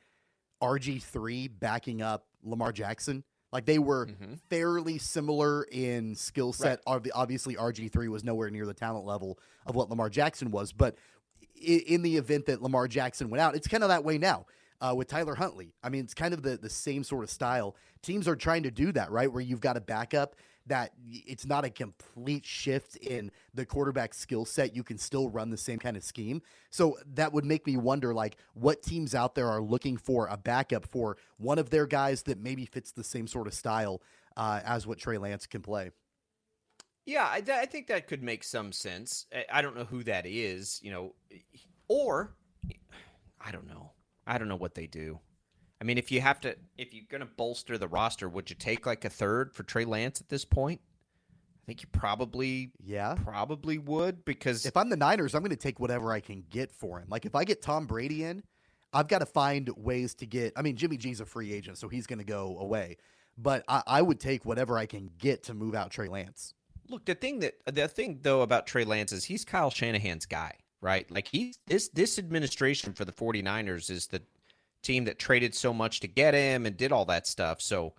RG3 0.63 1.51
backing 1.59 2.01
up 2.01 2.25
Lamar 2.43 2.71
Jackson? 2.71 3.23
Like 3.51 3.65
they 3.65 3.79
were 3.79 4.07
mm-hmm. 4.07 4.33
fairly 4.49 4.97
similar 4.97 5.63
in 5.71 6.15
skill 6.15 6.51
set. 6.51 6.79
Right. 6.87 7.11
Obviously, 7.13 7.55
RG3 7.55 8.09
was 8.09 8.23
nowhere 8.23 8.49
near 8.49 8.65
the 8.65 8.73
talent 8.73 9.05
level 9.05 9.39
of 9.65 9.75
what 9.75 9.89
Lamar 9.89 10.09
Jackson 10.09 10.51
was. 10.51 10.73
But 10.73 10.97
in 11.61 12.01
the 12.01 12.17
event 12.17 12.47
that 12.47 12.61
Lamar 12.61 12.87
Jackson 12.87 13.29
went 13.29 13.41
out, 13.41 13.55
it's 13.55 13.67
kind 13.67 13.83
of 13.83 13.89
that 13.89 14.03
way 14.03 14.17
now 14.17 14.45
uh, 14.81 14.93
with 14.95 15.07
Tyler 15.07 15.35
Huntley. 15.35 15.73
I 15.83 15.89
mean, 15.89 16.03
it's 16.03 16.13
kind 16.13 16.33
of 16.33 16.41
the, 16.41 16.57
the 16.57 16.69
same 16.69 17.03
sort 17.03 17.23
of 17.23 17.29
style. 17.29 17.75
Teams 18.01 18.27
are 18.27 18.35
trying 18.35 18.63
to 18.63 18.71
do 18.71 18.91
that, 18.91 19.11
right? 19.11 19.31
Where 19.31 19.41
you've 19.41 19.61
got 19.61 19.77
a 19.77 19.81
backup 19.81 20.35
that 20.67 20.93
it's 21.05 21.45
not 21.45 21.63
a 21.63 21.69
complete 21.69 22.45
shift 22.45 22.95
in 22.97 23.31
the 23.53 23.65
quarterback 23.65 24.13
skill 24.13 24.45
set. 24.45 24.75
You 24.75 24.83
can 24.83 24.97
still 24.97 25.29
run 25.29 25.49
the 25.49 25.57
same 25.57 25.77
kind 25.77 25.95
of 25.95 26.03
scheme. 26.03 26.41
So 26.71 26.97
that 27.13 27.33
would 27.33 27.45
make 27.45 27.67
me 27.67 27.77
wonder 27.77 28.13
like 28.13 28.37
what 28.53 28.81
teams 28.81 29.13
out 29.13 29.35
there 29.35 29.47
are 29.47 29.61
looking 29.61 29.97
for 29.97 30.27
a 30.27 30.37
backup 30.37 30.87
for 30.87 31.17
one 31.37 31.59
of 31.59 31.69
their 31.69 31.85
guys 31.85 32.23
that 32.23 32.39
maybe 32.39 32.65
fits 32.65 32.91
the 32.91 33.03
same 33.03 33.27
sort 33.27 33.47
of 33.47 33.53
style 33.53 34.01
uh, 34.37 34.61
as 34.65 34.87
what 34.87 34.97
Trey 34.97 35.17
Lance 35.17 35.45
can 35.45 35.61
play. 35.61 35.91
Yeah, 37.05 37.25
I, 37.25 37.43
I 37.47 37.67
think 37.67 37.87
that 37.87 38.07
could 38.07 38.23
make 38.23 38.43
some 38.43 38.71
sense. 38.71 39.27
I 39.51 39.61
don't 39.61 39.75
know 39.75 39.83
who 39.83 40.03
that 40.05 40.25
is, 40.25 40.79
you 40.81 40.91
know, 40.91 41.13
or 41.87 42.33
I 43.39 43.51
don't 43.51 43.67
know. 43.67 43.91
I 44.27 44.37
don't 44.37 44.47
know 44.47 44.55
what 44.55 44.75
they 44.75 44.87
do. 44.87 45.19
I 45.79 45.83
mean, 45.83 45.97
if 45.97 46.11
you 46.11 46.21
have 46.21 46.39
to, 46.41 46.55
if 46.77 46.93
you're 46.93 47.03
going 47.09 47.21
to 47.21 47.27
bolster 47.27 47.77
the 47.77 47.87
roster, 47.87 48.29
would 48.29 48.49
you 48.49 48.55
take 48.55 48.85
like 48.85 49.05
a 49.05 49.09
third 49.09 49.53
for 49.53 49.63
Trey 49.63 49.85
Lance 49.85 50.21
at 50.21 50.29
this 50.29 50.45
point? 50.45 50.81
I 51.63 51.65
think 51.65 51.81
you 51.81 51.87
probably, 51.91 52.71
yeah, 52.79 53.15
probably 53.15 53.79
would 53.79 54.23
because 54.23 54.65
if 54.65 54.77
I'm 54.77 54.89
the 54.89 54.95
Niners, 54.95 55.33
I'm 55.33 55.41
going 55.41 55.49
to 55.49 55.55
take 55.55 55.79
whatever 55.79 56.11
I 56.11 56.19
can 56.19 56.43
get 56.49 56.71
for 56.71 56.99
him. 56.99 57.07
Like 57.09 57.25
if 57.25 57.35
I 57.35 57.43
get 57.43 57.61
Tom 57.61 57.87
Brady 57.87 58.23
in, 58.23 58.43
I've 58.93 59.07
got 59.07 59.19
to 59.19 59.25
find 59.25 59.69
ways 59.75 60.13
to 60.15 60.25
get. 60.25 60.53
I 60.55 60.61
mean, 60.61 60.77
Jimmy 60.77 60.95
G's 60.95 61.19
a 61.19 61.25
free 61.25 61.51
agent, 61.51 61.77
so 61.77 61.89
he's 61.89 62.07
going 62.07 62.19
to 62.19 62.25
go 62.25 62.57
away. 62.59 62.97
But 63.37 63.63
I, 63.67 63.83
I 63.85 64.01
would 64.01 64.19
take 64.19 64.45
whatever 64.45 64.77
I 64.77 64.85
can 64.85 65.09
get 65.17 65.43
to 65.43 65.53
move 65.53 65.75
out 65.75 65.91
Trey 65.91 66.07
Lance. 66.07 66.53
Look, 66.87 67.05
the 67.05 67.15
thing 67.15 67.39
that 67.39 67.55
the 67.65 67.87
thing 67.87 68.19
though 68.21 68.41
about 68.41 68.67
Trey 68.67 68.85
Lance 68.85 69.11
is 69.11 69.25
he's 69.25 69.43
Kyle 69.43 69.71
Shanahan's 69.71 70.25
guy, 70.25 70.53
right? 70.81 71.09
Like 71.11 71.27
he's 71.27 71.57
this 71.67 71.89
this 71.89 72.19
administration 72.19 72.93
for 72.93 73.05
the 73.05 73.11
49ers 73.11 73.89
is 73.89 74.07
the 74.07 74.21
team 74.81 75.05
that 75.05 75.19
traded 75.19 75.55
so 75.55 75.73
much 75.73 75.99
to 76.01 76.07
get 76.07 76.33
him 76.33 76.65
and 76.65 76.77
did 76.77 76.91
all 76.91 77.05
that 77.05 77.27
stuff. 77.27 77.61
So 77.61 77.93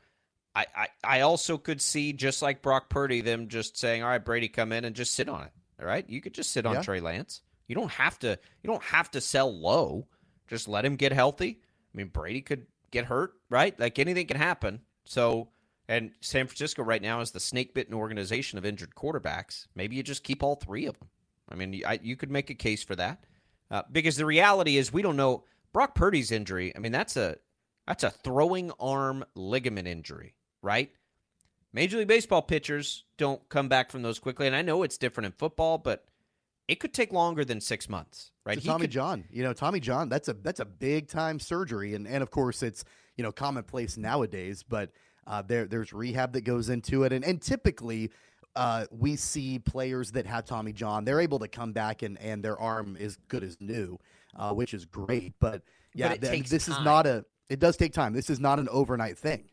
I, 0.54 0.66
I, 0.74 0.88
I 1.04 1.20
also 1.20 1.58
could 1.58 1.82
see 1.82 2.12
just 2.12 2.40
like 2.40 2.62
Brock 2.62 2.88
Purdy, 2.88 3.20
them 3.20 3.48
just 3.48 3.76
saying, 3.76 4.02
All 4.02 4.08
right, 4.08 4.24
Brady, 4.24 4.48
come 4.48 4.72
in 4.72 4.84
and 4.84 4.96
just 4.96 5.14
sit 5.14 5.28
on 5.28 5.42
it. 5.42 5.52
All 5.80 5.86
right. 5.86 6.08
You 6.08 6.22
could 6.22 6.32
just 6.32 6.52
sit 6.52 6.64
on 6.64 6.76
yeah. 6.76 6.82
Trey 6.82 7.00
Lance. 7.00 7.42
You 7.68 7.74
don't 7.74 7.90
have 7.90 8.18
to 8.20 8.38
you 8.62 8.68
don't 8.68 8.82
have 8.82 9.10
to 9.10 9.20
sell 9.20 9.52
low. 9.52 10.06
Just 10.48 10.68
let 10.68 10.84
him 10.84 10.96
get 10.96 11.12
healthy. 11.12 11.60
I 11.60 11.96
mean, 11.96 12.08
Brady 12.08 12.40
could 12.40 12.66
get 12.90 13.04
hurt, 13.04 13.34
right? 13.50 13.78
Like 13.78 13.98
anything 13.98 14.26
can 14.26 14.38
happen. 14.38 14.80
So 15.04 15.48
and 15.88 16.12
San 16.20 16.46
Francisco 16.46 16.82
right 16.82 17.02
now 17.02 17.20
is 17.20 17.32
the 17.32 17.40
snake 17.40 17.74
bitten 17.74 17.94
organization 17.94 18.58
of 18.58 18.64
injured 18.64 18.94
quarterbacks. 18.94 19.66
Maybe 19.74 19.96
you 19.96 20.02
just 20.02 20.24
keep 20.24 20.42
all 20.42 20.56
three 20.56 20.86
of 20.86 20.98
them. 20.98 21.08
I 21.48 21.54
mean, 21.54 21.82
I, 21.87 21.98
you 22.02 22.16
could 22.16 22.30
make 22.30 22.50
a 22.50 22.54
case 22.54 22.82
for 22.82 22.96
that 22.96 23.24
uh, 23.70 23.82
because 23.90 24.16
the 24.16 24.26
reality 24.26 24.76
is 24.76 24.92
we 24.92 25.02
don't 25.02 25.16
know 25.16 25.44
Brock 25.72 25.94
Purdy's 25.94 26.32
injury. 26.32 26.72
I 26.74 26.78
mean, 26.78 26.92
that's 26.92 27.16
a 27.16 27.37
that's 27.87 28.02
a 28.02 28.11
throwing 28.11 28.72
arm 28.80 29.24
ligament 29.35 29.87
injury, 29.87 30.35
right? 30.62 30.90
Major 31.72 31.98
League 31.98 32.09
Baseball 32.09 32.42
pitchers 32.42 33.04
don't 33.18 33.46
come 33.48 33.68
back 33.68 33.90
from 33.90 34.02
those 34.02 34.18
quickly, 34.18 34.46
and 34.46 34.56
I 34.56 34.62
know 34.62 34.82
it's 34.82 34.96
different 34.98 35.26
in 35.26 35.32
football, 35.32 35.78
but 35.78 36.04
it 36.68 36.80
could 36.80 36.94
take 36.94 37.12
longer 37.12 37.44
than 37.44 37.61
six 37.61 37.88
months, 37.88 38.32
right? 38.44 38.62
Tommy 38.64 38.85
could... 38.85 38.90
John, 38.90 39.24
you 39.30 39.42
know, 39.42 39.52
Tommy 39.52 39.78
John, 39.78 40.09
that's 40.09 40.28
a 40.28 40.32
that's 40.32 40.61
a 40.61 40.64
big 40.64 41.09
time 41.09 41.38
surgery, 41.38 41.94
and 41.94 42.09
and 42.09 42.22
of 42.22 42.30
course 42.30 42.62
it's 42.62 42.85
you 43.16 43.22
know 43.22 43.30
commonplace 43.30 43.96
nowadays, 43.96 44.64
but 44.68 44.90
uh, 45.26 45.42
there, 45.42 45.66
there's 45.66 45.92
rehab 45.92 46.32
that 46.32 46.42
goes 46.42 46.68
into 46.68 47.04
it, 47.04 47.12
and 47.12 47.24
and 47.24 47.40
typically. 47.40 48.11
Uh, 48.56 48.86
we 48.90 49.16
see 49.16 49.58
players 49.58 50.12
that 50.12 50.26
have 50.26 50.46
Tommy 50.46 50.72
John, 50.72 51.04
they're 51.04 51.20
able 51.20 51.38
to 51.40 51.48
come 51.48 51.72
back 51.72 52.02
and, 52.02 52.18
and 52.20 52.42
their 52.42 52.58
arm 52.58 52.96
is 52.98 53.18
good 53.28 53.44
as 53.44 53.60
new, 53.60 53.98
uh, 54.34 54.52
which 54.52 54.72
is 54.72 54.86
great. 54.86 55.34
But 55.38 55.62
yeah, 55.94 56.08
but 56.08 56.22
th- 56.22 56.48
this 56.48 56.66
time. 56.66 56.78
is 56.78 56.84
not 56.84 57.06
a, 57.06 57.24
it 57.48 57.60
does 57.60 57.76
take 57.76 57.92
time. 57.92 58.14
This 58.14 58.30
is 58.30 58.40
not 58.40 58.58
an 58.58 58.68
overnight 58.70 59.18
thing. 59.18 59.44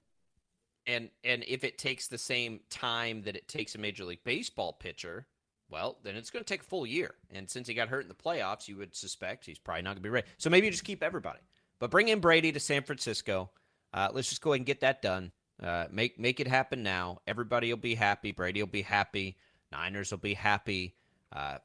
And, 0.87 1.09
and 1.23 1.43
if 1.47 1.63
it 1.63 1.77
takes 1.77 2.07
the 2.07 2.17
same 2.17 2.61
time 2.69 3.23
that 3.23 3.35
it 3.35 3.47
takes 3.47 3.75
a 3.75 3.77
Major 3.77 4.05
League 4.05 4.23
Baseball 4.23 4.73
pitcher, 4.73 5.27
well, 5.69 5.97
then 6.03 6.15
it's 6.15 6.29
going 6.29 6.43
to 6.43 6.47
take 6.47 6.61
a 6.61 6.65
full 6.65 6.85
year. 6.85 7.15
And 7.31 7.49
since 7.49 7.67
he 7.67 7.73
got 7.73 7.89
hurt 7.89 8.03
in 8.03 8.09
the 8.09 8.13
playoffs, 8.15 8.67
you 8.67 8.77
would 8.77 8.95
suspect 8.95 9.45
he's 9.45 9.59
probably 9.59 9.81
not 9.81 9.91
going 9.91 9.97
to 9.97 10.01
be 10.03 10.09
ready. 10.09 10.27
So 10.37 10.49
maybe 10.49 10.67
you 10.67 10.71
just 10.71 10.83
keep 10.83 11.01
everybody. 11.01 11.39
But 11.79 11.89
bring 11.89 12.09
in 12.09 12.19
Brady 12.19 12.51
to 12.51 12.59
San 12.59 12.83
Francisco. 12.83 13.49
Uh, 13.93 14.09
let's 14.13 14.29
just 14.29 14.41
go 14.41 14.51
ahead 14.51 14.59
and 14.59 14.65
get 14.65 14.81
that 14.81 15.01
done. 15.01 15.31
Uh, 15.63 15.85
make 15.91 16.19
make 16.19 16.39
it 16.39 16.47
happen 16.47 16.83
now. 16.83 17.19
Everybody 17.25 17.71
will 17.71 17.77
be 17.79 17.95
happy. 17.95 18.31
Brady 18.31 18.61
will 18.61 18.67
be 18.67 18.81
happy. 18.81 19.37
Niners 19.71 20.11
will 20.11 20.17
be 20.17 20.33
happy. 20.33 20.95
Uh, 21.31 21.57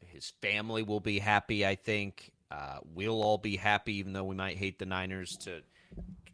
his 0.00 0.32
family 0.42 0.82
will 0.82 1.00
be 1.00 1.18
happy. 1.18 1.66
I 1.66 1.74
think 1.74 2.32
uh, 2.50 2.78
we'll 2.94 3.22
all 3.22 3.38
be 3.38 3.56
happy, 3.56 3.96
even 3.96 4.12
though 4.12 4.24
we 4.24 4.36
might 4.36 4.56
hate 4.56 4.78
the 4.78 4.86
Niners 4.86 5.36
to 5.38 5.62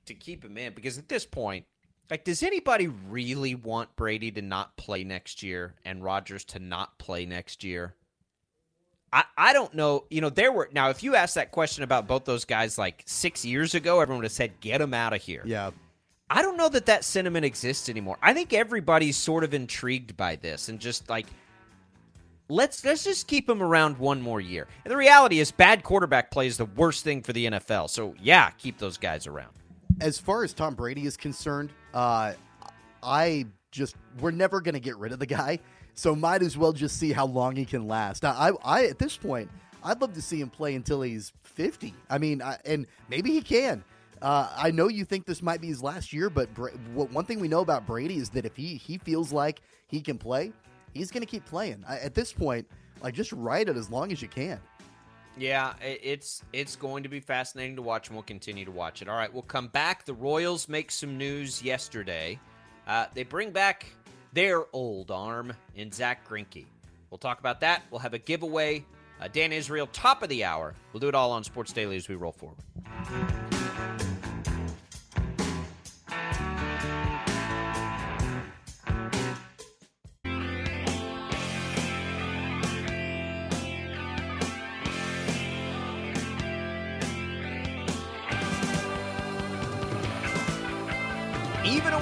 to 0.07 0.14
keep 0.14 0.44
him 0.44 0.59
in. 0.59 0.74
Because 0.74 0.98
at 0.98 1.09
this 1.09 1.24
point, 1.24 1.66
like, 2.11 2.24
does 2.24 2.42
anybody 2.42 2.88
really 2.88 3.55
want 3.55 3.94
Brady 3.96 4.31
to 4.33 4.42
not 4.42 4.77
play 4.77 5.05
next 5.05 5.42
year 5.42 5.74
and 5.85 6.03
Rodgers 6.05 6.44
to 6.46 6.59
not 6.59 6.98
play 6.98 7.27
next 7.27 7.64
year? 7.64 7.94
I, 9.12 9.24
I 9.38 9.53
don't 9.53 9.72
know. 9.74 10.05
You 10.11 10.20
know, 10.20 10.31
there 10.31 10.50
were 10.50 10.68
now. 10.72 10.90
If 10.90 11.05
you 11.05 11.14
asked 11.14 11.37
that 11.37 11.53
question 11.53 11.85
about 11.85 12.09
both 12.09 12.24
those 12.24 12.44
guys 12.44 12.77
like 12.77 13.05
six 13.07 13.44
years 13.44 13.74
ago, 13.74 14.00
everyone 14.00 14.18
would 14.18 14.24
have 14.24 14.33
said, 14.33 14.61
"Get 14.61 14.79
them 14.79 14.92
out 14.92 15.12
of 15.12 15.22
here." 15.22 15.42
Yeah, 15.46 15.70
I 16.30 16.42
don't 16.42 16.56
know 16.56 16.68
that 16.70 16.87
that 16.87 17.04
sentiment 17.04 17.44
exists 17.44 17.88
anymore. 17.88 18.16
I 18.22 18.32
think 18.32 18.52
everybody's 18.52 19.16
sort 19.16 19.44
of 19.44 19.54
intrigued 19.54 20.16
by 20.16 20.37
this 20.37 20.68
and 20.68 20.80
just 20.80 21.08
like 21.10 21.26
let's 22.48 22.84
let's 22.84 23.04
just 23.04 23.26
keep 23.26 23.48
him 23.48 23.62
around 23.62 23.98
one 23.98 24.22
more 24.22 24.40
year. 24.40 24.66
And 24.84 24.92
the 24.92 24.96
reality 24.96 25.38
is 25.40 25.50
bad 25.50 25.82
quarterback 25.82 26.30
play 26.30 26.46
is 26.46 26.56
the 26.56 26.64
worst 26.64 27.04
thing 27.04 27.22
for 27.22 27.32
the 27.32 27.46
NFL. 27.46 27.90
So, 27.90 28.14
yeah, 28.20 28.50
keep 28.50 28.78
those 28.78 28.96
guys 28.96 29.26
around. 29.26 29.50
As 30.00 30.18
far 30.18 30.44
as 30.44 30.52
Tom 30.52 30.74
Brady 30.74 31.06
is 31.06 31.16
concerned, 31.16 31.70
uh 31.92 32.32
I 33.02 33.46
just 33.70 33.96
we're 34.20 34.30
never 34.30 34.60
going 34.60 34.74
to 34.74 34.80
get 34.80 34.96
rid 34.96 35.12
of 35.12 35.18
the 35.18 35.26
guy. 35.26 35.58
So 35.94 36.14
might 36.16 36.42
as 36.42 36.56
well 36.56 36.72
just 36.72 36.98
see 36.98 37.12
how 37.12 37.26
long 37.26 37.54
he 37.54 37.64
can 37.64 37.87
last. 37.87 38.24
I, 38.24 38.50
I, 38.64 38.87
at 38.87 38.98
this 38.98 39.16
point, 39.16 39.48
I'd 39.84 40.00
love 40.00 40.12
to 40.14 40.22
see 40.22 40.40
him 40.40 40.50
play 40.50 40.74
until 40.74 41.02
he's 41.02 41.32
50. 41.42 41.94
I 42.10 42.18
mean, 42.18 42.42
I, 42.42 42.58
and 42.64 42.87
maybe 43.08 43.30
he 43.30 43.42
can. 43.42 43.84
Uh, 44.22 44.48
I 44.57 44.70
know 44.70 44.88
you 44.88 45.05
think 45.05 45.27
this 45.27 45.42
might 45.42 45.61
be 45.61 45.66
his 45.68 45.83
last 45.83 46.12
year, 46.12 46.31
but 46.31 46.48
one 46.94 47.24
thing 47.24 47.40
we 47.40 47.48
know 47.48 47.61
about 47.61 47.87
Brady 47.87 48.16
is 48.16 48.31
that 48.31 48.44
if 48.44 48.57
he 48.57 48.77
he 48.77 48.98
feels 48.98 49.33
like 49.33 49.61
he 49.88 50.00
can 50.00 50.18
play, 50.18 50.53
he's 50.92 51.11
going 51.11 51.22
to 51.22 51.27
keep 51.27 51.44
playing. 51.44 51.85
I, 51.87 51.98
at 51.98 52.14
this 52.14 52.33
point, 52.33 52.66
like 53.03 53.14
just 53.14 53.33
ride 53.33 53.68
it 53.68 53.77
as 53.77 53.90
long 53.90 54.12
as 54.12 54.22
you 54.22 54.29
can. 54.29 54.61
Yeah, 55.37 55.74
it's 55.83 56.42
it's 56.53 56.77
going 56.77 57.03
to 57.03 57.09
be 57.09 57.20
fascinating 57.20 57.77
to 57.77 57.83
watch, 57.83 58.09
and 58.09 58.16
we'll 58.16 58.22
continue 58.22 58.64
to 58.64 58.70
watch 58.70 59.03
it. 59.03 59.09
All 59.09 59.16
right, 59.16 59.33
we'll 59.33 59.42
come 59.42 59.66
back. 59.68 60.05
The 60.05 60.14
Royals 60.14 60.68
make 60.68 60.90
some 60.90 61.18
news 61.18 61.62
yesterday. 61.62 62.38
Uh, 62.87 63.07
they 63.14 63.24
bring 63.24 63.50
back 63.50 63.87
their 64.33 64.64
old 64.72 65.11
arm 65.11 65.53
in 65.74 65.90
Zack 65.90 66.29
Greinke. 66.29 66.66
We'll 67.11 67.18
talk 67.18 67.40
about 67.40 67.61
that. 67.61 67.83
We'll 67.90 68.00
have 68.00 68.14
a 68.14 68.18
giveaway. 68.18 68.85
Uh, 69.20 69.29
Dan 69.29 69.53
Israel, 69.53 69.88
top 69.92 70.22
of 70.22 70.29
the 70.29 70.44
hour. 70.44 70.74
We'll 70.92 71.00
do 71.00 71.09
it 71.09 71.14
all 71.14 71.33
on 71.33 71.44
Sports 71.44 71.72
Daily 71.72 71.96
as 71.96 72.09
we 72.09 72.14
roll 72.14 72.33
forward. 72.33 72.59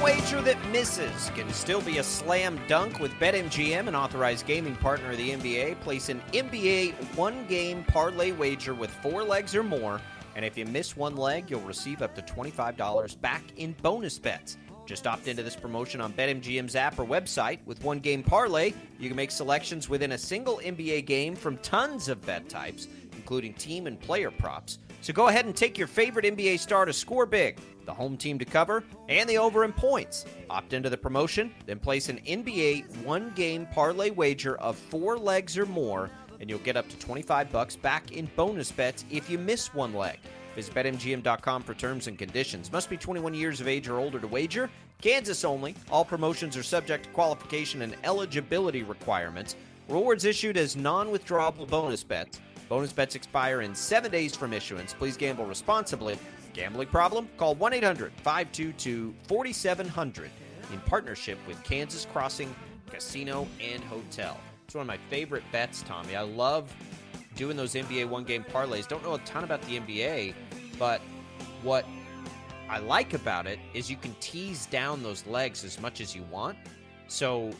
Wager 0.02 0.42
that 0.42 0.58
misses 0.70 1.30
can 1.36 1.48
still 1.52 1.80
be 1.80 1.98
a 1.98 2.02
slam 2.02 2.58
dunk 2.66 2.98
with 2.98 3.12
BetMGM, 3.20 3.86
an 3.86 3.94
authorized 3.94 4.46
gaming 4.46 4.74
partner 4.76 5.12
of 5.12 5.16
the 5.16 5.30
NBA. 5.30 5.80
Place 5.80 6.08
an 6.08 6.20
NBA 6.32 6.94
one 7.14 7.46
game 7.46 7.84
parlay 7.84 8.32
wager 8.32 8.74
with 8.74 8.90
four 8.90 9.22
legs 9.22 9.54
or 9.54 9.62
more, 9.62 10.00
and 10.34 10.44
if 10.44 10.58
you 10.58 10.66
miss 10.66 10.96
one 10.96 11.16
leg, 11.16 11.48
you'll 11.48 11.60
receive 11.60 12.02
up 12.02 12.16
to 12.16 12.22
$25 12.22 13.20
back 13.20 13.44
in 13.56 13.76
bonus 13.80 14.18
bets. 14.18 14.56
Just 14.86 15.06
opt 15.06 15.28
into 15.28 15.44
this 15.44 15.54
promotion 15.54 16.00
on 16.00 16.12
BetMGM's 16.12 16.74
app 16.74 16.98
or 16.98 17.04
website. 17.04 17.60
With 17.64 17.80
one 17.84 18.00
game 18.00 18.24
parlay, 18.24 18.74
you 18.98 19.08
can 19.08 19.16
make 19.16 19.30
selections 19.30 19.88
within 19.88 20.12
a 20.12 20.18
single 20.18 20.60
NBA 20.64 21.06
game 21.06 21.36
from 21.36 21.58
tons 21.58 22.08
of 22.08 22.20
bet 22.26 22.48
types, 22.48 22.88
including 23.12 23.54
team 23.54 23.86
and 23.86 24.00
player 24.00 24.32
props. 24.32 24.80
So 25.00 25.12
go 25.12 25.28
ahead 25.28 25.46
and 25.46 25.54
take 25.54 25.78
your 25.78 25.86
favorite 25.86 26.24
NBA 26.24 26.58
star 26.58 26.86
to 26.86 26.92
score 26.92 27.26
big 27.26 27.60
the 27.86 27.94
home 27.94 28.16
team 28.16 28.38
to 28.38 28.44
cover, 28.44 28.84
and 29.08 29.28
the 29.28 29.38
over 29.38 29.64
in 29.64 29.72
points. 29.72 30.24
Opt 30.50 30.72
into 30.72 30.90
the 30.90 30.96
promotion, 30.96 31.54
then 31.66 31.78
place 31.78 32.08
an 32.08 32.18
NBA 32.26 33.04
one 33.04 33.32
game 33.34 33.66
parlay 33.72 34.10
wager 34.10 34.56
of 34.56 34.76
four 34.76 35.18
legs 35.18 35.56
or 35.58 35.66
more, 35.66 36.10
and 36.40 36.50
you'll 36.50 36.58
get 36.60 36.76
up 36.76 36.88
to 36.88 36.98
25 36.98 37.50
bucks 37.52 37.76
back 37.76 38.12
in 38.12 38.28
bonus 38.36 38.72
bets 38.72 39.04
if 39.10 39.30
you 39.30 39.38
miss 39.38 39.72
one 39.74 39.94
leg. 39.94 40.18
Visit 40.54 40.74
BetMGM.com 40.74 41.62
for 41.62 41.74
terms 41.74 42.08
and 42.08 42.18
conditions. 42.18 42.70
Must 42.70 42.90
be 42.90 42.96
21 42.96 43.32
years 43.34 43.60
of 43.60 43.68
age 43.68 43.88
or 43.88 43.98
older 43.98 44.20
to 44.20 44.26
wager. 44.26 44.68
Kansas 45.00 45.44
only. 45.44 45.74
All 45.90 46.04
promotions 46.04 46.56
are 46.56 46.62
subject 46.62 47.04
to 47.04 47.10
qualification 47.10 47.82
and 47.82 47.96
eligibility 48.04 48.82
requirements. 48.82 49.56
Rewards 49.88 50.24
issued 50.24 50.56
as 50.56 50.76
non 50.76 51.08
withdrawable 51.08 51.68
bonus 51.68 52.04
bets. 52.04 52.40
Bonus 52.68 52.92
bets 52.92 53.14
expire 53.14 53.62
in 53.62 53.74
seven 53.74 54.10
days 54.10 54.36
from 54.36 54.52
issuance. 54.52 54.94
Please 54.94 55.16
gamble 55.16 55.44
responsibly. 55.44 56.18
Gambling 56.52 56.88
problem? 56.88 57.28
Call 57.38 57.54
1 57.54 57.72
800 57.72 58.12
522 58.22 59.14
4700. 59.26 60.30
in 60.72 60.80
partnership 60.80 61.38
with 61.46 61.62
Kansas 61.64 62.06
Crossing 62.12 62.54
Casino 62.90 63.46
and 63.60 63.82
Hotel. 63.84 64.38
It's 64.64 64.74
one 64.74 64.82
of 64.82 64.86
my 64.86 64.98
favorite 65.10 65.44
bets, 65.50 65.82
Tommy. 65.82 66.14
I 66.14 66.22
love 66.22 66.74
doing 67.36 67.56
those 67.56 67.74
NBA 67.74 68.08
one 68.08 68.24
game 68.24 68.44
parlays. 68.44 68.86
Don't 68.86 69.02
know 69.02 69.14
a 69.14 69.18
ton 69.20 69.44
about 69.44 69.62
the 69.62 69.80
NBA, 69.80 70.34
but 70.78 71.00
what 71.62 71.86
I 72.68 72.78
like 72.78 73.14
about 73.14 73.46
it 73.46 73.58
is 73.74 73.90
you 73.90 73.96
can 73.96 74.14
tease 74.20 74.66
down 74.66 75.02
those 75.02 75.26
legs 75.26 75.64
as 75.64 75.80
much 75.80 76.00
as 76.00 76.14
you 76.14 76.22
want. 76.30 76.56
So 77.08 77.50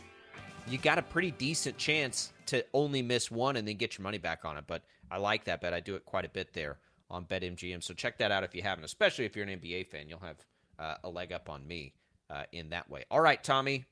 you 0.66 0.78
got 0.78 0.98
a 0.98 1.02
pretty 1.02 1.30
decent 1.32 1.76
chance 1.76 2.32
to 2.46 2.64
only 2.72 3.02
miss 3.02 3.30
one 3.30 3.56
and 3.56 3.66
then 3.66 3.76
get 3.76 3.96
your 3.96 4.02
money 4.02 4.18
back 4.18 4.44
on 4.44 4.56
it. 4.56 4.64
But 4.66 4.82
I 5.10 5.18
like 5.18 5.44
that 5.44 5.60
bet. 5.60 5.74
I 5.74 5.80
do 5.80 5.94
it 5.96 6.04
quite 6.04 6.24
a 6.24 6.30
bit 6.30 6.52
there 6.52 6.78
on 7.12 7.26
BetMGM. 7.26 7.82
So 7.82 7.94
check 7.94 8.18
that 8.18 8.32
out 8.32 8.42
if 8.42 8.54
you 8.54 8.62
haven't, 8.62 8.84
especially 8.84 9.26
if 9.26 9.36
you're 9.36 9.46
an 9.46 9.60
NBA 9.60 9.86
fan. 9.86 10.08
You'll 10.08 10.18
have 10.20 10.38
uh, 10.78 10.94
a 11.04 11.10
leg 11.10 11.30
up 11.30 11.48
on 11.48 11.66
me 11.66 11.94
uh, 12.30 12.44
in 12.50 12.70
that 12.70 12.90
way. 12.90 13.04
All 13.10 13.20
right, 13.20 13.42
Tommy. 13.42 13.84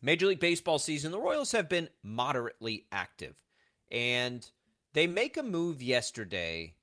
Major 0.00 0.26
League 0.26 0.40
Baseball 0.40 0.78
season, 0.78 1.12
the 1.12 1.20
Royals 1.20 1.52
have 1.52 1.68
been 1.68 1.90
moderately 2.02 2.86
active. 2.90 3.34
And 3.90 4.48
they 4.94 5.06
make 5.06 5.36
a 5.36 5.42
move 5.42 5.82
yesterday 5.82 6.74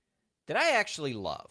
that 0.45 0.57
I 0.57 0.71
actually 0.71 1.13
love. 1.13 1.49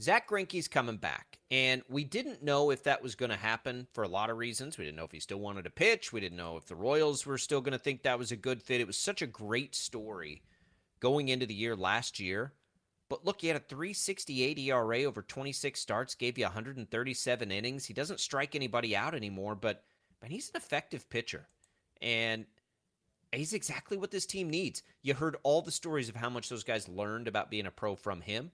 Zack 0.00 0.30
Greinke's 0.30 0.68
coming 0.68 0.96
back, 0.96 1.40
and 1.50 1.82
we 1.90 2.04
didn't 2.04 2.42
know 2.42 2.70
if 2.70 2.84
that 2.84 3.02
was 3.02 3.14
going 3.14 3.30
to 3.30 3.36
happen 3.36 3.86
for 3.92 4.02
a 4.02 4.08
lot 4.08 4.30
of 4.30 4.38
reasons. 4.38 4.78
We 4.78 4.86
didn't 4.86 4.96
know 4.96 5.04
if 5.04 5.12
he 5.12 5.20
still 5.20 5.40
wanted 5.40 5.64
to 5.64 5.70
pitch. 5.70 6.10
We 6.10 6.20
didn't 6.20 6.38
know 6.38 6.56
if 6.56 6.64
the 6.64 6.74
Royals 6.74 7.26
were 7.26 7.36
still 7.36 7.60
going 7.60 7.72
to 7.72 7.78
think 7.78 8.02
that 8.02 8.18
was 8.18 8.32
a 8.32 8.36
good 8.36 8.62
fit. 8.62 8.80
It 8.80 8.86
was 8.86 8.96
such 8.96 9.20
a 9.20 9.26
great 9.26 9.74
story 9.74 10.42
going 11.00 11.28
into 11.28 11.44
the 11.44 11.54
year 11.54 11.76
last 11.76 12.18
year. 12.18 12.54
But 13.10 13.24
look, 13.26 13.40
he 13.40 13.48
had 13.48 13.56
a 13.56 13.60
368 13.60 14.56
ERA 14.60 15.02
over 15.02 15.20
26 15.20 15.78
starts, 15.78 16.14
gave 16.14 16.38
you 16.38 16.44
137 16.44 17.50
innings. 17.50 17.84
He 17.84 17.92
doesn't 17.92 18.20
strike 18.20 18.54
anybody 18.54 18.96
out 18.96 19.16
anymore, 19.16 19.56
but 19.56 19.82
man, 20.22 20.30
he's 20.30 20.48
an 20.48 20.56
effective 20.56 21.10
pitcher. 21.10 21.48
And 22.00 22.46
he's 23.32 23.52
exactly 23.52 23.96
what 23.96 24.12
this 24.12 24.26
team 24.26 24.48
needs. 24.48 24.84
You 25.02 25.14
heard 25.14 25.36
all 25.42 25.60
the 25.60 25.72
stories 25.72 26.08
of 26.08 26.14
how 26.14 26.30
much 26.30 26.48
those 26.48 26.62
guys 26.62 26.88
learned 26.88 27.26
about 27.26 27.50
being 27.50 27.66
a 27.66 27.70
pro 27.72 27.96
from 27.96 28.20
him. 28.20 28.52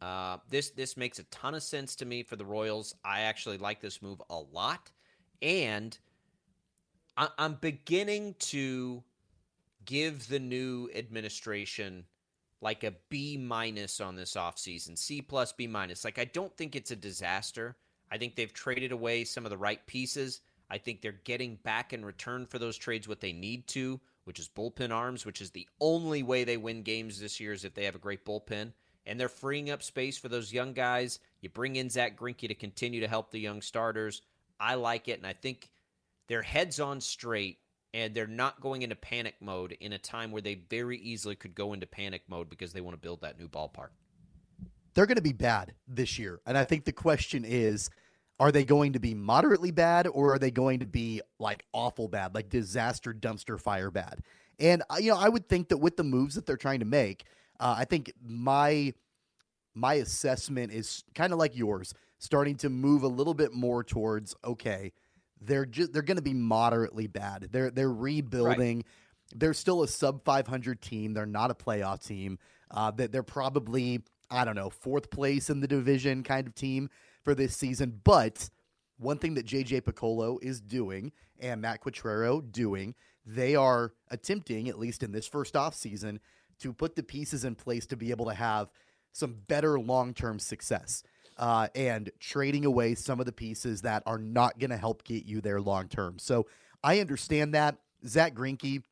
Uh, 0.00 0.38
this 0.48 0.70
this 0.70 0.96
makes 0.96 1.18
a 1.18 1.24
ton 1.24 1.54
of 1.54 1.62
sense 1.62 1.96
to 1.96 2.06
me 2.06 2.22
for 2.22 2.36
the 2.36 2.44
Royals. 2.44 2.94
I 3.04 3.20
actually 3.20 3.58
like 3.58 3.80
this 3.80 4.02
move 4.02 4.20
a 4.28 4.38
lot, 4.38 4.90
and 5.40 5.96
I, 7.16 7.28
I'm 7.38 7.54
beginning 7.54 8.34
to 8.40 9.02
give 9.86 10.28
the 10.28 10.38
new 10.38 10.90
administration 10.94 12.04
like 12.60 12.84
a 12.84 12.94
B 13.08 13.36
minus 13.36 14.00
on 14.00 14.16
this 14.16 14.34
offseason. 14.34 14.96
C 14.96 15.20
plus 15.20 15.52
B 15.52 15.66
minus. 15.66 16.04
Like 16.04 16.18
I 16.18 16.24
don't 16.24 16.56
think 16.56 16.74
it's 16.74 16.90
a 16.90 16.96
disaster. 16.96 17.76
I 18.10 18.18
think 18.18 18.36
they've 18.36 18.52
traded 18.52 18.92
away 18.92 19.24
some 19.24 19.44
of 19.44 19.50
the 19.50 19.58
right 19.58 19.84
pieces. 19.86 20.40
I 20.70 20.78
think 20.78 21.00
they're 21.00 21.20
getting 21.24 21.56
back 21.56 21.92
in 21.92 22.04
return 22.04 22.46
for 22.46 22.58
those 22.58 22.76
trades 22.76 23.06
what 23.06 23.20
they 23.20 23.32
need 23.32 23.66
to, 23.68 24.00
which 24.24 24.38
is 24.38 24.48
bullpen 24.48 24.92
arms, 24.92 25.24
which 25.24 25.40
is 25.40 25.50
the 25.50 25.68
only 25.80 26.22
way 26.22 26.44
they 26.44 26.56
win 26.56 26.82
games 26.82 27.20
this 27.20 27.38
year 27.38 27.52
is 27.52 27.64
if 27.64 27.74
they 27.74 27.84
have 27.84 27.94
a 27.94 28.00
great 28.00 28.24
bullpen. 28.24 28.72
And 29.06 29.20
they're 29.20 29.28
freeing 29.28 29.70
up 29.70 29.82
space 29.84 30.18
for 30.18 30.28
those 30.28 30.52
young 30.52 30.72
guys. 30.72 31.20
You 31.40 31.48
bring 31.48 31.76
in 31.76 31.88
Zack 31.88 32.18
Greinke 32.18 32.48
to 32.48 32.54
continue 32.54 33.00
to 33.00 33.08
help 33.08 33.30
the 33.30 33.38
young 33.38 33.62
starters. 33.62 34.22
I 34.58 34.74
like 34.74 35.06
it, 35.06 35.18
and 35.18 35.26
I 35.26 35.32
think 35.32 35.70
their 36.26 36.42
heads 36.42 36.80
on 36.80 37.00
straight, 37.00 37.58
and 37.96 38.14
they're 38.14 38.26
not 38.26 38.60
going 38.60 38.82
into 38.82 38.94
panic 38.94 39.36
mode 39.40 39.74
in 39.80 39.94
a 39.94 39.98
time 39.98 40.30
where 40.30 40.42
they 40.42 40.56
very 40.68 40.98
easily 40.98 41.34
could 41.34 41.54
go 41.54 41.72
into 41.72 41.86
panic 41.86 42.20
mode 42.28 42.50
because 42.50 42.74
they 42.74 42.82
want 42.82 42.92
to 42.92 43.00
build 43.00 43.22
that 43.22 43.38
new 43.38 43.48
ballpark. 43.48 43.88
They're 44.92 45.06
going 45.06 45.16
to 45.16 45.22
be 45.22 45.32
bad 45.32 45.72
this 45.88 46.18
year, 46.18 46.40
and 46.46 46.58
I 46.58 46.64
think 46.64 46.84
the 46.84 46.92
question 46.92 47.44
is 47.46 47.88
are 48.38 48.52
they 48.52 48.66
going 48.66 48.92
to 48.92 49.00
be 49.00 49.14
moderately 49.14 49.70
bad 49.70 50.06
or 50.08 50.34
are 50.34 50.38
they 50.38 50.50
going 50.50 50.80
to 50.80 50.86
be 50.86 51.22
like 51.38 51.64
awful 51.72 52.06
bad, 52.06 52.34
like 52.34 52.50
disaster 52.50 53.14
dumpster 53.14 53.58
fire 53.58 53.90
bad? 53.90 54.20
And 54.58 54.82
uh, 54.90 54.96
you 55.00 55.10
know, 55.10 55.18
I 55.18 55.30
would 55.30 55.48
think 55.48 55.70
that 55.70 55.78
with 55.78 55.96
the 55.96 56.04
moves 56.04 56.34
that 56.34 56.44
they're 56.44 56.58
trying 56.58 56.80
to 56.80 56.84
make, 56.86 57.24
uh, 57.58 57.76
I 57.78 57.86
think 57.86 58.12
my 58.22 58.92
my 59.74 59.94
assessment 59.94 60.70
is 60.70 61.02
kind 61.14 61.32
of 61.32 61.38
like 61.38 61.56
yours, 61.56 61.94
starting 62.18 62.56
to 62.56 62.68
move 62.68 63.04
a 63.04 63.08
little 63.08 63.34
bit 63.34 63.54
more 63.54 63.82
towards 63.82 64.34
okay, 64.44 64.92
they're 65.40 65.66
just 65.66 65.92
they're 65.92 66.02
going 66.02 66.16
to 66.16 66.22
be 66.22 66.34
moderately 66.34 67.06
bad. 67.06 67.48
They're 67.50 67.70
they're 67.70 67.92
rebuilding. 67.92 68.78
Right. 68.78 68.86
They're 69.34 69.54
still 69.54 69.82
a 69.82 69.88
sub 69.88 70.24
500 70.24 70.80
team. 70.80 71.12
They're 71.12 71.26
not 71.26 71.50
a 71.50 71.54
playoff 71.54 72.06
team. 72.06 72.38
Uh, 72.70 72.90
that 72.92 73.12
they're 73.12 73.22
probably 73.22 74.02
I 74.30 74.44
don't 74.44 74.56
know 74.56 74.70
fourth 74.70 75.10
place 75.10 75.50
in 75.50 75.60
the 75.60 75.68
division 75.68 76.22
kind 76.22 76.46
of 76.46 76.54
team 76.54 76.90
for 77.22 77.34
this 77.34 77.56
season. 77.56 78.00
But 78.02 78.48
one 78.98 79.18
thing 79.18 79.34
that 79.34 79.46
JJ 79.46 79.82
Picollo 79.82 80.38
is 80.42 80.60
doing 80.60 81.12
and 81.38 81.60
Matt 81.60 81.82
Quatraro 81.82 82.40
doing, 82.50 82.94
they 83.24 83.54
are 83.54 83.92
attempting, 84.10 84.68
at 84.68 84.78
least 84.78 85.02
in 85.02 85.12
this 85.12 85.26
first 85.26 85.56
off 85.56 85.74
season, 85.74 86.20
to 86.60 86.72
put 86.72 86.96
the 86.96 87.02
pieces 87.02 87.44
in 87.44 87.54
place 87.54 87.86
to 87.86 87.96
be 87.96 88.10
able 88.10 88.26
to 88.26 88.34
have 88.34 88.70
some 89.12 89.36
better 89.48 89.78
long 89.78 90.14
term 90.14 90.38
success. 90.38 91.02
Uh, 91.38 91.68
and 91.74 92.10
trading 92.18 92.64
away 92.64 92.94
some 92.94 93.20
of 93.20 93.26
the 93.26 93.32
pieces 93.32 93.82
that 93.82 94.02
are 94.06 94.16
not 94.16 94.58
going 94.58 94.70
to 94.70 94.76
help 94.76 95.04
get 95.04 95.26
you 95.26 95.42
there 95.42 95.60
long 95.60 95.86
term. 95.86 96.18
So 96.18 96.46
I 96.82 97.00
understand 97.00 97.52
that. 97.54 97.76
Zack 98.06 98.34
Greinke, 98.34 98.82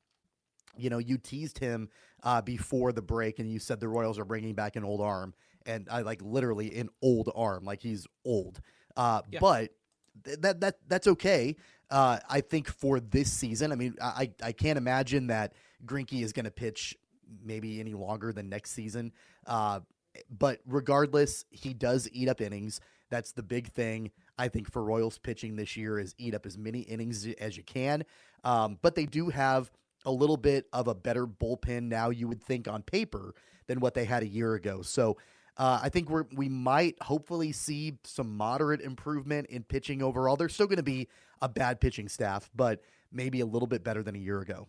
you 0.76 0.90
know, 0.90 0.99
you 0.99 1.16
teased 1.16 1.59
him 1.59 1.88
uh, 2.22 2.42
before 2.42 2.92
the 2.92 3.01
break 3.01 3.38
and 3.38 3.51
you 3.51 3.59
said 3.59 3.80
the 3.80 3.88
Royals 3.88 4.18
are 4.18 4.26
bringing 4.26 4.55
back 4.55 4.76
an 4.76 4.84
old 4.84 5.01
arm 5.01 5.32
and 5.66 5.88
I 5.90 6.03
like 6.03 6.20
literally 6.22 6.74
an 6.76 6.90
old 7.03 7.30
arm, 7.34 7.64
like 7.64 7.80
he's 7.80 8.07
old. 8.24 8.61
Uh, 8.97 9.22
yeah. 9.30 9.40
But 9.40 9.70
th- 10.24 10.38
that 10.40 10.61
that 10.61 10.78
that's 10.88 11.07
okay. 11.07 11.57
Uh, 11.90 12.18
I 12.28 12.40
think 12.40 12.68
for 12.68 13.01
this 13.01 13.32
season, 13.32 13.72
I 13.72 13.76
mean, 13.76 13.97
I 14.01 14.30
I 14.42 14.53
can't 14.53 14.78
imagine 14.78 15.28
that 15.28 15.53
Greinke 15.84 16.22
is 16.22 16.32
going 16.32 16.45
to 16.45 16.51
pitch 16.51 16.97
maybe 17.42 17.80
any 17.80 17.95
longer 17.95 18.32
than 18.32 18.49
next 18.49 18.72
season. 18.72 19.12
Uh, 19.47 19.80
but 20.31 20.61
regardless, 20.67 21.45
he 21.51 21.75
does 21.75 22.09
eat 22.12 22.29
up 22.29 22.41
innings. 22.41 22.81
That's 23.11 23.33
the 23.33 23.43
big 23.43 23.69
thing 23.69 24.11
I 24.39 24.49
think 24.49 24.71
for 24.71 24.83
Royals 24.83 25.19
pitching 25.19 25.57
this 25.57 25.77
year 25.77 25.99
is 25.99 26.15
eat 26.19 26.35
up 26.35 26.47
as 26.47 26.59
many 26.59 26.81
innings 26.81 27.27
as 27.39 27.57
you 27.57 27.62
can. 27.62 28.05
Um, 28.43 28.79
but 28.83 28.95
they 28.95 29.07
do 29.07 29.29
have 29.29 29.71
a 30.05 30.11
little 30.11 30.37
bit 30.37 30.67
of 30.73 30.89
a 30.89 30.95
better 30.95 31.27
bullpen 31.27 31.85
now. 31.85 32.11
You 32.11 32.29
would 32.29 32.43
think 32.43 32.69
on 32.69 32.83
paper 32.83 33.35
than 33.67 33.81
what 33.81 33.95
they 33.95 34.05
had 34.05 34.23
a 34.23 34.27
year 34.29 34.55
ago. 34.55 34.83
So 34.83 35.17
uh, 35.57 35.81
I 35.83 35.89
think 35.89 36.11
we're 36.11 36.25
we 36.35 36.49
might 36.49 37.01
hopefully 37.01 37.53
see 37.53 37.99
some 38.05 38.37
moderate 38.37 38.81
improvement 38.81 39.47
in 39.49 39.62
pitching 39.62 40.03
overall. 40.03 40.37
There's 40.37 40.53
still 40.53 40.67
going 40.67 40.79
to 40.79 40.83
be 40.83 41.09
a 41.41 41.49
bad 41.49 41.81
pitching 41.81 42.09
staff, 42.09 42.51
but 42.55 42.81
maybe 43.12 43.41
a 43.41 43.47
little 43.47 43.69
bit 43.69 43.85
better 43.85 44.03
than 44.03 44.17
a 44.17 44.19
year 44.19 44.41
ago. 44.41 44.69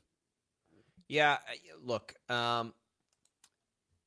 Yeah, 1.07 1.37
look, 1.83 2.15
um, 2.29 2.73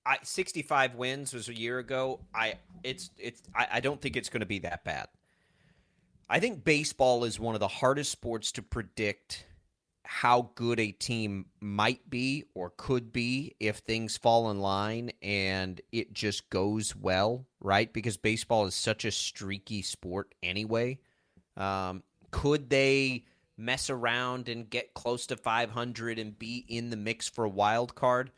I 0.04 0.18
65 0.22 0.94
wins 0.94 1.32
was 1.32 1.48
a 1.48 1.56
year 1.56 1.78
ago. 1.78 2.20
I 2.34 2.54
it's 2.82 3.10
it's 3.18 3.42
I, 3.54 3.68
I 3.74 3.80
don't 3.80 4.00
think 4.00 4.16
it's 4.16 4.28
going 4.28 4.40
to 4.40 4.46
be 4.46 4.60
that 4.60 4.84
bad. 4.84 5.08
I 6.30 6.40
think 6.40 6.64
baseball 6.64 7.24
is 7.24 7.40
one 7.40 7.54
of 7.54 7.60
the 7.60 7.68
hardest 7.68 8.12
sports 8.12 8.52
to 8.52 8.62
predict 8.62 9.46
how 10.04 10.50
good 10.54 10.80
a 10.80 10.90
team 10.90 11.44
might 11.60 12.08
be 12.08 12.44
or 12.54 12.72
could 12.78 13.12
be 13.12 13.54
if 13.60 13.78
things 13.78 14.16
fall 14.16 14.50
in 14.50 14.58
line 14.58 15.10
and 15.20 15.82
it 15.92 16.14
just 16.14 16.48
goes 16.48 16.96
well, 16.96 17.46
right? 17.60 17.92
Because 17.92 18.16
baseball 18.16 18.64
is 18.64 18.74
such 18.74 19.04
a 19.04 19.10
streaky 19.10 19.82
sport 19.82 20.34
anyway. 20.42 20.98
Um, 21.58 22.02
could 22.30 22.70
they 22.70 23.24
mess 23.58 23.90
around 23.90 24.48
and 24.48 24.70
get 24.70 24.94
close 24.94 25.26
to 25.26 25.36
500 25.36 26.18
and 26.18 26.38
be 26.38 26.64
in 26.68 26.88
the 26.88 26.96
mix 26.96 27.28
for 27.28 27.44
a 27.44 27.50
wild 27.50 27.94
card? 27.94 28.30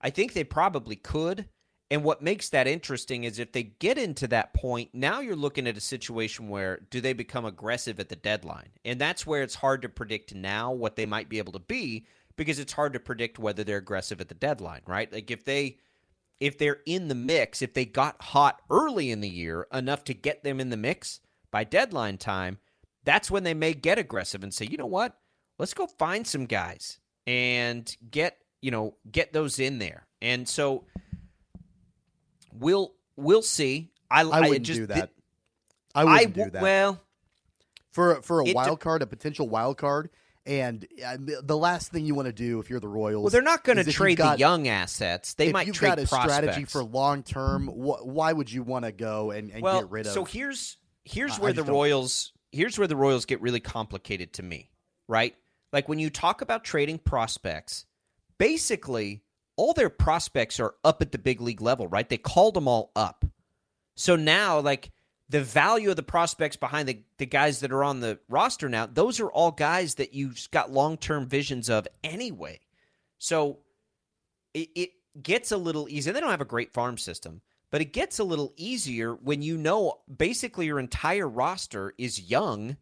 I 0.00 0.10
think 0.10 0.32
they 0.32 0.44
probably 0.44 0.96
could. 0.96 1.48
And 1.90 2.04
what 2.04 2.22
makes 2.22 2.48
that 2.50 2.68
interesting 2.68 3.24
is 3.24 3.38
if 3.38 3.52
they 3.52 3.64
get 3.64 3.98
into 3.98 4.28
that 4.28 4.54
point, 4.54 4.90
now 4.92 5.20
you're 5.20 5.34
looking 5.34 5.66
at 5.66 5.76
a 5.76 5.80
situation 5.80 6.48
where 6.48 6.80
do 6.90 7.00
they 7.00 7.12
become 7.12 7.44
aggressive 7.44 7.98
at 7.98 8.08
the 8.08 8.16
deadline? 8.16 8.68
And 8.84 9.00
that's 9.00 9.26
where 9.26 9.42
it's 9.42 9.56
hard 9.56 9.82
to 9.82 9.88
predict 9.88 10.34
now 10.34 10.72
what 10.72 10.94
they 10.94 11.06
might 11.06 11.28
be 11.28 11.38
able 11.38 11.52
to 11.54 11.58
be 11.58 12.06
because 12.36 12.60
it's 12.60 12.72
hard 12.72 12.92
to 12.92 13.00
predict 13.00 13.40
whether 13.40 13.64
they're 13.64 13.78
aggressive 13.78 14.20
at 14.20 14.28
the 14.28 14.34
deadline, 14.34 14.82
right? 14.86 15.12
Like 15.12 15.30
if 15.30 15.44
they 15.44 15.78
if 16.38 16.56
they're 16.56 16.80
in 16.86 17.08
the 17.08 17.14
mix, 17.14 17.60
if 17.60 17.74
they 17.74 17.84
got 17.84 18.22
hot 18.22 18.62
early 18.70 19.10
in 19.10 19.20
the 19.20 19.28
year 19.28 19.66
enough 19.72 20.04
to 20.04 20.14
get 20.14 20.42
them 20.42 20.58
in 20.58 20.70
the 20.70 20.76
mix 20.76 21.20
by 21.50 21.64
deadline 21.64 22.16
time, 22.16 22.58
that's 23.04 23.30
when 23.30 23.42
they 23.42 23.52
may 23.52 23.74
get 23.74 23.98
aggressive 23.98 24.42
and 24.42 24.54
say, 24.54 24.64
"You 24.64 24.78
know 24.78 24.86
what? 24.86 25.18
Let's 25.58 25.74
go 25.74 25.86
find 25.86 26.26
some 26.26 26.46
guys 26.46 26.98
and 27.26 27.94
get, 28.10 28.38
you 28.60 28.70
know, 28.70 28.96
get 29.10 29.32
those 29.32 29.58
in 29.58 29.78
there." 29.78 30.06
And 30.22 30.48
so 30.48 30.84
We'll 32.52 32.92
we'll 33.16 33.42
see. 33.42 33.90
I, 34.10 34.22
I 34.22 34.40
wouldn't 34.40 34.66
just, 34.66 34.80
do 34.80 34.86
that. 34.86 35.10
I 35.94 36.04
wouldn't 36.04 36.38
I, 36.38 36.44
do 36.44 36.50
that. 36.50 36.62
Well, 36.62 37.00
for 37.90 38.22
for 38.22 38.40
a 38.40 38.52
wild 38.52 38.80
card, 38.80 39.02
a 39.02 39.06
potential 39.06 39.48
wild 39.48 39.78
card, 39.78 40.10
and 40.46 40.86
uh, 41.04 41.16
the 41.42 41.56
last 41.56 41.92
thing 41.92 42.06
you 42.06 42.14
want 42.14 42.26
to 42.26 42.32
do 42.32 42.58
if 42.58 42.70
you're 42.70 42.80
the 42.80 42.88
Royals. 42.88 43.22
Well, 43.22 43.30
they're 43.30 43.42
not 43.42 43.64
going 43.64 43.78
to 43.78 43.90
trade 43.90 44.18
got, 44.18 44.34
the 44.36 44.40
young 44.40 44.68
assets. 44.68 45.34
They 45.34 45.52
might 45.52 45.72
trade 45.72 45.88
got 45.88 45.98
a 46.00 46.06
prospects. 46.06 46.34
strategy 46.34 46.64
for 46.64 46.82
long 46.82 47.22
term. 47.22 47.68
Wh- 47.68 48.06
why 48.06 48.32
would 48.32 48.50
you 48.50 48.62
want 48.62 48.84
to 48.84 48.92
go 48.92 49.30
and, 49.30 49.50
and 49.50 49.62
well, 49.62 49.80
get 49.80 49.90
rid 49.90 50.06
of? 50.06 50.12
So 50.12 50.24
here's 50.24 50.76
here's 51.04 51.38
where 51.38 51.52
the 51.52 51.64
Royals 51.64 52.32
here's 52.52 52.78
where 52.78 52.88
the 52.88 52.96
Royals 52.96 53.26
get 53.26 53.40
really 53.40 53.60
complicated 53.60 54.32
to 54.34 54.42
me, 54.42 54.70
right? 55.08 55.34
Like 55.72 55.88
when 55.88 56.00
you 56.00 56.10
talk 56.10 56.42
about 56.42 56.64
trading 56.64 56.98
prospects, 56.98 57.86
basically 58.40 59.22
all 59.56 59.74
their 59.74 59.90
prospects 59.90 60.58
are 60.58 60.74
up 60.82 61.02
at 61.02 61.12
the 61.12 61.18
big 61.18 61.42
league 61.42 61.60
level, 61.60 61.86
right? 61.86 62.08
They 62.08 62.16
called 62.16 62.54
them 62.54 62.66
all 62.66 62.90
up. 62.96 63.26
So 63.96 64.16
now, 64.16 64.58
like 64.60 64.90
the 65.28 65.42
value 65.42 65.90
of 65.90 65.96
the 65.96 66.02
prospects 66.02 66.56
behind 66.56 66.88
the, 66.88 67.02
the 67.18 67.26
guys 67.26 67.60
that 67.60 67.70
are 67.70 67.84
on 67.84 68.00
the 68.00 68.18
roster 68.30 68.70
now, 68.70 68.86
those 68.86 69.20
are 69.20 69.30
all 69.30 69.50
guys 69.50 69.96
that 69.96 70.14
you've 70.14 70.48
got 70.52 70.72
long 70.72 70.96
term 70.96 71.26
visions 71.26 71.68
of 71.68 71.86
anyway. 72.02 72.60
So 73.18 73.58
it, 74.54 74.70
it 74.74 74.90
gets 75.22 75.52
a 75.52 75.58
little 75.58 75.86
easier. 75.90 76.14
They 76.14 76.20
don't 76.20 76.30
have 76.30 76.40
a 76.40 76.46
great 76.46 76.72
farm 76.72 76.96
system, 76.96 77.42
but 77.70 77.82
it 77.82 77.92
gets 77.92 78.18
a 78.18 78.24
little 78.24 78.54
easier 78.56 79.14
when 79.14 79.42
you 79.42 79.58
know 79.58 79.98
basically 80.16 80.64
your 80.64 80.80
entire 80.80 81.28
roster 81.28 81.92
is 81.98 82.30
young 82.30 82.78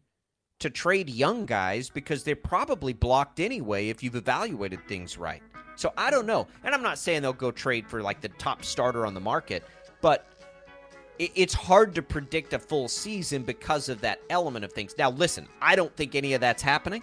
to 0.59 0.69
trade 0.69 1.09
young 1.09 1.45
guys 1.45 1.89
because 1.89 2.23
they're 2.23 2.35
probably 2.35 2.93
blocked 2.93 3.39
anyway 3.39 3.89
if 3.89 4.03
you've 4.03 4.15
evaluated 4.15 4.85
things 4.87 5.17
right. 5.17 5.41
So 5.75 5.93
I 5.97 6.11
don't 6.11 6.25
know. 6.25 6.47
And 6.63 6.75
I'm 6.75 6.83
not 6.83 6.97
saying 6.97 7.21
they'll 7.21 7.33
go 7.33 7.51
trade 7.51 7.87
for 7.87 8.01
like 8.01 8.19
the 8.19 8.29
top 8.29 8.65
starter 8.65 9.05
on 9.05 9.13
the 9.13 9.21
market, 9.21 9.63
but 10.01 10.27
it's 11.17 11.53
hard 11.53 11.95
to 11.95 12.01
predict 12.01 12.53
a 12.53 12.59
full 12.59 12.87
season 12.87 13.43
because 13.43 13.89
of 13.89 13.99
that 14.01 14.21
element 14.29 14.63
of 14.63 14.71
things. 14.71 14.95
Now, 14.97 15.11
listen, 15.11 15.47
I 15.61 15.75
don't 15.75 15.93
think 15.95 16.15
any 16.15 16.33
of 16.33 16.41
that's 16.41 16.61
happening. 16.61 17.01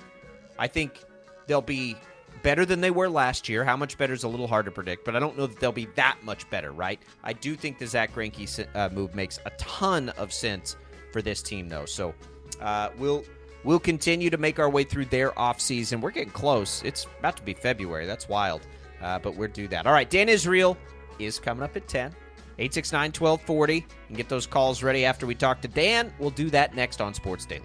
I 0.59 0.67
think 0.69 1.05
they'll 1.47 1.61
be 1.61 1.97
better 2.43 2.65
than 2.65 2.81
they 2.81 2.91
were 2.91 3.09
last 3.09 3.49
year. 3.49 3.65
How 3.65 3.77
much 3.77 3.99
better 3.99 4.15
is 4.15 4.25
a 4.25 4.29
little 4.29 4.47
hard 4.47 4.65
to 4.67 4.71
predict, 4.71 5.05
but 5.05 5.17
I 5.17 5.19
don't 5.19 5.37
know 5.37 5.47
that 5.47 5.61
they'll 5.61 5.73
be 5.73 5.89
that 5.97 6.17
much 6.23 6.49
better, 6.49 6.73
right? 6.73 7.01
I 7.25 7.35
do 7.35 7.57
think 7.57 7.79
the 7.79 7.87
Zack 7.87 8.15
Greinke 8.15 8.67
uh, 8.75 8.89
move 8.91 9.15
makes 9.15 9.39
a 9.45 9.51
ton 9.51 10.11
of 10.11 10.33
sense 10.33 10.77
for 11.13 11.21
this 11.21 11.43
team, 11.43 11.69
though. 11.69 11.87
So 11.87 12.15
uh, 12.61 12.91
we'll 12.99 13.25
We'll 13.67 13.81
continue 13.81 14.31
to 14.31 14.39
make 14.39 14.61
our 14.61 14.71
way 14.71 14.85
through 14.85 15.07
their 15.07 15.33
offseason. 15.33 16.01
We're 16.01 16.13
getting 16.13 16.31
close. 16.31 16.83
It's 16.85 17.09
about 17.19 17.37
to 17.39 17.43
be 17.43 17.53
February. 17.53 18.07
That's 18.07 18.29
wild. 18.29 18.65
Uh, 19.03 19.19
but 19.19 19.35
we'll 19.35 19.49
do 19.51 19.67
that. 19.67 19.89
All 19.89 19.93
right, 19.93 20.09
Dan 20.09 20.29
Israel 20.29 20.79
is 21.19 21.41
coming 21.41 21.65
up 21.65 21.77
at 21.77 21.89
10. 21.89 22.15
869 22.59 23.09
1240. 23.09 23.85
And 24.07 24.17
get 24.17 24.29
those 24.29 24.47
calls 24.47 24.85
ready 24.85 25.05
after 25.05 25.27
we 25.27 25.35
talk 25.35 25.61
to 25.63 25.69
Dan. 25.69 26.15
We'll 26.21 26.31
do 26.31 26.49
that 26.51 26.77
next 26.77 27.01
on 27.01 27.13
Sports 27.13 27.45
Daily. 27.45 27.65